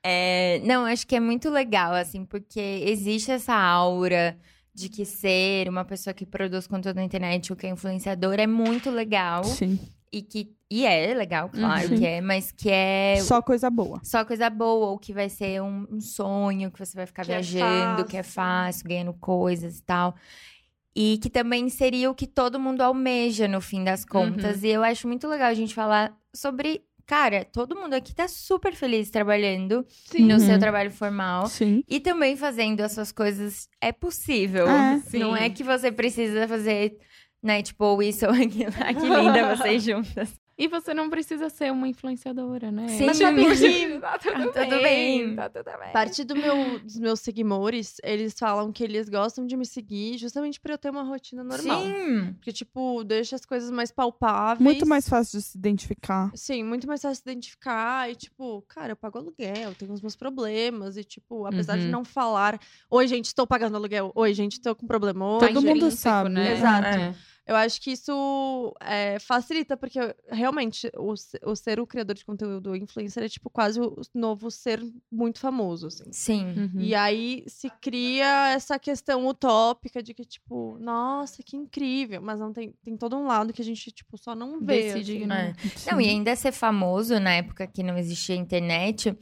[0.00, 4.38] É, não, acho que é muito legal, assim, porque existe essa aura
[4.76, 8.46] de que ser uma pessoa que produz conteúdo na internet ou que é influenciador é
[8.46, 9.42] muito legal.
[9.44, 9.78] Sim.
[10.12, 10.54] E que.
[10.70, 11.98] E é legal, claro Uhum.
[11.98, 14.00] que é, mas que é Só coisa boa.
[14.02, 17.32] só coisa boa, ou que vai ser um, um sonho, que você vai ficar Que
[17.32, 18.34] é viajando, que é fácil.
[18.82, 20.14] fácil, ganhando coisas e tal.
[20.94, 24.62] E que também seria o que todo mundo almeja no fim das contas.
[24.64, 26.82] E eu acho muito legal a gente falar sobre.
[27.06, 29.86] Cara, todo mundo aqui tá super feliz trabalhando
[30.18, 30.40] no Uhum.
[30.40, 31.46] seu trabalho formal.
[31.46, 31.84] Sim.
[31.88, 34.66] E também fazendo as suas coisas é possível.
[34.68, 35.00] É.
[35.18, 36.98] Não é que você precisa fazer,
[37.42, 38.72] né, tipo, isso ou aquilo.
[38.84, 40.34] Ah, que linda vocês juntas.
[40.58, 42.88] E você não precisa ser uma influenciadora, né?
[42.88, 43.04] Sim.
[43.06, 45.34] Mas sabe que Tá tudo, Tá tudo bem.
[45.36, 45.92] Tá tudo bem.
[45.92, 50.58] parte do meu, dos meus seguidores, eles falam que eles gostam de me seguir justamente
[50.58, 51.82] pra eu ter uma rotina normal.
[51.82, 52.32] Sim.
[52.34, 54.60] Porque, tipo, deixa as coisas mais palpáveis.
[54.62, 56.30] Muito mais fácil de se identificar.
[56.34, 58.10] Sim, muito mais fácil de identificar.
[58.10, 60.96] E, tipo, cara, eu pago aluguel, tenho os meus problemas.
[60.96, 61.90] E, tipo, apesar de Uhum.
[61.90, 62.58] não falar,
[62.90, 64.10] oi, gente, estou pagando aluguel.
[64.14, 65.36] Oi, gente, estou com problema.
[65.38, 66.30] Oi, Todo mundo sabe.
[66.30, 66.52] né?
[66.54, 66.86] Exato.
[66.88, 67.14] É.
[67.46, 72.70] Eu acho que isso é, facilita, porque realmente o, o ser o criador de conteúdo
[72.72, 76.12] o influencer é tipo quase o novo ser muito famoso, assim.
[76.12, 76.44] Sim.
[76.44, 76.80] Uhum.
[76.80, 82.20] E aí se cria essa questão utópica de que, tipo, nossa, que incrível.
[82.20, 84.92] Mas não tem, tem todo um lado que a gente, tipo, só não vê.
[84.92, 85.20] Decide assim.
[85.20, 85.46] ignorar.
[85.46, 85.92] É.
[85.92, 89.16] Não, e ainda ser famoso na época que não existia internet,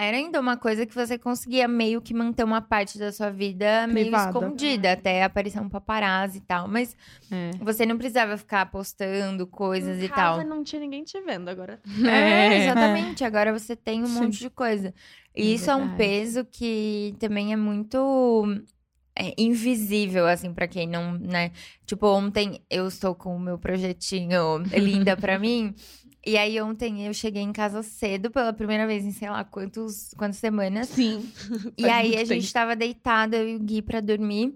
[0.00, 3.86] era ainda uma coisa que você conseguia meio que manter uma parte da sua vida
[3.86, 4.30] meio Privada.
[4.30, 6.66] escondida, até aparecer um paparazzi e tal.
[6.68, 6.96] Mas
[7.30, 7.50] É.
[7.62, 10.46] você não precisava ficar postando coisas Em e casa tal.
[10.48, 11.80] não tinha ninguém te vendo agora.
[12.06, 13.24] É, exatamente.
[13.24, 14.20] Agora você tem um Sim.
[14.22, 14.94] monte de coisa.
[15.36, 15.96] E É isso é um verdade.
[15.98, 18.44] peso que também é muito
[19.14, 21.50] é, invisível, assim, pra quem não, né?
[21.84, 25.74] Tipo, ontem eu estou com o meu projetinho Linda pra mim.
[26.24, 30.12] E aí ontem eu cheguei em casa cedo pela primeira vez em sei lá quantos,
[30.18, 30.88] quantas semanas.
[30.88, 31.30] Sim.
[31.78, 32.52] E aí a gente tempo.
[32.52, 34.54] tava deitada, eu e o Gui, pra dormir.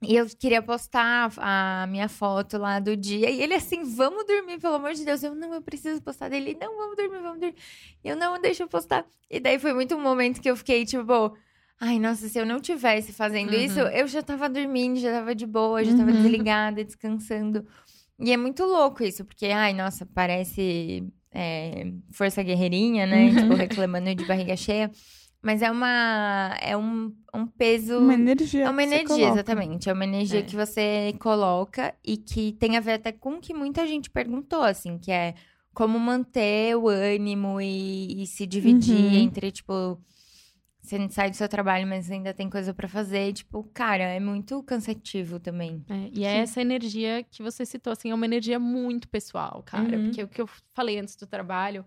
[0.00, 3.28] E eu queria postar a minha foto lá do dia.
[3.30, 5.22] E ele assim, vamos dormir, pelo amor de Deus.
[5.22, 6.56] Eu, não, eu preciso postar dele.
[6.60, 7.56] Não, vamos dormir, vamos dormir.
[8.04, 9.04] Eu, não, deixa eu postar.
[9.28, 11.36] E daí foi muito um momento que eu fiquei, tipo...
[11.80, 13.60] Ai, nossa, se eu não tivesse fazendo Uhum.
[13.60, 16.16] isso, eu já tava dormindo, já tava de boa, já tava Uhum.
[16.16, 17.66] desligada, descansando.
[18.20, 23.30] E é muito louco isso, porque, ai, nossa, parece é, força guerreirinha, né?
[23.34, 24.90] Tipo, reclamando de barriga cheia.
[25.40, 26.56] Mas é uma.
[26.60, 27.98] É um, um peso.
[27.98, 28.64] Uma energia.
[28.64, 29.88] É uma energia, exatamente.
[29.88, 30.42] É uma energia É.
[30.42, 34.62] que você coloca e que tem a ver até com o que muita gente perguntou,
[34.62, 35.34] assim, que é
[35.72, 39.14] como manter o ânimo e, e se dividir Uhum.
[39.14, 39.96] entre, tipo,
[40.88, 43.32] você sai do seu trabalho, mas ainda tem coisa pra fazer.
[43.32, 45.84] Tipo, cara, é muito cansativo também.
[45.88, 49.96] É, e é essa energia que você citou, assim, é uma energia muito pessoal, cara.
[49.98, 50.04] Uhum.
[50.04, 51.84] Porque o que eu falei antes do trabalho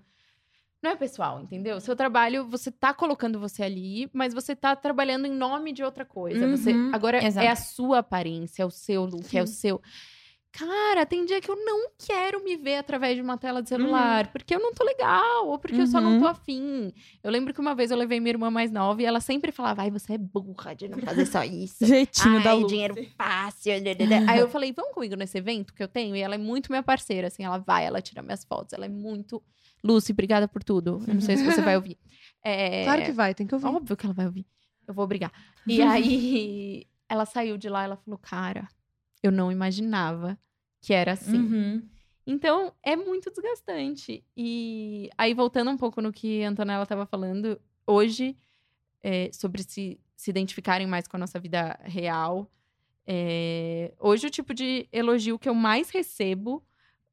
[0.82, 1.80] não é pessoal, entendeu?
[1.80, 6.04] Seu trabalho, você tá colocando você ali, mas você tá trabalhando em nome de outra
[6.04, 6.48] coisa.
[6.48, 7.46] Você Uhum, Agora exato.
[7.46, 9.82] é a sua aparência, é o seu look, é o seu.
[10.54, 14.28] Cara, tem dia que eu não quero me ver através de uma tela de celular,
[14.34, 16.20] porque eu não tô legal, ou porque eu só não Uhum.
[16.20, 16.94] tô afim.
[17.24, 19.82] Eu lembro que uma vez eu levei minha irmã mais nova e ela sempre falava:
[19.84, 21.86] Ai, você é burra de não fazer só isso.
[21.86, 22.68] Jeitinho da Ai, Lu.
[22.68, 23.82] dinheiro fácil.
[23.82, 24.26] dadadá.
[24.28, 26.16] Aí eu falei, vamos comigo nesse evento que eu tenho?
[26.18, 28.90] E ela é muito minha parceira, assim, ela vai, ela tira minhas fotos, ela é
[28.90, 29.42] muito.
[29.84, 31.02] Lucy, obrigada por tudo.
[31.08, 31.98] Eu não sei se você vai ouvir.
[32.44, 33.68] É, Claro que vai, tem que ouvir.
[33.68, 34.48] Óbvio que ela vai ouvir.
[34.88, 35.32] Eu vou obrigar.
[35.68, 38.68] E aí, ela saiu de lá, ela falou, cara,
[39.22, 40.38] eu não imaginava
[40.82, 41.38] que era assim.
[41.38, 41.90] Uhum.
[42.26, 44.24] Então, é muito desgastante.
[44.36, 48.38] E aí, voltando um pouco no que a Antonella estava falando, hoje,
[49.02, 52.50] é, sobre se, se identificarem mais com a nossa vida real,
[53.06, 56.64] é, hoje o tipo de elogio que eu mais recebo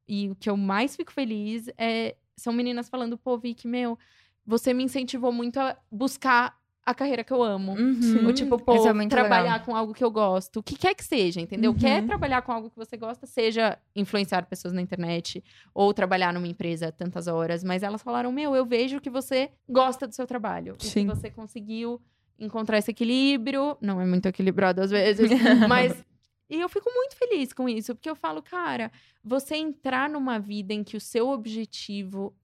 [0.07, 3.97] e o que eu mais fico feliz é, são meninas falando, pô, Vicky, meu,
[4.45, 6.58] você me incentivou muito a buscar
[6.89, 7.73] a carreira que eu amo.
[7.73, 8.25] Uhum.
[8.25, 9.59] Ou tipo, pô, é trabalhar legal.
[9.61, 10.57] com algo que eu gosto.
[10.59, 11.71] O que quer que seja, entendeu?
[11.71, 11.77] Uhum.
[11.77, 16.47] Quer trabalhar com algo que você gosta, seja influenciar pessoas na internet ou trabalhar numa
[16.47, 17.63] empresa tantas horas.
[17.63, 20.75] Mas elas falaram, meu, eu vejo que você gosta do seu trabalho.
[20.81, 21.07] E Sim.
[21.07, 22.01] que você conseguiu
[22.39, 23.77] encontrar esse equilíbrio.
[23.79, 25.29] Não é muito equilibrado às vezes,
[25.69, 26.03] mas...
[26.49, 28.91] E eu fico muito feliz com isso, porque eu falo, cara,
[29.23, 32.35] você entrar numa vida em que o seu objetivo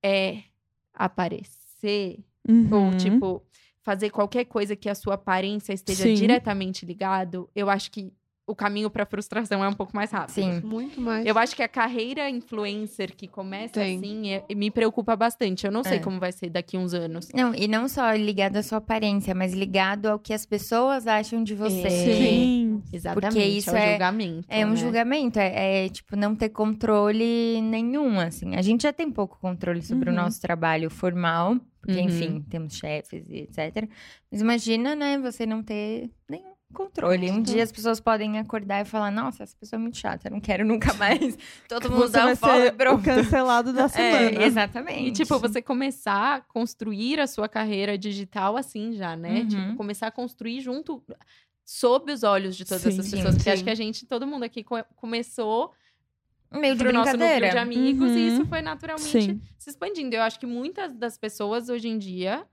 [0.00, 0.44] é
[0.92, 2.24] aparecer
[2.70, 2.96] ou, Uhum.
[2.96, 3.42] tipo,
[3.84, 6.14] fazer qualquer coisa que a sua aparência esteja Sim.
[6.14, 8.12] diretamente ligado, eu acho que
[8.46, 10.34] o caminho pra frustração é um pouco mais rápido.
[10.34, 10.60] Sim.
[10.62, 11.24] Muito mais.
[11.24, 13.96] Eu acho que a carreira influencer que começa Tem.
[13.96, 15.64] assim é- me preocupa bastante.
[15.64, 16.00] Eu não sei É.
[16.00, 17.28] como vai ser daqui uns anos.
[17.34, 21.42] Não, e não só ligado à sua aparência, mas ligado ao que as pessoas acham
[21.42, 21.88] de você.
[21.88, 22.82] Sim.
[22.92, 23.38] Exatamente.
[23.58, 24.46] isso é o é- julgamento.
[24.50, 24.76] É um né?
[24.76, 28.56] julgamento, é, é, tipo não ter controle nenhum, assim.
[28.56, 30.16] A gente já tem pouco controle sobre Uhum.
[30.16, 32.06] o nosso trabalho formal, porque, Uhum.
[32.06, 33.88] enfim, temos chefes e etc.
[34.30, 37.30] Mas imagina, né, você não ter nenhum controle.
[37.30, 40.32] Um dia as pessoas podem acordar e falar: Nossa, essa pessoa é muito chata, eu
[40.32, 41.38] não quero nunca mais.
[41.66, 44.42] Todo mundo Você dá vai um follow e cancelado da semana.
[44.42, 45.08] É, exatamente.
[45.08, 49.40] E, tipo, você começar a construir a sua carreira digital assim já, né?
[49.40, 49.48] Uhum.
[49.48, 51.02] Tipo, começar a construir junto,
[51.64, 53.34] sob os olhos de todas Sim, essas sim, pessoas.
[53.36, 53.54] Porque sim.
[53.54, 55.72] acho que a gente, todo mundo aqui co- começou
[56.52, 58.26] meio de pro nosso núcleo de amigos e Uhum.
[58.28, 59.40] isso foi naturalmente Sim.
[59.58, 60.14] se expandindo.
[60.14, 62.44] Eu acho que muitas das pessoas hoje em dia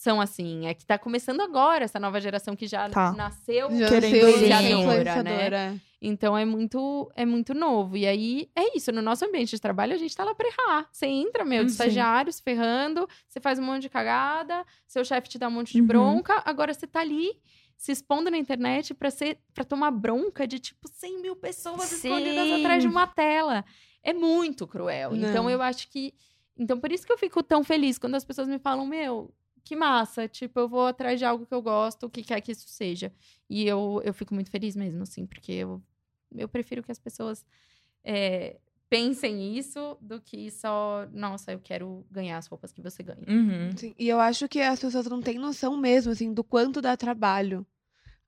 [0.00, 0.66] são assim.
[0.66, 3.12] É que tá começando agora essa nova geração que já Tá.
[3.12, 5.80] nasceu Já Querendo ser influenciadora, né?
[6.00, 7.98] Então é muito, é muito novo.
[7.98, 8.90] E aí é isso.
[8.90, 10.88] No nosso ambiente de trabalho, a gente tá lá pra errar.
[10.90, 11.74] Você entra, meu, de Sim.
[11.74, 15.74] estagiário, se ferrando, você faz um monte de cagada, seu chefe te dá um monte
[15.74, 15.86] de Uhum.
[15.86, 17.32] bronca, agora você tá ali.
[17.76, 22.08] Se expondo na internet pra, ser, pra tomar bronca de tipo 100 mil pessoas Sim.
[22.08, 23.64] escondidas atrás de uma tela.
[24.02, 25.14] É muito cruel.
[25.14, 25.50] Então Não.
[25.50, 26.14] eu acho que.
[26.58, 29.30] Então por isso que eu fico tão feliz quando as pessoas me falam, meu,
[29.64, 30.26] que massa.
[30.28, 33.12] Tipo, eu vou atrás de algo que eu gosto, o que quer que isso seja.
[33.48, 35.82] E eu, eu fico muito feliz mesmo, assim, porque eu,
[36.36, 37.44] eu prefiro que as pessoas
[38.04, 38.56] é,
[38.88, 43.24] pensem isso do que só, nossa, eu quero ganhar as roupas que você ganha.
[43.28, 43.70] Uhum.
[43.76, 46.96] Sim, E eu acho que as pessoas não têm noção mesmo, assim, do quanto dá
[46.96, 47.66] trabalho.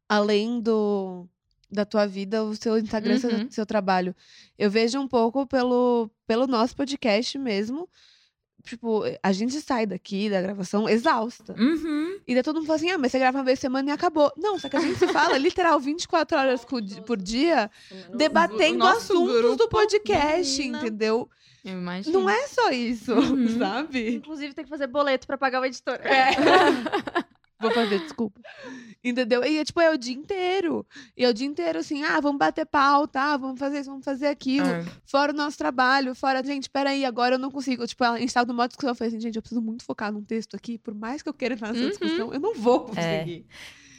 [0.09, 1.27] Além do
[1.71, 3.51] da tua vida, o seu Instagram, seu, Uhum.
[3.51, 4.15] seu trabalho.
[4.59, 7.89] Eu vejo um pouco pelo, pelo nosso podcast mesmo.
[8.65, 11.53] Tipo, a gente sai daqui da gravação exausta.
[11.59, 12.19] Uhum.
[12.27, 13.93] E daí todo mundo fala assim: ah, mas você grava uma vez por semana e
[13.93, 14.33] acabou.
[14.37, 17.71] Não, só que a gente se fala literal 24 horas por dia
[18.15, 20.79] debatendo assuntos do podcast, menina.
[20.79, 21.29] entendeu?
[21.65, 22.21] Eu imagino.
[22.21, 23.47] Não é só isso, Uhum.
[23.59, 24.15] sabe?
[24.17, 25.99] Inclusive, tem que fazer boleto pra pagar o editor.
[27.63, 28.41] Vou fazer, desculpa.
[29.05, 29.43] Entendeu?
[29.45, 30.87] E é tipo, é o dia inteiro.
[31.17, 34.05] E é o dia inteiro assim, ah, vamos bater pauta, ah, vamos fazer isso, vamos
[34.05, 34.67] fazer aquilo.
[34.67, 34.85] Ah.
[35.05, 37.87] Fora o nosso trabalho, fora, gente, peraí, agora eu não consigo.
[37.87, 40.23] Tipo, a gente tava numa discussão, eu falei assim, gente, eu preciso muito focar num
[40.23, 41.89] texto aqui, por mais que eu queira entrar nessa Uhum.
[41.91, 43.47] discussão, eu não vou conseguir.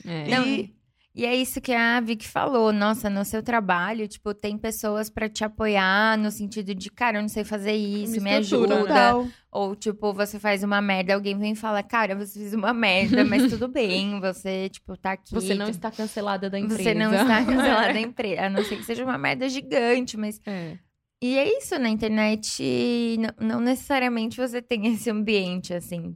[0.05, 0.28] É.
[0.30, 0.74] Não, E-
[1.16, 2.74] E é isso que a Vicky falou.
[2.74, 7.22] Nossa, no seu trabalho, tipo, tem pessoas pra te apoiar no sentido de, cara, eu
[7.22, 8.93] não sei fazer isso, me, estrutura, ajuda.
[8.93, 9.11] né?
[9.11, 9.28] Total.
[9.51, 13.24] Ou, tipo, você faz uma merda, alguém vem e fala, cara, você fez uma merda,
[13.24, 15.36] mas tudo bem, você, tipo, tá aqui.
[15.36, 16.82] Você não tá- está cancelada da empresa.
[16.82, 18.41] Você não está cancelada da empresa.
[18.41, 20.41] A não ser que seja uma merda gigante, mas.
[20.47, 20.78] É.
[21.22, 26.16] E é isso, na internet, não, não necessariamente você tem esse ambiente, assim.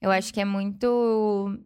[0.00, 1.56] Eu acho que é muito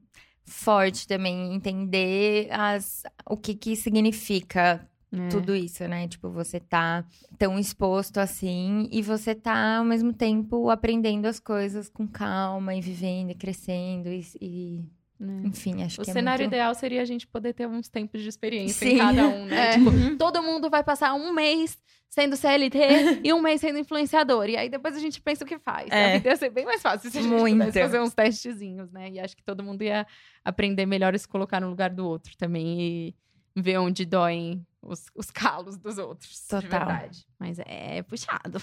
[0.46, 5.28] forte também entender as, o que que significa É.
[5.28, 6.06] tudo isso, né?
[6.08, 7.04] Tipo, você tá
[7.38, 12.80] tão exposto assim e você tá ao mesmo tempo aprendendo as coisas com calma e
[12.80, 14.84] vivendo e crescendo e, e-
[15.20, 15.46] É.
[15.46, 16.54] enfim, acho O que cenário é muito...
[16.54, 18.96] ideal seria a gente poder ter uns tempos de experiência Sim.
[18.96, 19.56] em cada um, né?
[19.70, 19.78] É.
[19.78, 20.16] Tipo, Uhum.
[20.18, 24.48] todo mundo vai passar um mês sendo CLT e um mês sendo influenciador.
[24.48, 25.88] E aí depois a gente pensa o que faz.
[25.90, 26.04] É.
[26.04, 27.58] A vida ia ser bem mais fácil se a gente Muito.
[27.58, 29.10] pudesse fazer uns testezinhos, né?
[29.10, 30.06] E acho que todo mundo ia
[30.44, 33.14] aprender melhor a se colocar no lugar do outro também e
[33.60, 36.42] ver onde doem os, os calos dos outros.
[36.42, 36.86] De Total.
[36.86, 37.26] verdade.
[37.38, 38.60] Mas é puxado.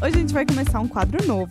[0.00, 1.50] Hoje a gente vai começar um quadro novo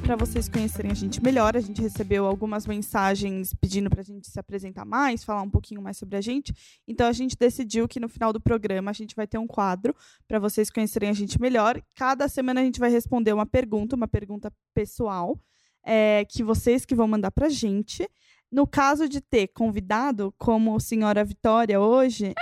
[0.00, 1.54] para vocês conhecerem a gente melhor.
[1.54, 5.82] A gente recebeu algumas mensagens pedindo para a gente se apresentar mais, falar um pouquinho
[5.82, 6.54] mais sobre a gente.
[6.88, 9.94] Então a gente decidiu que no final do programa a gente vai ter um quadro
[10.26, 11.82] para vocês conhecerem a gente melhor.
[11.94, 15.38] Cada semana a gente vai responder uma pergunta, uma pergunta pessoal,
[15.84, 18.08] é, que vocês que vão mandar para a gente.
[18.50, 22.32] No caso de ter convidado, como senhora Vitória hoje,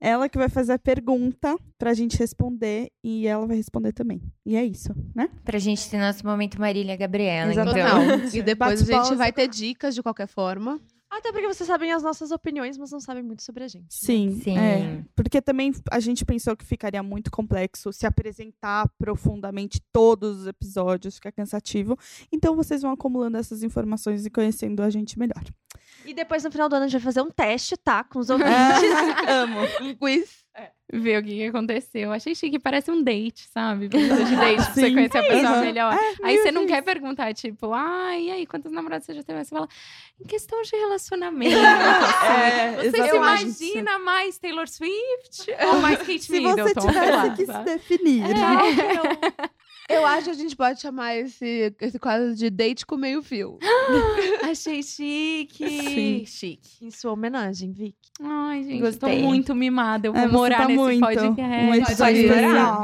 [0.00, 4.20] ela que vai fazer a pergunta pra gente responder e ela vai responder também.
[4.46, 5.28] E é isso, né?
[5.44, 8.26] Pra gente ter nosso momento Marília Gabriela, Exatamente.
[8.26, 8.40] então.
[8.40, 10.80] E depois a gente vai ter dicas de qualquer forma.
[11.10, 13.84] Até porque vocês sabem as nossas opiniões, mas não sabem muito sobre a gente.
[13.84, 13.88] né?
[13.90, 14.40] Sim.
[14.42, 14.58] Sim.
[14.58, 15.02] é.
[15.16, 21.14] porque também a gente pensou que ficaria muito complexo se apresentar profundamente todos os episódios,
[21.14, 21.98] fica cansativo.
[22.30, 25.42] Então vocês vão acumulando essas informações e conhecendo a gente melhor.
[26.04, 28.02] E depois, no final do ano, a gente vai fazer um teste, tá?
[28.04, 28.50] Com os ouvintes.
[29.28, 29.58] Amo.
[29.82, 30.46] Um quiz.
[30.90, 32.10] Ver o que, que aconteceu.
[32.10, 33.90] Achei chique, parece um date, sabe?
[33.90, 35.60] Pergunta de date, pra você conhecer a pessoa Uhum.
[35.60, 35.92] melhor.
[35.94, 36.72] É, Aí você não isso.
[36.72, 39.44] quer perguntar, tipo, ah, e aí, quantos namorados você já teve?
[39.44, 39.68] Você fala,
[40.18, 41.54] em questão de relacionamento.
[41.60, 46.80] assim, É, você se imagina mais Taylor Swift ou mais Kate Se você Middleton?
[46.80, 47.64] Sei tivesse lá, que se sabe?
[47.70, 48.22] definir.
[49.88, 53.58] Eu acho que a gente pode chamar esse, esse quadro de date com meio fio.
[54.44, 55.66] Achei chique.
[55.66, 56.24] Sim.
[56.26, 56.84] Chique.
[56.84, 57.96] Em sua homenagem, Vic.
[58.20, 59.16] Ai, gente, Gostei.
[59.18, 60.06] tô muito mimada.
[60.08, 61.00] Eu vou É, morar tá nesse muito.
[61.00, 61.40] podcast.
[61.42, 62.82] Um episódio Pode especial.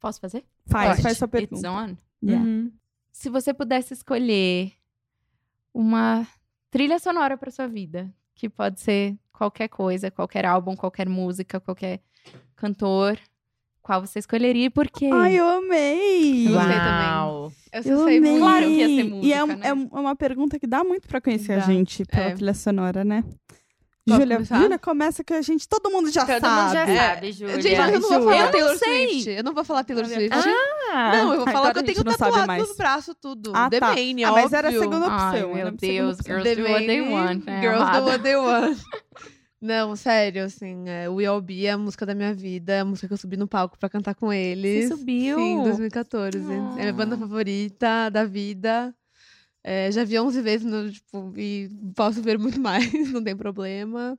[0.00, 0.44] Posso fazer?
[0.66, 1.02] Faz, Pode.
[1.02, 1.70] faz sua It's pergunta.
[1.70, 1.96] on.
[2.22, 2.44] Yeah.
[2.44, 2.72] Uhum.
[3.12, 4.72] Se você pudesse escolher
[5.72, 6.26] uma
[6.70, 12.00] trilha sonora para sua vida, que pode ser qualquer coisa, qualquer álbum, qualquer música, qualquer
[12.56, 13.18] cantor,
[13.82, 15.08] qual você escolheria e por quê?
[15.12, 16.46] Ai, eu amei!
[16.48, 17.06] Eu gostei também.
[17.08, 17.52] Uau.
[17.72, 18.30] Eu só Eu sei amei.
[18.32, 18.42] muito.
[18.42, 19.68] Claro que ia ser E é, música, um- né?
[19.68, 21.62] é um- é uma pergunta que dá muito pra conhecer a Dá.
[21.66, 22.34] gente pela É.
[22.34, 23.24] trilha sonora, né?
[24.08, 24.42] Júlia?
[24.42, 26.62] Júlia, começa que a gente, todo mundo já Todo sabe.
[26.62, 26.96] mundo já É.
[27.14, 27.60] sabe, Júlia.
[27.60, 28.24] Gente, eu não vou Júlia.
[28.24, 29.08] falar Eu Taylor sei.
[29.08, 29.30] Swift.
[29.30, 30.30] Eu não vou falar Taylor Swift.
[30.92, 33.52] Ah, não, eu vou falar que a eu tenho tatuado no braço tudo.
[33.54, 33.94] Ah, The tá.
[33.94, 35.18] Main, Ah, mas era a segunda opção.
[35.30, 36.34] Ai, meu a Deus, opção.
[36.34, 37.44] girls The do what they want.
[37.60, 38.78] Girls do what they want.
[39.60, 43.06] Não, sério, assim, é, All Be é a música da minha vida, é a música
[43.06, 44.88] que eu subi no palco pra cantar com eles.
[44.88, 45.38] Você subiu?
[45.38, 46.38] Sim, 2014.
[46.38, 48.94] É minha banda favorita da vida.
[49.62, 54.18] É, já vi 11 vezes, no, tipo, e posso ver muito mais, não tem problema.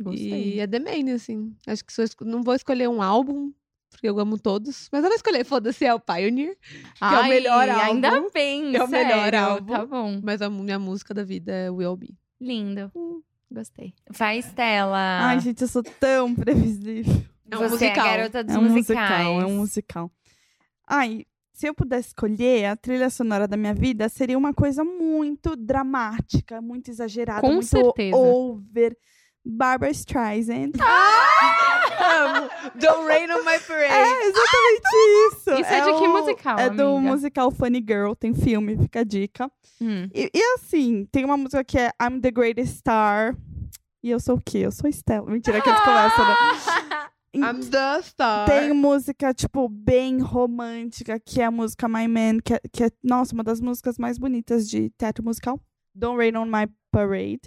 [0.00, 0.54] Gostei.
[0.56, 1.54] E é The Main, assim.
[1.68, 3.52] Acho que eu não vou escolher um álbum,
[3.90, 7.28] porque eu amo todos, mas eu vou escolher, foda-se, é o Pioneer, que é o
[7.28, 7.94] melhor álbum.
[7.94, 9.38] Ainda bem, É o melhor sério.
[9.38, 9.72] álbum.
[9.72, 10.20] Tá bom.
[10.24, 12.16] Mas a minha música da vida é We All Be.
[12.40, 12.90] Lindo.
[13.50, 13.92] Gostei.
[14.08, 15.20] vai, Estela.
[15.22, 17.22] Ai, gente, eu sou tão previsível.
[17.50, 18.06] É um Você musical.
[18.06, 19.10] é a garota dos É um musicais.
[19.26, 20.10] musical, é um musical.
[20.88, 25.56] Ai, se eu pudesse escolher, a trilha sonora da minha vida seria uma coisa muito
[25.56, 28.16] dramática, muito exagerada, Com muito certeza.
[28.16, 28.96] over.
[29.44, 30.72] Barbara Streisand.
[32.10, 32.50] Amo.
[32.74, 33.92] Don't Rain on My Parade.
[33.92, 34.88] É exatamente
[35.28, 35.50] isso.
[35.52, 37.12] Isso é de que musical, É do amiga?
[37.12, 39.50] musical Funny Girl, tem filme, fica a dica.
[39.80, 40.08] Hum.
[40.14, 43.36] E, e assim, tem uma música que é I'm the Greatest Star.
[44.02, 44.58] E eu sou o quê?
[44.58, 45.30] Eu sou Estela.
[45.30, 46.36] Mentira, que eles começam, né?
[47.36, 48.46] I'm the star.
[48.46, 52.90] Tem música, tipo, bem romântica, que é a música My Man, que é, que é,
[53.04, 55.60] nossa, uma das músicas mais bonitas de teatro musical.
[55.94, 57.40] Don't Rain on My Parade,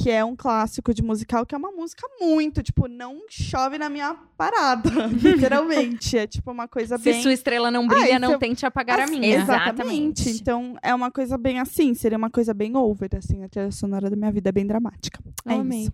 [0.00, 3.88] que é um clássico de musical, que é uma música muito, tipo, não chove na
[3.88, 6.16] minha parada, literalmente.
[6.16, 7.20] É tipo uma coisa Se bem...
[7.20, 9.36] sua estrela não brilha, Ah, não então- tente apagar a Assim, minha.
[9.36, 10.22] Exatamente.
[10.22, 10.30] Exatamente.
[10.40, 14.08] Então, é uma coisa bem assim, seria uma coisa bem over, assim, a trilha sonora
[14.08, 15.18] da minha vida é bem dramática.
[15.44, 15.80] É Eu amei.
[15.82, 15.92] isso.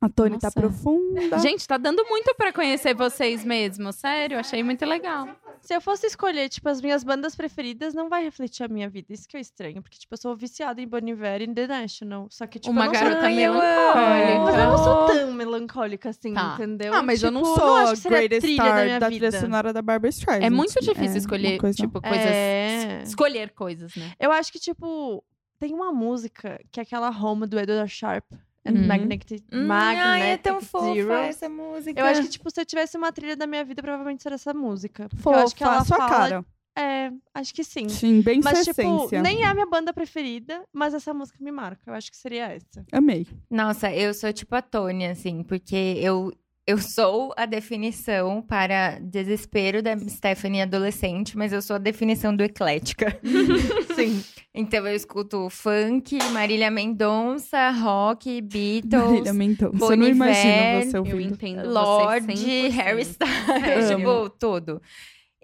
[0.00, 0.60] A Tony tá Nossa.
[0.60, 1.38] profunda.
[1.38, 3.92] Gente, tá dando muito pra conhecer vocês mesmo.
[3.92, 5.28] Sério, achei muito legal.
[5.64, 9.12] Se eu fosse escolher, tipo, as minhas bandas preferidas, não vai refletir a minha vida.
[9.14, 9.80] Isso que é estranho.
[9.82, 12.26] Porque, tipo, eu sou viciada em Bon Iver e The National.
[12.30, 13.30] Só que, tipo, Uma eu não garota sou...
[13.30, 14.40] Melancólica.
[14.44, 16.52] Mas eu não sou tão melancólica assim, Tá.
[16.54, 16.92] entendeu?
[16.92, 19.00] Ah, mas eu não Tipo, sou acho a que seria greatest trilha star da minha
[19.00, 19.26] da vida.
[19.28, 20.44] trilha sonora da Barbara Streisand.
[20.46, 22.26] É muito difícil É, escolher, coisa- tipo, coisas.
[22.26, 23.02] É.
[23.02, 24.12] Escolher coisas, né?
[24.20, 25.24] Eu acho que, tipo,
[25.58, 28.24] tem uma música que é aquela Home do Edward Sharp.
[28.66, 28.86] And Uhum.
[28.86, 31.12] Magnetic, Hum, Magnetic ai, é tão fofa Zero.
[31.12, 32.00] essa música.
[32.00, 34.54] Eu acho que, tipo, se eu tivesse uma trilha da minha vida, provavelmente seria essa
[34.54, 35.08] música.
[35.08, 36.08] Porque eu Fofa, acho que ela sua fala...
[36.10, 36.44] cara.
[36.76, 37.88] É, acho que sim.
[37.88, 39.22] Sim, bem Mas, sua tipo, essência.
[39.22, 41.82] nem é a minha banda preferida, mas essa música me marca.
[41.86, 42.84] Eu acho que seria essa.
[42.90, 43.28] Amei.
[43.48, 46.32] Nossa, eu sou tipo a Tônia, assim, porque eu,
[46.66, 52.42] eu sou a definição para desespero da Stephanie adolescente, mas eu sou a definição do
[52.42, 53.18] eclética.
[53.94, 54.24] Sim.
[54.54, 59.76] Então eu escuto funk, Marília Mendonça, rock, Beatles, Marília Mendonça.
[59.76, 61.34] Bon Eu não imagino Iver, você Eu ouvindo.
[61.34, 62.70] entendo Lorde, você 100%.
[62.70, 63.96] Harry Styles, Amo.
[63.98, 64.82] tipo, tudo.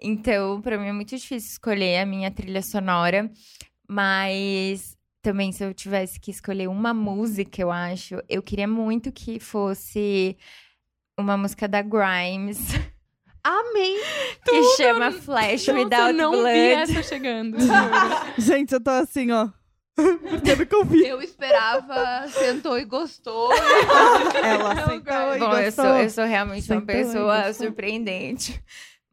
[0.01, 3.29] Então, pra mim é muito difícil escolher a minha trilha sonora,
[3.87, 9.39] mas também se eu tivesse que escolher uma música, eu acho, eu queria muito que
[9.39, 10.35] fosse
[11.21, 12.59] uma música da Grimes,
[13.43, 13.95] Amei!
[14.45, 16.59] que chama Flash Nossa, Without eu não vi Blood.
[16.91, 17.57] essa chegando.
[18.37, 19.49] Gente, eu tô assim, ó.
[19.95, 21.05] Porque eu nunca ouvi.
[21.05, 23.51] Eu esperava, sentou e gostou.
[23.53, 25.97] Ela sentou e Bom, eu sou, gostou.
[25.97, 27.65] eu sou realmente uma Sentou e pessoa gostou.
[27.67, 28.63] surpreendente.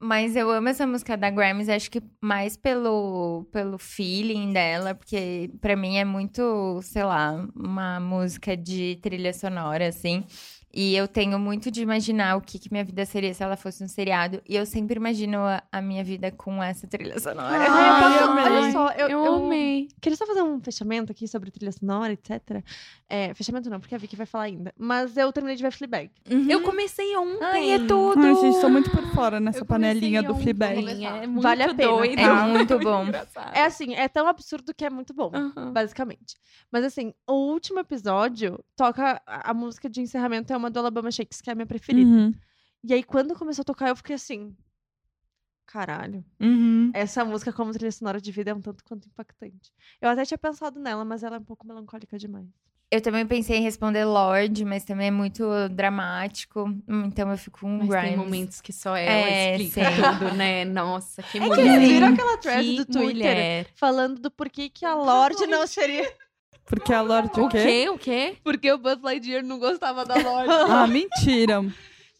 [0.01, 5.51] Mas eu amo essa música da Grimes, acho que mais pelo, pelo feeling dela, porque
[5.61, 10.25] pra mim é muito, sei lá, uma música de trilha sonora, assim.
[10.81, 13.83] E eu tenho muito de imaginar o que, que minha vida seria se ela fosse
[13.83, 14.41] um seriado.
[14.49, 17.67] E eu sempre imagino a, a minha vida com essa trilha sonora.
[17.69, 18.45] Ai, eu amei.
[18.45, 19.89] olha só, eu, Eu, eu amei.
[20.01, 22.63] queria só fazer um fechamento aqui sobre trilha sonora, etc.
[23.09, 24.73] É, fechamento não, porque a Vicky vai falar ainda.
[24.79, 26.13] Mas eu terminei de ver Fleabag.
[26.49, 27.45] Eu comecei ontem.
[27.45, 28.21] Ai, é tudo!
[28.21, 30.37] Ai, gente, tô muito por fora nessa panelinha do.
[30.37, 31.05] Fleabag.
[31.05, 32.21] É muito Vale a pena, doido.
[32.21, 33.05] É muito bom.
[33.53, 35.33] É assim, é tão absurdo que é muito bom.
[35.35, 35.73] Aham.
[35.73, 36.37] Basicamente.
[36.71, 39.21] Mas assim, o último episódio toca.
[39.27, 42.09] A, a música de encerramento é uma do Alabama Shakes, que é a minha preferida.
[42.11, 42.35] Uhum.
[42.85, 44.55] E aí, quando começou a tocar, eu fiquei assim.
[45.67, 46.25] Caralho.
[46.41, 46.91] Uhum.
[46.95, 49.71] Essa música, como trilha sonora de vida, é um tanto quanto impactante.
[50.01, 52.47] Eu até tinha pensado nela, mas ela é um pouco melancólica demais.
[52.91, 56.75] Eu também pensei em responder Lorde, mas também é muito dramático.
[57.05, 58.09] Então eu fico com Mas Grimes.
[58.09, 60.03] tem momentos que só ela É, explica sim.
[60.19, 60.65] tudo, né?
[60.65, 61.81] Nossa, que É que mulher.
[61.81, 61.87] Sim.
[61.87, 63.67] viram aquela thread Que do Twitter mulher.
[63.75, 66.11] falando do porquê que a Lorde não seria.
[66.69, 67.89] Porque a Lorde o O quê?
[67.91, 68.37] O quê?
[68.45, 70.49] Porque o Buzz Lightyear não gostava da Lorde.
[70.71, 71.65] Ah, mentira.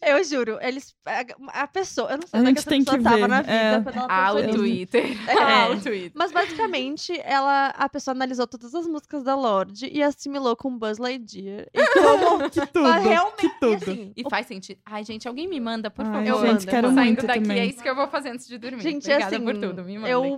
[0.01, 0.95] Eu juro, eles.
[1.05, 2.09] A, a pessoa.
[2.11, 3.83] Eu não sei A é que gente essa tem que tava ver, na vida é.
[4.07, 4.47] Ah, o.
[4.53, 5.05] Twitter.
[5.29, 5.33] É.
[5.37, 6.11] Ah, o Twitter.
[6.15, 10.99] Mas basicamente, ela, a pessoa analisou todas as músicas da Lorde e assimilou com Buzz
[10.99, 11.67] Lightyear.
[11.73, 12.83] E como Que tudo.
[12.87, 13.75] Mas realmente, que tudo.
[13.75, 14.79] assim, E faz sentido.
[14.85, 16.27] Ai, gente, alguém me manda, por Ai, favor.
[16.27, 16.95] Eu gente, mando, quero mando.
[17.01, 17.59] Saindo muito daqui, também.
[17.59, 18.81] é isso que eu vou fazer antes de dormir.
[18.81, 20.11] Gente, Obrigada assim, por tudo, me mandem.
[20.13, 20.37] eu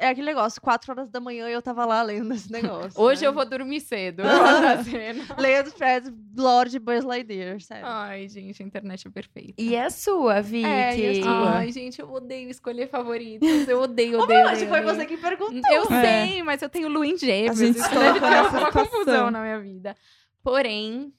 [0.00, 3.00] é aquele negócio, quatro horas da manhã eu tava lá lendo esse negócio.
[3.00, 3.28] Hoje né?
[3.28, 4.22] eu vou dormir cedo.
[4.84, 5.24] cena.
[5.38, 7.84] Lendo Fred Lord Buzz Lightyear, sério.
[7.86, 9.54] Ai, gente, a internet é perfeita.
[9.58, 10.66] E a sua, Vicky?
[10.66, 11.50] É, e a sua?
[11.58, 13.48] Ai, gente, eu odeio escolher favoritos.
[13.68, 14.68] Eu odeio, odeio, odeio.
[14.68, 15.60] foi você que perguntou.
[15.72, 16.26] Eu É.
[16.26, 17.60] sei, mas eu tenho em gêmeos.
[17.60, 19.94] A gente Isso deve criar nessa uma confusão na minha vida.
[20.42, 21.12] Porém,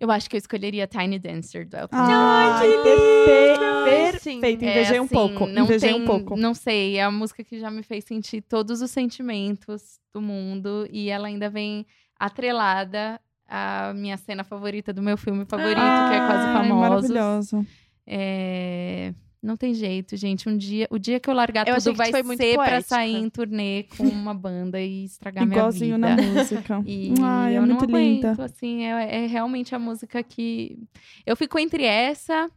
[0.00, 2.10] eu acho que eu escolheria Tiny Dancer do Elton John.
[2.10, 4.20] Ai, que perfeito.
[4.20, 4.40] Sim.
[4.40, 5.46] Perfeito, É, invejei um assim, pouco.
[5.46, 6.36] Não Invejei tem, um pouco.
[6.36, 10.86] Não sei, é a música que já me fez sentir todos os sentimentos do mundo.
[10.90, 11.86] E ela ainda vem
[12.18, 17.10] atrelada à minha cena favorita do meu filme favorito, que é Quase Famosos.
[17.10, 17.66] Maravilhoso.
[18.06, 20.48] É, Não tem jeito, gente.
[20.48, 22.64] Um dia, o dia que eu largar Eu tudo vai tu foi muito ser pra
[22.66, 22.82] poética.
[22.88, 26.16] sair em turnê com uma banda e estragar minha Igualzinho vida.
[26.16, 26.82] na música.
[26.86, 28.28] E Ai, é muito linda.
[28.32, 30.78] aguento, assim, é, é realmente a música que...
[31.24, 32.50] Eu fico entre essa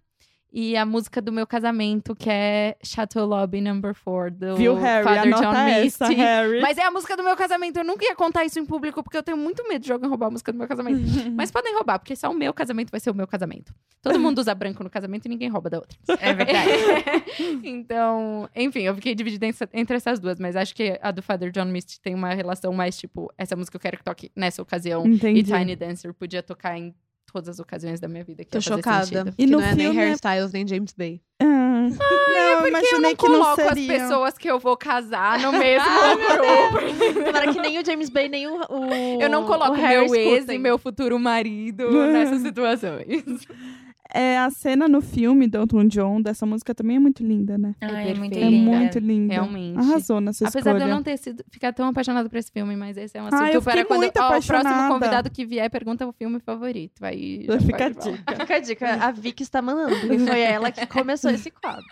[0.55, 5.03] e a música do meu casamento, que é Chateau Lobby Number 4, do Viu, Harry?
[5.03, 6.21] Father Anota John essa, Misty.
[6.21, 6.61] Harry.
[6.61, 7.77] Mas é a música do meu casamento.
[7.77, 10.27] Eu nunca ia contar isso em público, porque eu tenho muito medo de alguém roubar
[10.27, 10.99] a música do meu casamento.
[11.33, 13.73] Mas podem roubar, porque só o meu casamento vai ser o meu casamento.
[13.99, 15.97] Todo mundo usa branco no casamento e ninguém rouba da outra.
[16.19, 16.69] É verdade.
[17.63, 21.65] então, enfim, eu fiquei dividida entre essas duas, mas acho que a do Father John
[21.65, 25.03] Misty tem uma relação mais tipo, essa música eu quero que toque nessa ocasião.
[25.07, 25.39] Entendi.
[25.39, 26.93] E Tiny Dancer podia tocar em
[27.33, 28.43] todas as ocasiões da minha vida.
[28.45, 29.33] Que Tô chocada.
[29.35, 31.19] Que E no não é nem filme- Harry Styles, nem James Bay.
[31.41, 31.45] Ah.
[31.45, 35.51] não, eu Porque eu não que não coloco as pessoas que eu vou casar no
[35.57, 37.25] mesmo grupo.
[37.25, 38.55] Tomara que nem o James Bay, nem o.
[38.69, 43.23] o Eu não coloco o Harry meu ex e meu futuro marido nessas situações.
[44.13, 47.73] É, a cena no filme do Elton John dessa música também é muito linda, né?
[47.81, 48.45] Ai, é muito perfeita.
[48.45, 48.77] É linda.
[48.77, 49.33] muito linda.
[49.33, 49.79] Realmente.
[49.79, 50.85] Arrasou nessa Apesar escolha.
[50.85, 53.25] de eu não ter sido ficar tão apaixonada por esse filme, mas esse é um
[53.25, 54.93] Ah, assunto eu para quando muito ó, o próximo apaixonada.
[54.93, 57.03] convidado que vier pergunta o filme favorito.
[57.03, 58.35] Aí já Fica a dica.
[58.39, 61.83] Fica a dica, a Vicky está mandando, porque foi ela que começou esse quadro.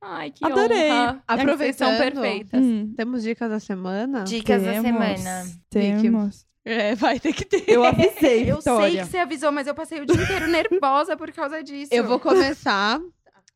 [0.00, 0.90] Ai, que Adorei.
[0.90, 1.22] honra.
[1.28, 1.98] Vocês são Aproveitando.
[1.98, 2.60] perfeitas.
[2.60, 4.24] Hum, Temos dicas da semana?
[4.24, 5.44] Dicas da temos, semana.
[5.70, 6.51] Temos.
[6.64, 7.64] É, vai ter que ter.
[7.68, 9.04] Eu avisei, Eu sei Vitória.
[9.04, 11.92] que você avisou, mas eu passei o dia inteiro nervosa por causa disso.
[11.92, 13.00] Eu vou começar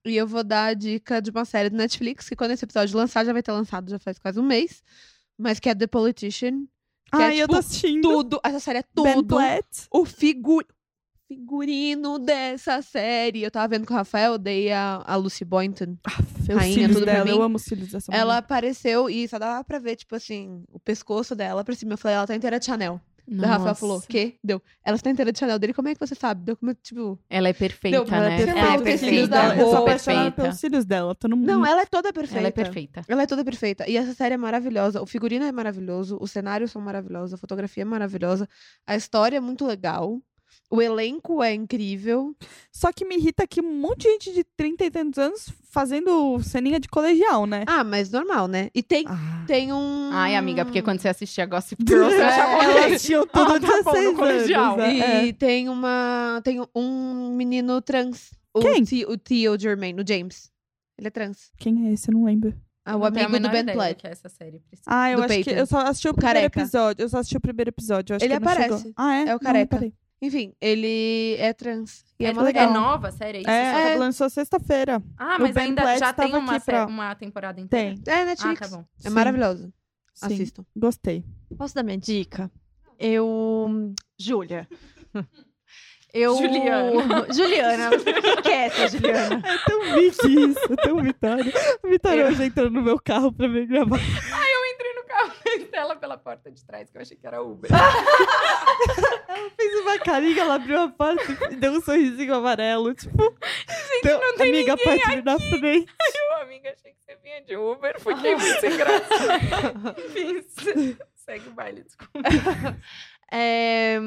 [0.04, 2.96] e eu vou dar a dica de uma série do Netflix, que quando esse episódio
[2.96, 4.82] lançar, já vai ter lançado, já faz quase um mês.
[5.38, 6.64] Mas que é The Politician.
[7.12, 8.02] Que Ai, é, eu tô tipo, assistindo.
[8.02, 8.40] Tudo.
[8.42, 9.36] Essa série é Ben tudo.
[9.36, 9.86] Platt.
[9.90, 10.62] O figu...
[11.28, 13.42] figurino dessa série.
[13.42, 15.96] Eu tava vendo com o Rafael, dei a, a Lucy Boynton.
[16.04, 17.28] Aff, os Rainha, tudo dela.
[17.28, 18.20] Eu amo os cílios dessa mulher.
[18.22, 21.94] Ela apareceu e só dava pra ver, tipo assim, o pescoço dela pra cima.
[21.94, 23.00] Eu falei, ela tá inteira de Chanel.
[23.28, 24.36] O Rafael falou, quê?
[24.42, 24.62] Deu.
[24.84, 26.44] Ela tá inteira de Chanel dele, como é que você sabe?
[26.44, 27.18] Deu como, tipo...
[27.28, 28.34] Ela é perfeita, Deu, Ela né?
[28.34, 28.60] é perfeita.
[28.60, 28.98] Ela é perfeita.
[28.98, 29.54] cílios dela.
[29.54, 30.42] Eu sou Roupa apaixonada perfeita.
[30.42, 31.14] pelos cílios dela.
[31.16, 32.38] Tô no Não, ela é toda perfeita.
[32.38, 33.02] Ela é perfeita.
[33.08, 33.90] Ela é toda perfeita.
[33.90, 35.02] E essa série é maravilhosa.
[35.02, 38.48] O figurino é maravilhoso, os cenários são maravilhosos, a fotografia é maravilhosa,
[38.86, 40.20] a história é muito legal,
[40.70, 42.34] o elenco é incrível.
[42.72, 46.43] Só que me irrita que um monte de gente de 30 e tantos anos fazendo
[46.43, 47.64] ceninha de colegial, né?
[47.66, 48.70] Ah, mas normal, né?
[48.74, 49.44] E tem, Ah.
[49.47, 50.10] tem um.
[50.12, 52.84] Ai, amiga, porque quando você assistia Gossip Girl, você É, achava ela ok.
[52.94, 54.80] assistiu tudo Ah, tá bom, no 16 colegial.
[54.80, 55.01] anos.
[55.01, 55.24] é.
[55.26, 56.40] E tem uma.
[56.44, 58.30] Tem um menino trans.
[58.55, 58.82] O Quem?
[58.84, 60.51] Thi- O Theo Germain, o James.
[60.98, 61.51] Ele é trans.
[61.59, 62.09] Quem é esse?
[62.10, 62.55] Eu não lembro.
[62.88, 63.97] Ah, o Não amigo do Ben Platt.
[63.97, 64.62] que é essa série.
[64.86, 65.60] Ah, eu Do acho que Peyton.
[65.60, 66.60] eu só assisti o O primeiro careca.
[66.60, 67.02] episódio.
[67.02, 68.12] Eu só assisti o primeiro episódio.
[68.12, 68.93] eu acho Ele que não aparece.
[68.97, 69.20] Ah, é?
[69.22, 69.59] É o Não, careca.
[69.76, 69.94] reparei.
[70.22, 72.05] Enfim, ele é trans.
[72.18, 72.72] E é, É, é legal.
[72.72, 73.38] nova a série?
[73.38, 73.51] É isso?
[73.51, 73.97] É, É.
[73.97, 75.02] lançou sexta-feira.
[75.18, 77.94] Ah, mas Ben ainda Platt já tem uma, pra- uma temporada inteira.
[78.02, 78.14] Tem.
[78.14, 78.60] É Ah, Netflix.
[78.70, 78.84] tá bom.
[79.05, 79.14] É Sim.
[79.14, 79.72] maravilhoso.
[80.14, 80.26] Sim.
[80.26, 80.64] Assistam.
[80.74, 81.22] Gostei.
[81.59, 82.51] Posso dar minha dica?
[82.98, 83.93] Eu.
[84.18, 84.66] Júlia.
[86.14, 86.34] Eu...
[86.36, 87.26] Juliana.
[87.30, 87.90] Juliana.
[88.43, 89.43] Quieta, Juliana.
[89.47, 91.52] É tão Vicky isso, é tão Vitória.
[91.84, 93.98] A Vitória hoje entrou no meu carro pra vir gravar.
[95.64, 97.70] Estela pela porta de trás, que eu achei que era Uber.
[99.56, 102.94] Fez uma carinha, ela abriu a porta e deu um sorrisinho amarelo.
[102.94, 105.92] Tipo, Gente, não tem amiga, pode vir na frente.
[106.30, 107.98] Eu, amiga, achei que você vinha de Uber.
[108.00, 109.14] Fiquei muito sem graça.
[110.06, 112.20] Enfim, se- segue o baile, desculpa.
[113.32, 113.98] É,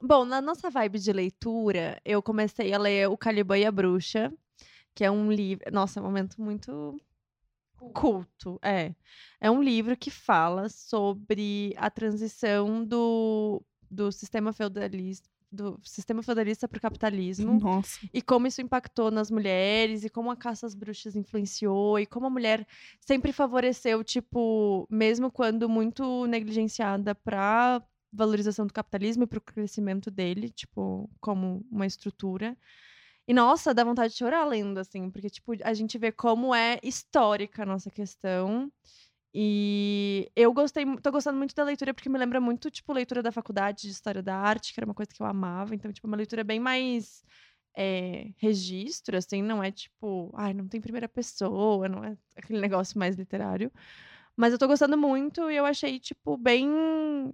[0.00, 4.32] bom, na nossa vibe de leitura, eu comecei a ler O Caliban e a Bruxa,
[4.94, 5.64] que é um livro.
[5.72, 7.00] Nossa, é um momento muito
[7.92, 8.58] culto.
[8.62, 8.94] É.
[9.40, 15.28] É um livro que fala sobre a transição do, do sistema feudalista.
[15.50, 17.98] Do sistema feudalista para o capitalismo Nossa.
[18.12, 22.26] e como isso impactou nas mulheres e como a caça às bruxas influenciou e como
[22.26, 22.66] a mulher
[23.00, 27.82] sempre favoreceu, tipo, mesmo quando muito negligenciada para
[28.12, 32.54] valorização do capitalismo e para o crescimento dele, tipo, como uma estrutura.
[33.28, 36.78] E nossa, dá vontade de chorar lendo assim, porque tipo, a gente vê como é
[36.82, 38.72] histórica a nossa questão.
[39.34, 43.30] E eu gostei, tô gostando muito da leitura porque me lembra muito, tipo, leitura da
[43.30, 45.74] faculdade de História da Arte, que era uma coisa que eu amava.
[45.74, 47.22] Então, tipo, uma leitura bem mais
[47.76, 52.98] é, registro, assim, não é tipo, ai, não tem primeira pessoa, não é aquele negócio
[52.98, 53.70] mais literário.
[54.36, 56.66] Mas eu tô gostando muito e eu achei, tipo, bem.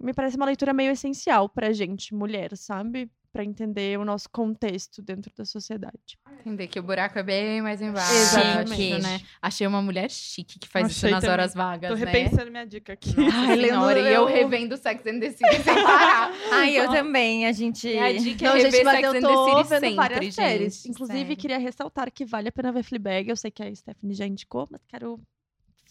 [0.01, 3.09] Me parece uma leitura meio essencial pra gente, mulher, sabe?
[3.35, 6.17] Pra entender o nosso contexto dentro da sociedade.
[6.39, 9.01] Entender que o buraco é bem mais embaixo, Exatamente.
[9.01, 9.19] né?
[9.41, 11.33] Achei uma mulher chique que faz Achei isso nas também.
[11.33, 12.11] horas vagas, Tô né?
[12.11, 13.13] repensando minha dica aqui.
[13.33, 16.31] Ai, senhora, e eu revendo Sex and the City sem parar.
[16.49, 17.45] Ai, eu também.
[17.45, 17.89] A gente.
[17.89, 20.33] E a dica é Não, rever gente, mas Sex and the City sempre, gente.
[20.35, 20.85] séries.
[20.85, 21.35] Inclusive, Sério.
[21.37, 23.29] queria ressaltar que vale a pena ver Fleabag.
[23.29, 25.19] Eu sei que a Stephanie já indicou, mas quero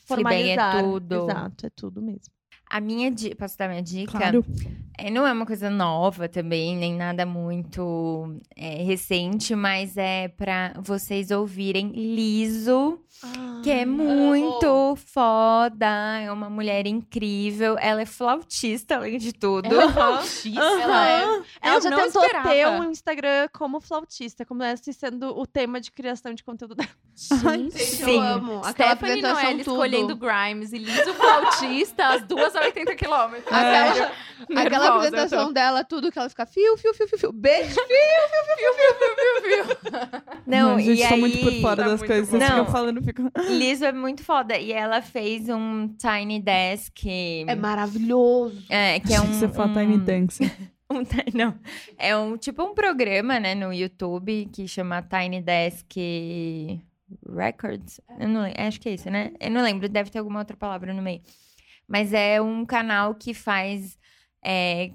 [0.06, 0.82] Fleabag é formalizar.
[0.82, 1.24] tudo.
[1.24, 2.32] Exato, é tudo mesmo.
[2.69, 3.36] A minha dica.
[3.36, 4.12] Posso dar minha dica?
[4.19, 4.45] Claro.
[4.97, 10.73] É, não é uma coisa nova também, nem nada muito é, recente, mas é pra
[10.81, 13.01] vocês ouvirem Liso,
[13.65, 15.86] que é muito foda.
[16.20, 17.77] É uma mulher incrível.
[17.78, 19.66] Ela é flautista, além de tudo.
[19.66, 20.61] Ela é flautista.
[20.61, 21.23] Ela é.
[21.61, 22.49] Ela Eu já não tentou esperava.
[22.49, 26.91] ter um Instagram como flautista, como esse sendo o tema de criação de conteúdo dela.
[27.16, 28.16] Gente, Sim.
[28.16, 28.61] Eu amo.
[28.65, 29.70] Aquela Stephanie apresentação Noel tudo.
[29.70, 33.47] escolhendo Grimes e Liso flautista, as duas a 80 quilômetros.
[33.53, 34.12] Aquela,
[34.57, 35.53] aquela apresentação tô.
[35.53, 37.32] dela, tudo que ela fica fio, fio, fio, fio, fio.
[37.32, 37.77] Beijo,
[40.47, 41.20] Não, Mano, gente, e tô aí.
[41.20, 42.28] muito por fora Tá das coisas.
[42.32, 42.47] Não.
[42.49, 43.31] ficam falando, ficam...
[43.49, 44.59] Liso é muito foda.
[44.59, 47.07] E ela fez um Tiny Desk.
[47.47, 48.62] É maravilhoso.
[48.69, 49.27] É, que é um.
[49.32, 50.53] você fala um- Tiny Dance.
[50.91, 51.55] um não.
[51.99, 55.97] É um tipo um programa, né, no YouTube que chama Tiny Desk
[57.28, 58.01] Records.
[58.19, 59.32] Eu não lembro, acho que é isso, né?
[59.41, 61.20] Eu não lembro, deve ter alguma outra palavra no meio.
[61.86, 63.99] Mas é um canal que faz
[64.43, 64.91] é,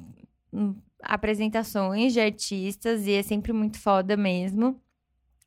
[0.52, 4.82] hum, apresentações de artistas e é sempre muito foda mesmo.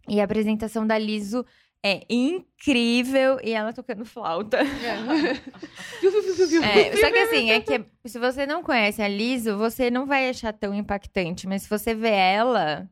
[0.08, 1.44] E a apresentação da Liso
[1.84, 4.58] é incrível e ela tocando flauta.
[4.64, 6.12] Fio.
[6.62, 10.28] É, só que assim, é que se você não conhece a Liso, você não vai
[10.28, 11.46] achar tão impactante.
[11.46, 12.88] Mas se você vê ela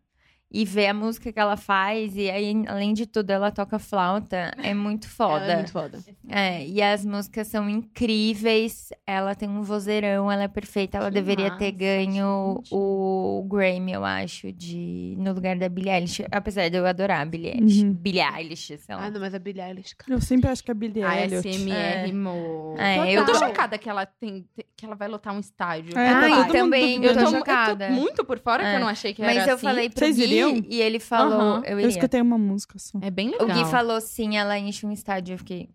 [0.52, 4.52] e vê a música que ela faz, e aí, além de tudo, ela toca flauta,
[4.62, 5.44] é muito foda.
[5.44, 5.98] Ela é muito foda.
[6.28, 8.90] É, e as músicas são incríveis.
[9.06, 10.98] Ela tem um vozeirão, ela é perfeita.
[10.98, 12.68] Ela Que deveria ter massa, ganho gente.
[12.74, 16.24] o Grammy, eu acho, de no lugar da Billie Eilish.
[16.30, 17.82] Apesar de eu adorar a Billie Eilish.
[17.84, 17.92] Uhum.
[17.92, 19.04] Billie Eilish, sei lá.
[19.06, 20.12] Ah, não, mas a Billie Eilish, cara.
[20.12, 21.48] Eu sempre acho que a Billie A Elliot.
[21.48, 22.74] SMR, mo.
[22.78, 24.44] É, eu tô chocada que ela tem
[24.76, 25.96] que ela vai lotar um estádio.
[25.98, 27.88] É, Ah, tá e todo mundo também eu, eu tô, eu tô chocada.
[27.90, 28.76] muito por fora que É.
[28.76, 29.62] eu não achei que Mas era eu assim.
[29.66, 30.64] falei pro Vocês Gui iriam?
[30.68, 31.62] e ele falou, Aham.
[31.64, 31.88] eu Eu iria.
[31.88, 32.98] escutei uma música só.
[33.02, 33.48] É bem O legal.
[33.64, 35.34] Gui falou sim, ela enche um estádio.
[35.34, 35.68] Eu fiquei.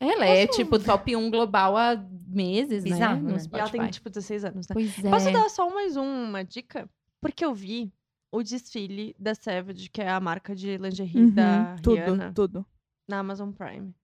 [0.00, 1.96] Ela é tipo top 1 global há
[2.26, 3.22] meses, Bizarro, né?
[3.22, 3.22] né?
[3.22, 3.78] No E ela Spotify.
[3.78, 4.74] tem, tipo, 16 anos, né?
[4.74, 5.08] Pois é.
[5.10, 6.90] Posso dar só mais uma dica?
[7.20, 7.92] Porque eu vi
[8.32, 12.66] o desfile da Savage, que é a marca de lingerie da Uhum, tudo, Rihanna, tudo.
[13.06, 13.94] na Amazon Prime.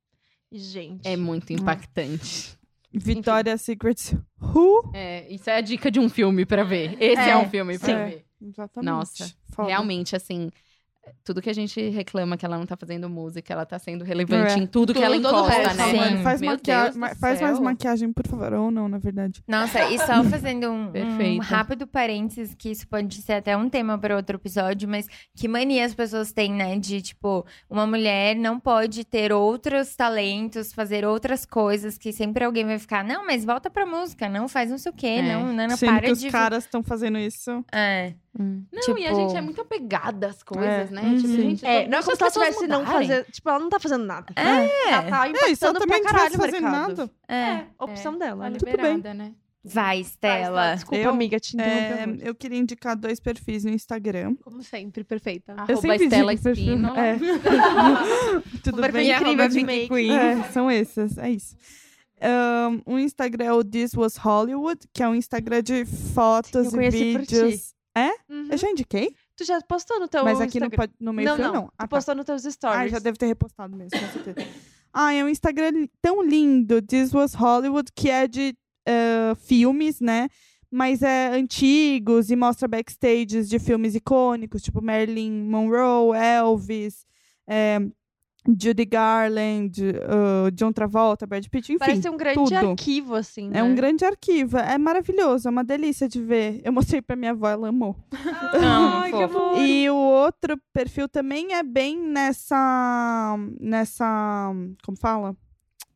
[0.52, 1.06] E, gente...
[1.08, 2.56] É muito impactante.
[2.92, 4.16] Victoria's Secret.
[4.40, 4.92] Who?
[4.94, 6.96] É, isso é a dica de um filme pra ver.
[7.02, 8.14] Esse é, É, um filme pra sim.
[8.14, 8.24] ver.
[8.40, 8.90] Exatamente.
[8.90, 9.68] Nossa, Foda.
[9.68, 10.50] Realmente, assim,
[11.24, 14.52] tudo que a gente reclama que ela não tá fazendo música, ela tá sendo relevante
[14.52, 14.58] É.
[14.58, 15.84] em tudo que Tudo, ela todo o encosta, né?
[16.18, 16.22] Sim.
[16.22, 18.52] Faz, Meu maquia- Deus do ma- faz mais maquiagem, por favor.
[18.52, 19.42] Ou não, na verdade.
[19.48, 23.96] Nossa, e só fazendo um, um rápido parênteses, que isso pode ser até um tema
[23.98, 26.78] para outro episódio, mas que mania as pessoas têm, né?
[26.78, 32.66] De, tipo, uma mulher não pode ter outros talentos, fazer outras coisas, que sempre alguém
[32.66, 35.22] vai ficar, não, mas volta pra música, não faz não sei o quê, É.
[35.22, 36.28] não, Nana, Sendo para que os de...
[36.30, 37.64] caras estão fazendo isso.
[37.72, 40.94] É, Não, e a Tipo- gente é muito apegada às coisas, É.
[40.94, 41.02] né?
[41.02, 41.16] Uhum.
[41.16, 43.08] Tipo, gente, É, não é como se ela tivesse não mudarem.
[43.08, 43.24] fazer...
[43.32, 44.32] Tipo, ela não tá fazendo nada.
[44.36, 44.90] É.
[44.92, 46.62] Ela tá É, e se ela impactando também pra não caralho o mercado.
[46.96, 47.10] nada.
[47.28, 47.64] é.
[47.78, 48.44] Opção dela.
[48.44, 48.58] Tá né?
[48.58, 48.74] Tudo bem.
[48.76, 49.32] liberada, né?
[49.64, 50.74] Vai, Stella.
[50.76, 52.22] Desculpa, Eu- amiga, te interrompi.
[52.24, 54.36] É, eu queria indicar dois perfis no Instagram.
[54.36, 55.52] Como sempre, perfeita.
[55.52, 56.32] Eu Arroba sempre Estela.
[56.32, 57.00] Espínola.
[57.00, 57.16] É.
[58.62, 59.10] Tudo bem?
[59.12, 59.88] Incrível de make.
[59.88, 60.12] Queen.
[60.16, 61.56] É, são esses, é isso.
[62.86, 66.90] O Instagram é o This Was Hollywood, que é um Instagram de fotos Eu e
[66.90, 68.18] conheci vídeos.
[68.28, 68.48] Uhum.
[68.50, 70.88] Eu já indiquei, Tu já postou no teu mas aqui no, Instagram?
[70.88, 71.52] pod- no meio Não, não.
[71.52, 71.62] não.
[71.66, 71.88] Tu Ah, tá.
[71.88, 72.80] postou nos teus stories.
[72.80, 74.48] Ah, já deve ter repostado mesmo, com certeza.
[74.92, 78.56] ah, é um Instagram tão lindo, This Was Hollywood, que é de
[78.86, 80.28] eh, filmes, né?
[80.70, 87.06] Mas é antigos e mostra backstages de filmes icônicos, tipo Marilyn Monroe, Elvis,
[87.48, 87.78] eh,
[88.48, 91.78] Judy Garland, uh, John Travolta, Brad Pitt, enfim.
[91.78, 92.54] Parece um grande tudo.
[92.70, 93.74] arquivo, assim, É um né?
[93.74, 96.60] grande arquivo, é maravilhoso, é uma delícia de ver.
[96.64, 97.94] Eu mostrei pra minha avó, ela amou.
[98.12, 99.58] Ai, que amor.
[99.58, 103.36] E o outro perfil também é bem nessa.
[103.60, 104.52] nessa.
[104.84, 105.36] como fala?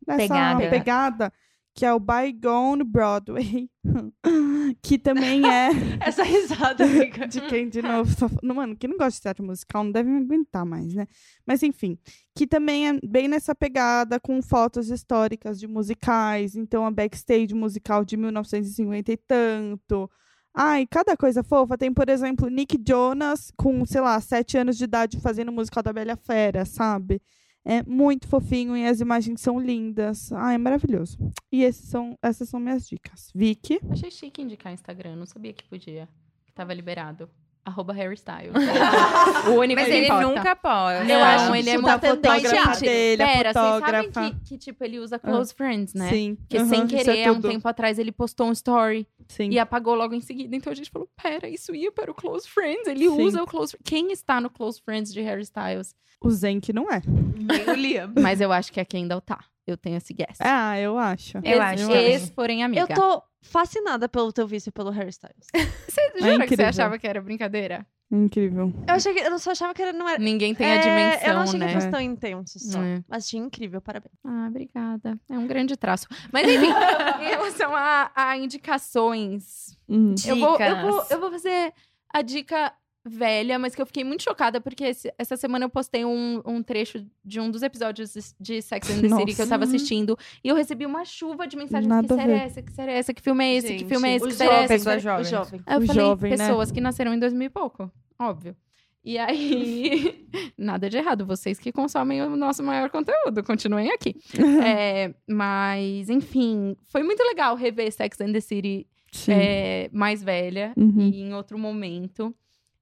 [0.07, 0.69] Nessa Pegada.
[0.71, 1.33] pegada,
[1.75, 3.71] que é o Bygone Broadway.
[4.83, 5.71] que também é.
[6.01, 7.27] Essa risada, amiga.
[7.27, 8.11] De quem, de novo?
[8.13, 8.29] Só...
[8.43, 11.07] Mano, quem não gosta de teatro musical não deve me aguentar mais, né?
[11.47, 11.99] Mas enfim,
[12.35, 16.55] que também é bem nessa pegada, com fotos históricas de musicais.
[16.55, 20.11] Então, a backstage musical de 1950 e tanto.
[20.55, 21.79] Ai, cada coisa fofa.
[21.79, 25.93] Tem, por exemplo, Nick Jonas com, sei lá, sete anos de idade fazendo musical da
[25.93, 27.23] Bela Fera, sabe?
[27.65, 30.33] É muito fofinho e as imagens são lindas.
[30.33, 31.17] Ai, é maravilhoso.
[31.51, 33.31] E esses são, essas são minhas dicas.
[33.35, 33.79] Vicky.
[33.91, 36.09] Achei chique indicar Instagram, não sabia que podia.
[36.45, 37.31] Que tava liberado.
[37.65, 38.53] Arroba Harry Styles.
[39.47, 40.27] o único Mas que ele importa.
[40.27, 40.99] nunca pode.
[41.11, 44.31] Eu Não, acho ele é isso muito tá fotógrafa dele, a Pera, vocês sabem fotógrafa.
[44.35, 46.11] que, que, tipo, ele usa close friends, né?
[46.11, 46.35] Sim.
[46.35, 49.51] Porque aham, sem isso querer, é há um tempo atrás, ele postou um story Sim.
[49.51, 50.57] e apagou logo em seguida.
[50.57, 52.87] Então a gente falou: pera, isso ia para o Close Friends.
[52.89, 53.23] Ele Sim.
[53.23, 55.95] usa o Close Quem está no Close Friends de Harry Styles?
[56.21, 57.01] O Zenk não é.
[57.07, 58.13] Nem o Liam.
[58.21, 59.45] Mas eu acho que a Kendall tá.
[59.67, 60.39] Eu tenho esse guess.
[60.41, 61.39] Ah, eu acho.
[61.39, 61.93] Eu Ex- acho.
[61.93, 62.81] Ex, porém, amiga.
[62.83, 65.47] Eu tô fascinada pelo teu vício pelo Harry Styles.
[65.89, 67.87] Você jura que você achava que era brincadeira?
[68.11, 68.73] Incrível.
[68.87, 70.19] Eu achei que eu só achava que era, não era.
[70.19, 71.67] Ninguém tem a É, dimensão, eu não achei né?
[71.69, 72.83] que fosse tão intenso só.
[72.83, 73.03] É.
[73.09, 74.13] Mas achei incrível, parabéns.
[74.25, 75.19] Ah, obrigada.
[75.31, 76.07] É um grande traço.
[76.31, 76.67] Mas enfim,
[77.23, 80.15] em relação a, a indicações, Hum.
[80.27, 80.83] eu vou, eu, Dicas.
[80.83, 81.73] vou, eu vou fazer
[82.13, 82.73] a dica
[83.05, 86.63] velha, mas que eu fiquei muito chocada, porque esse- essa semana eu postei um, um
[86.63, 89.77] trecho de um dos episódios de- de Sex and the City que eu tava Nossa.
[89.77, 91.87] assistindo, e eu recebi uma chuva de mensagens.
[91.89, 92.63] Nada que série é essa?
[92.63, 93.13] Que série é essa?
[93.15, 93.67] Que filme é esse?
[93.67, 94.27] que Gente, filme é esse?
[94.27, 94.99] Que série é essa?
[95.01, 95.27] jovem, Que jovens.
[95.27, 95.61] O jovem.
[95.67, 96.37] Aí eu O falei, jovem, né?
[96.39, 97.91] pessoas que nasceram em 2000 e pouco.
[98.19, 98.57] Óbvio.
[99.05, 101.27] E aí, nada de errado.
[101.27, 104.15] Vocês que consomem o nosso maior conteúdo, continuem aqui.
[104.65, 108.87] É, mas, enfim, foi muito legal rever Sex and the City
[109.29, 111.01] é, mais velha Uhum.
[111.13, 112.33] e em outro momento.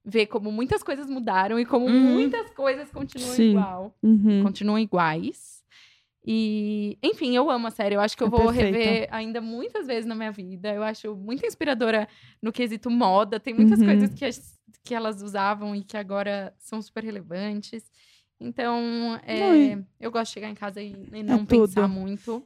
[0.03, 2.13] Ver como muitas coisas mudaram e como Uhum.
[2.13, 3.51] muitas coisas continuam Sim.
[3.51, 3.95] igual.
[4.01, 4.41] Uhum.
[4.43, 5.61] Continuam iguais.
[6.25, 7.95] E, enfim, eu amo a série.
[7.95, 8.77] Eu acho que eu É vou perfeita.
[8.77, 10.73] rever ainda muitas vezes na minha vida.
[10.73, 12.07] Eu acho muito inspiradora
[12.41, 13.39] no quesito moda.
[13.39, 13.85] Tem muitas Uhum.
[13.85, 17.83] coisas que, as- que elas usavam e que agora são super relevantes.
[18.39, 21.67] Então, é, eu gosto de chegar em casa e, e não tudo.
[21.67, 22.43] pensar muito.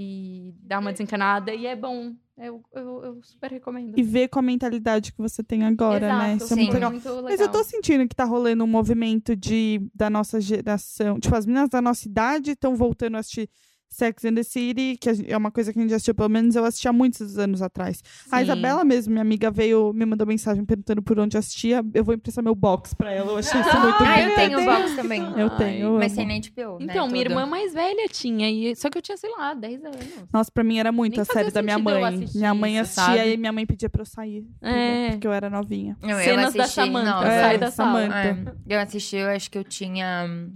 [0.00, 1.52] E dar uma desencanada.
[1.52, 2.14] E é bom.
[2.36, 3.98] Eu, eu, eu super recomendo.
[3.98, 6.34] E ver com a mentalidade que você tem agora, né?
[6.34, 6.62] Exato, Isso é sim.
[6.62, 6.90] muito legal.
[6.92, 7.24] muito legal.
[7.24, 11.18] Mas eu tô sentindo que tá rolando um movimento de, da nossa geração.
[11.18, 13.50] Tipo, as meninas da nossa idade estão voltando a assistir
[13.90, 16.54] Sex and the City, que a é uma coisa que a gente assistiu, pelo menos
[16.54, 18.02] eu assisti há muitos anos atrás.
[18.30, 18.44] A Sim.
[18.44, 21.82] Isabela mesmo, minha amiga, veio, me mandou mensagem perguntando por onde assistia.
[21.94, 23.32] Eu vou emprestar meu box pra ela.
[23.32, 25.22] Eu achei isso muito Ah, eu tenho o box também.
[25.38, 26.28] Eu tenho, eu Mas amo.
[26.28, 27.32] tem na HBO, né, Então, minha tudo.
[27.32, 28.50] irmã mais velha tinha.
[28.50, 29.98] E, só que eu tinha, sei lá, 10 anos.
[30.32, 32.14] Nossa, pra mim era muito Nem a série da minha sentido eu mãe.
[32.14, 33.32] assistir Minha mãe isso, assistia sabe?
[33.32, 34.46] e minha mãe pedia pra eu sair.
[34.62, 35.10] É.
[35.12, 35.96] Porque eu era novinha.
[36.02, 38.04] Não, eu Cenas da assisti, Samantha, nossa, sai É, da sala.
[38.04, 38.36] É,
[38.68, 40.52] eu assisti, eu acho que eu tinha hum,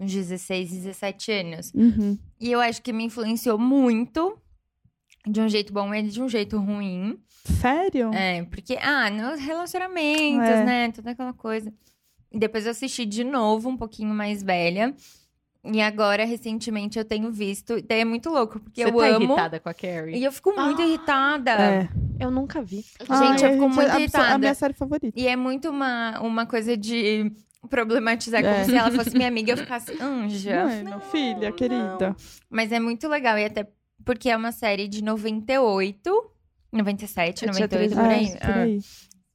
[0.00, 1.72] uns 16, 17 anos.
[1.74, 2.18] Uhum.
[2.40, 4.36] E eu acho que me influenciou muito,
[5.26, 7.18] de um jeito bom e de um jeito ruim.
[7.60, 8.10] Sério?
[8.14, 10.64] É, porque, ah, nos relacionamentos, É.
[10.64, 10.92] né?
[10.92, 11.72] Toda aquela coisa.
[12.32, 14.94] E depois eu assisti de novo, um pouquinho mais velha.
[15.62, 17.82] E agora, recentemente, eu tenho visto.
[17.82, 19.24] Daí é muito louco, porque Você eu tá amo.
[19.26, 20.16] irritada com a Carrie?
[20.16, 21.50] E eu fico muito irritada.
[21.50, 21.88] É.
[22.18, 22.76] Eu nunca vi.
[23.00, 24.38] Gente, eu fico muito a- a, irritada.
[24.38, 25.12] minha série favorita.
[25.14, 27.30] E é muito uma, uma coisa de
[27.68, 28.64] problematizar como É.
[28.64, 30.64] se ela fosse minha amiga e eu ficasse anja.
[30.64, 32.16] Mano, filha, querida.
[32.48, 33.36] Mas é muito legal.
[33.38, 33.68] E até
[34.04, 36.30] porque é uma série de 98,
[36.72, 38.26] 97, Eu tinha 98, três por aí.
[38.26, 38.62] É, por Ah.
[38.62, 38.80] aí.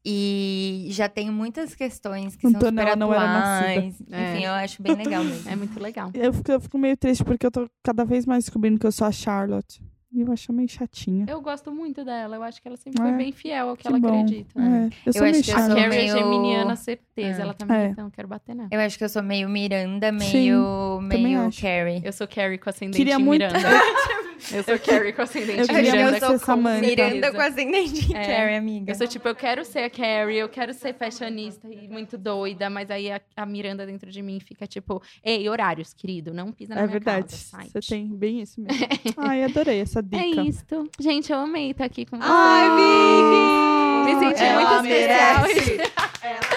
[0.08, 3.96] E já tem muitas questões que Então, são super ela não era atuais.
[4.12, 4.34] É.
[4.34, 5.50] Enfim, eu acho bem legal mesmo.
[5.50, 6.12] É muito legal.
[6.14, 8.92] Eu fico, eu fico meio triste porque eu tô cada vez mais descobrindo que eu
[8.92, 9.82] sou a Charlotte.
[10.18, 11.26] Eu acho meio chatinha.
[11.28, 12.36] Eu gosto muito dela.
[12.38, 14.08] Eu acho que ela sempre É, foi bem fiel ao que, que ela bom.
[14.22, 14.60] acredita.
[14.60, 15.76] É, eu sou Eu meio acho que eu sou.
[15.76, 17.40] Carrie é meio- geminiana, certeza.
[17.40, 17.42] É.
[17.42, 17.86] Ela também, É.
[17.88, 18.70] então eu quero bater nela.
[18.72, 21.50] Eu acho que eu sou meio Miranda, Sim, meio, também meio.
[21.60, 22.02] Carrie.
[22.04, 23.60] Eu sou Carrie com ascendente Queria em muito- Miranda.
[24.52, 26.12] eu sou Carrie com ascendente Eu em Miranda.
[26.12, 26.82] muito ser com Samantha.
[26.88, 28.26] Miranda com ascendente em É.
[28.26, 28.92] Carrie, amiga.
[28.92, 32.70] Eu sou tipo, eu quero ser a Carrie, eu quero ser fashionista e muito doida,
[32.70, 36.74] mas aí a, a Miranda dentro de mim fica tipo, ei, horários, querido, não pisa
[36.76, 37.28] na É minha verdade.
[37.52, 37.68] casa.
[37.74, 38.86] Você tem bem isso mesmo.
[39.18, 40.18] Ai, adorei essa dica.
[40.18, 40.90] É isto.
[41.00, 42.32] Gente, eu amei estar aqui com vocês.
[42.32, 44.06] Ai, Vicky!
[44.06, 45.44] Me senti Ela muito especial.
[45.44, 45.92] merece.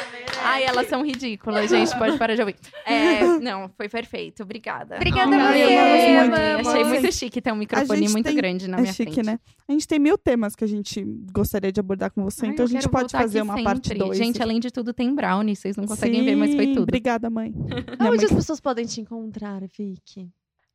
[0.48, 1.96] Ai, elas são ridículas, gente.
[1.98, 2.56] Pode parar de ouvir.
[2.86, 4.42] É, não, foi perfeito.
[4.42, 4.96] Obrigada.
[4.96, 5.88] Obrigada a Ai, você, eu amo
[6.28, 6.34] muito.
[6.34, 6.68] amamos.
[6.68, 9.26] Achei muito chique ter um microfone muito tem- grande na É minha chique, frente.
[9.26, 9.38] né?
[9.68, 12.64] A gente tem mil temas que a gente gostaria de abordar com você, Ai, então
[12.64, 14.04] a gente pode fazer uma parte sempre.
[14.04, 14.16] 2.
[14.18, 15.54] Gente, além de tudo, tem brownie.
[15.54, 16.82] Vocês não conseguem ver, mas foi tudo.
[16.84, 17.50] Obrigada, mãe.
[17.52, 20.28] Minha mãe Onde as pessoas podem te encontrar, Vicky?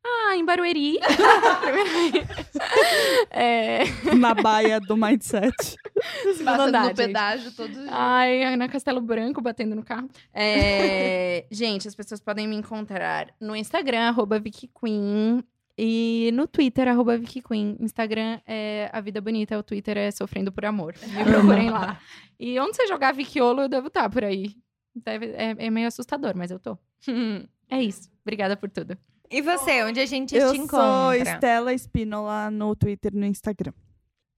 [0.05, 0.99] Ah, em Barueri.
[3.31, 3.83] é,
[4.15, 5.53] na baia do Mindset.
[6.43, 6.95] Passando andar, no gente.
[6.97, 7.93] pedágio todos os dias.
[7.93, 10.09] Ai, na Castelo Branco, batendo no carro.
[10.33, 15.43] É, gente, as pessoas podem me encontrar no Instagram, arroba Vicky Queen.
[15.77, 17.77] E no Twitter, arroba Vicky Queen.
[17.79, 20.93] Instagram é A Vida Bonita, o Twitter é Sofrendo por Amor.
[21.07, 21.99] Me procurem lá.
[22.39, 24.55] E onde você jogar Vickiolo, eu devo estar por aí.
[24.95, 26.77] Deve- é, é meio assustador, mas eu tô.
[27.69, 28.11] é isso.
[28.21, 28.95] Obrigada por tudo.
[29.33, 31.33] E você, onde a gente Eu te sou encontra?
[31.33, 33.73] Estela Espínola no Twitter e no Instagram.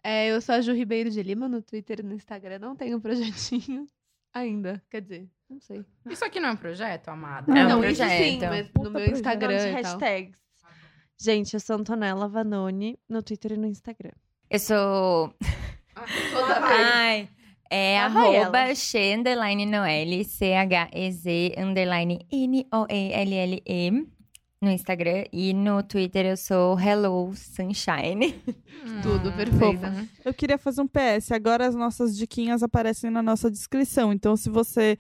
[0.02, 2.60] É, eu sou a Ju Ribeiro de Lima no Twitter e no Instagram.
[2.60, 3.90] Não tenho projetinho
[4.34, 4.82] ainda.
[4.90, 5.84] Quer dizer, não sei.
[6.10, 7.52] Isso aqui não é um projeto, amada?
[7.52, 8.10] É um não, projeto.
[8.10, 9.16] isso sim, mas Puta no meu projeto.
[9.16, 9.84] Instagram de e tal.
[9.84, 10.40] hashtags.
[11.20, 14.14] Gente, eu sou Antonella Vanoni no Twitter e no Instagram.
[14.50, 15.36] Eu sou.
[15.94, 17.28] Ai.
[17.70, 18.60] É vai arroba
[19.18, 24.15] underline Noelle, C-H-E-Z underline N-O-E-L-L-E
[24.62, 25.26] no Instagram.
[25.32, 28.34] E no Twitter eu sou Hello Sunshine.
[29.04, 29.82] Tudo Hum, perfeito.
[29.82, 30.08] fofa.
[30.24, 31.32] Eu queria fazer um PS.
[31.32, 34.12] Agora as nossas diquinhas aparecem na nossa descrição.
[34.14, 34.98] Então, se você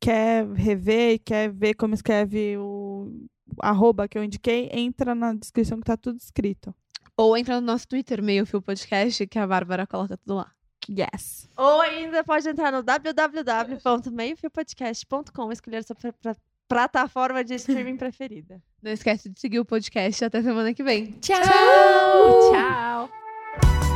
[0.00, 3.12] quer rever e quer ver como escreve o
[3.60, 6.74] arroba que eu indiquei, entra na descrição que tá tudo escrito.
[7.16, 10.50] Ou entra no nosso Twitter, Meio Fio Podcast, que a Bárbara coloca tudo lá.
[10.90, 11.48] Yes.
[11.56, 16.34] Ou ainda pode entrar no www.meiofilpodcast.com e escolher sua pra-
[16.72, 18.60] plataforma de streaming preferida.
[18.82, 20.24] Não esquece de seguir o podcast.
[20.24, 21.12] Até semana que vem.
[21.20, 22.52] Tchau!
[22.52, 23.91] Tchau.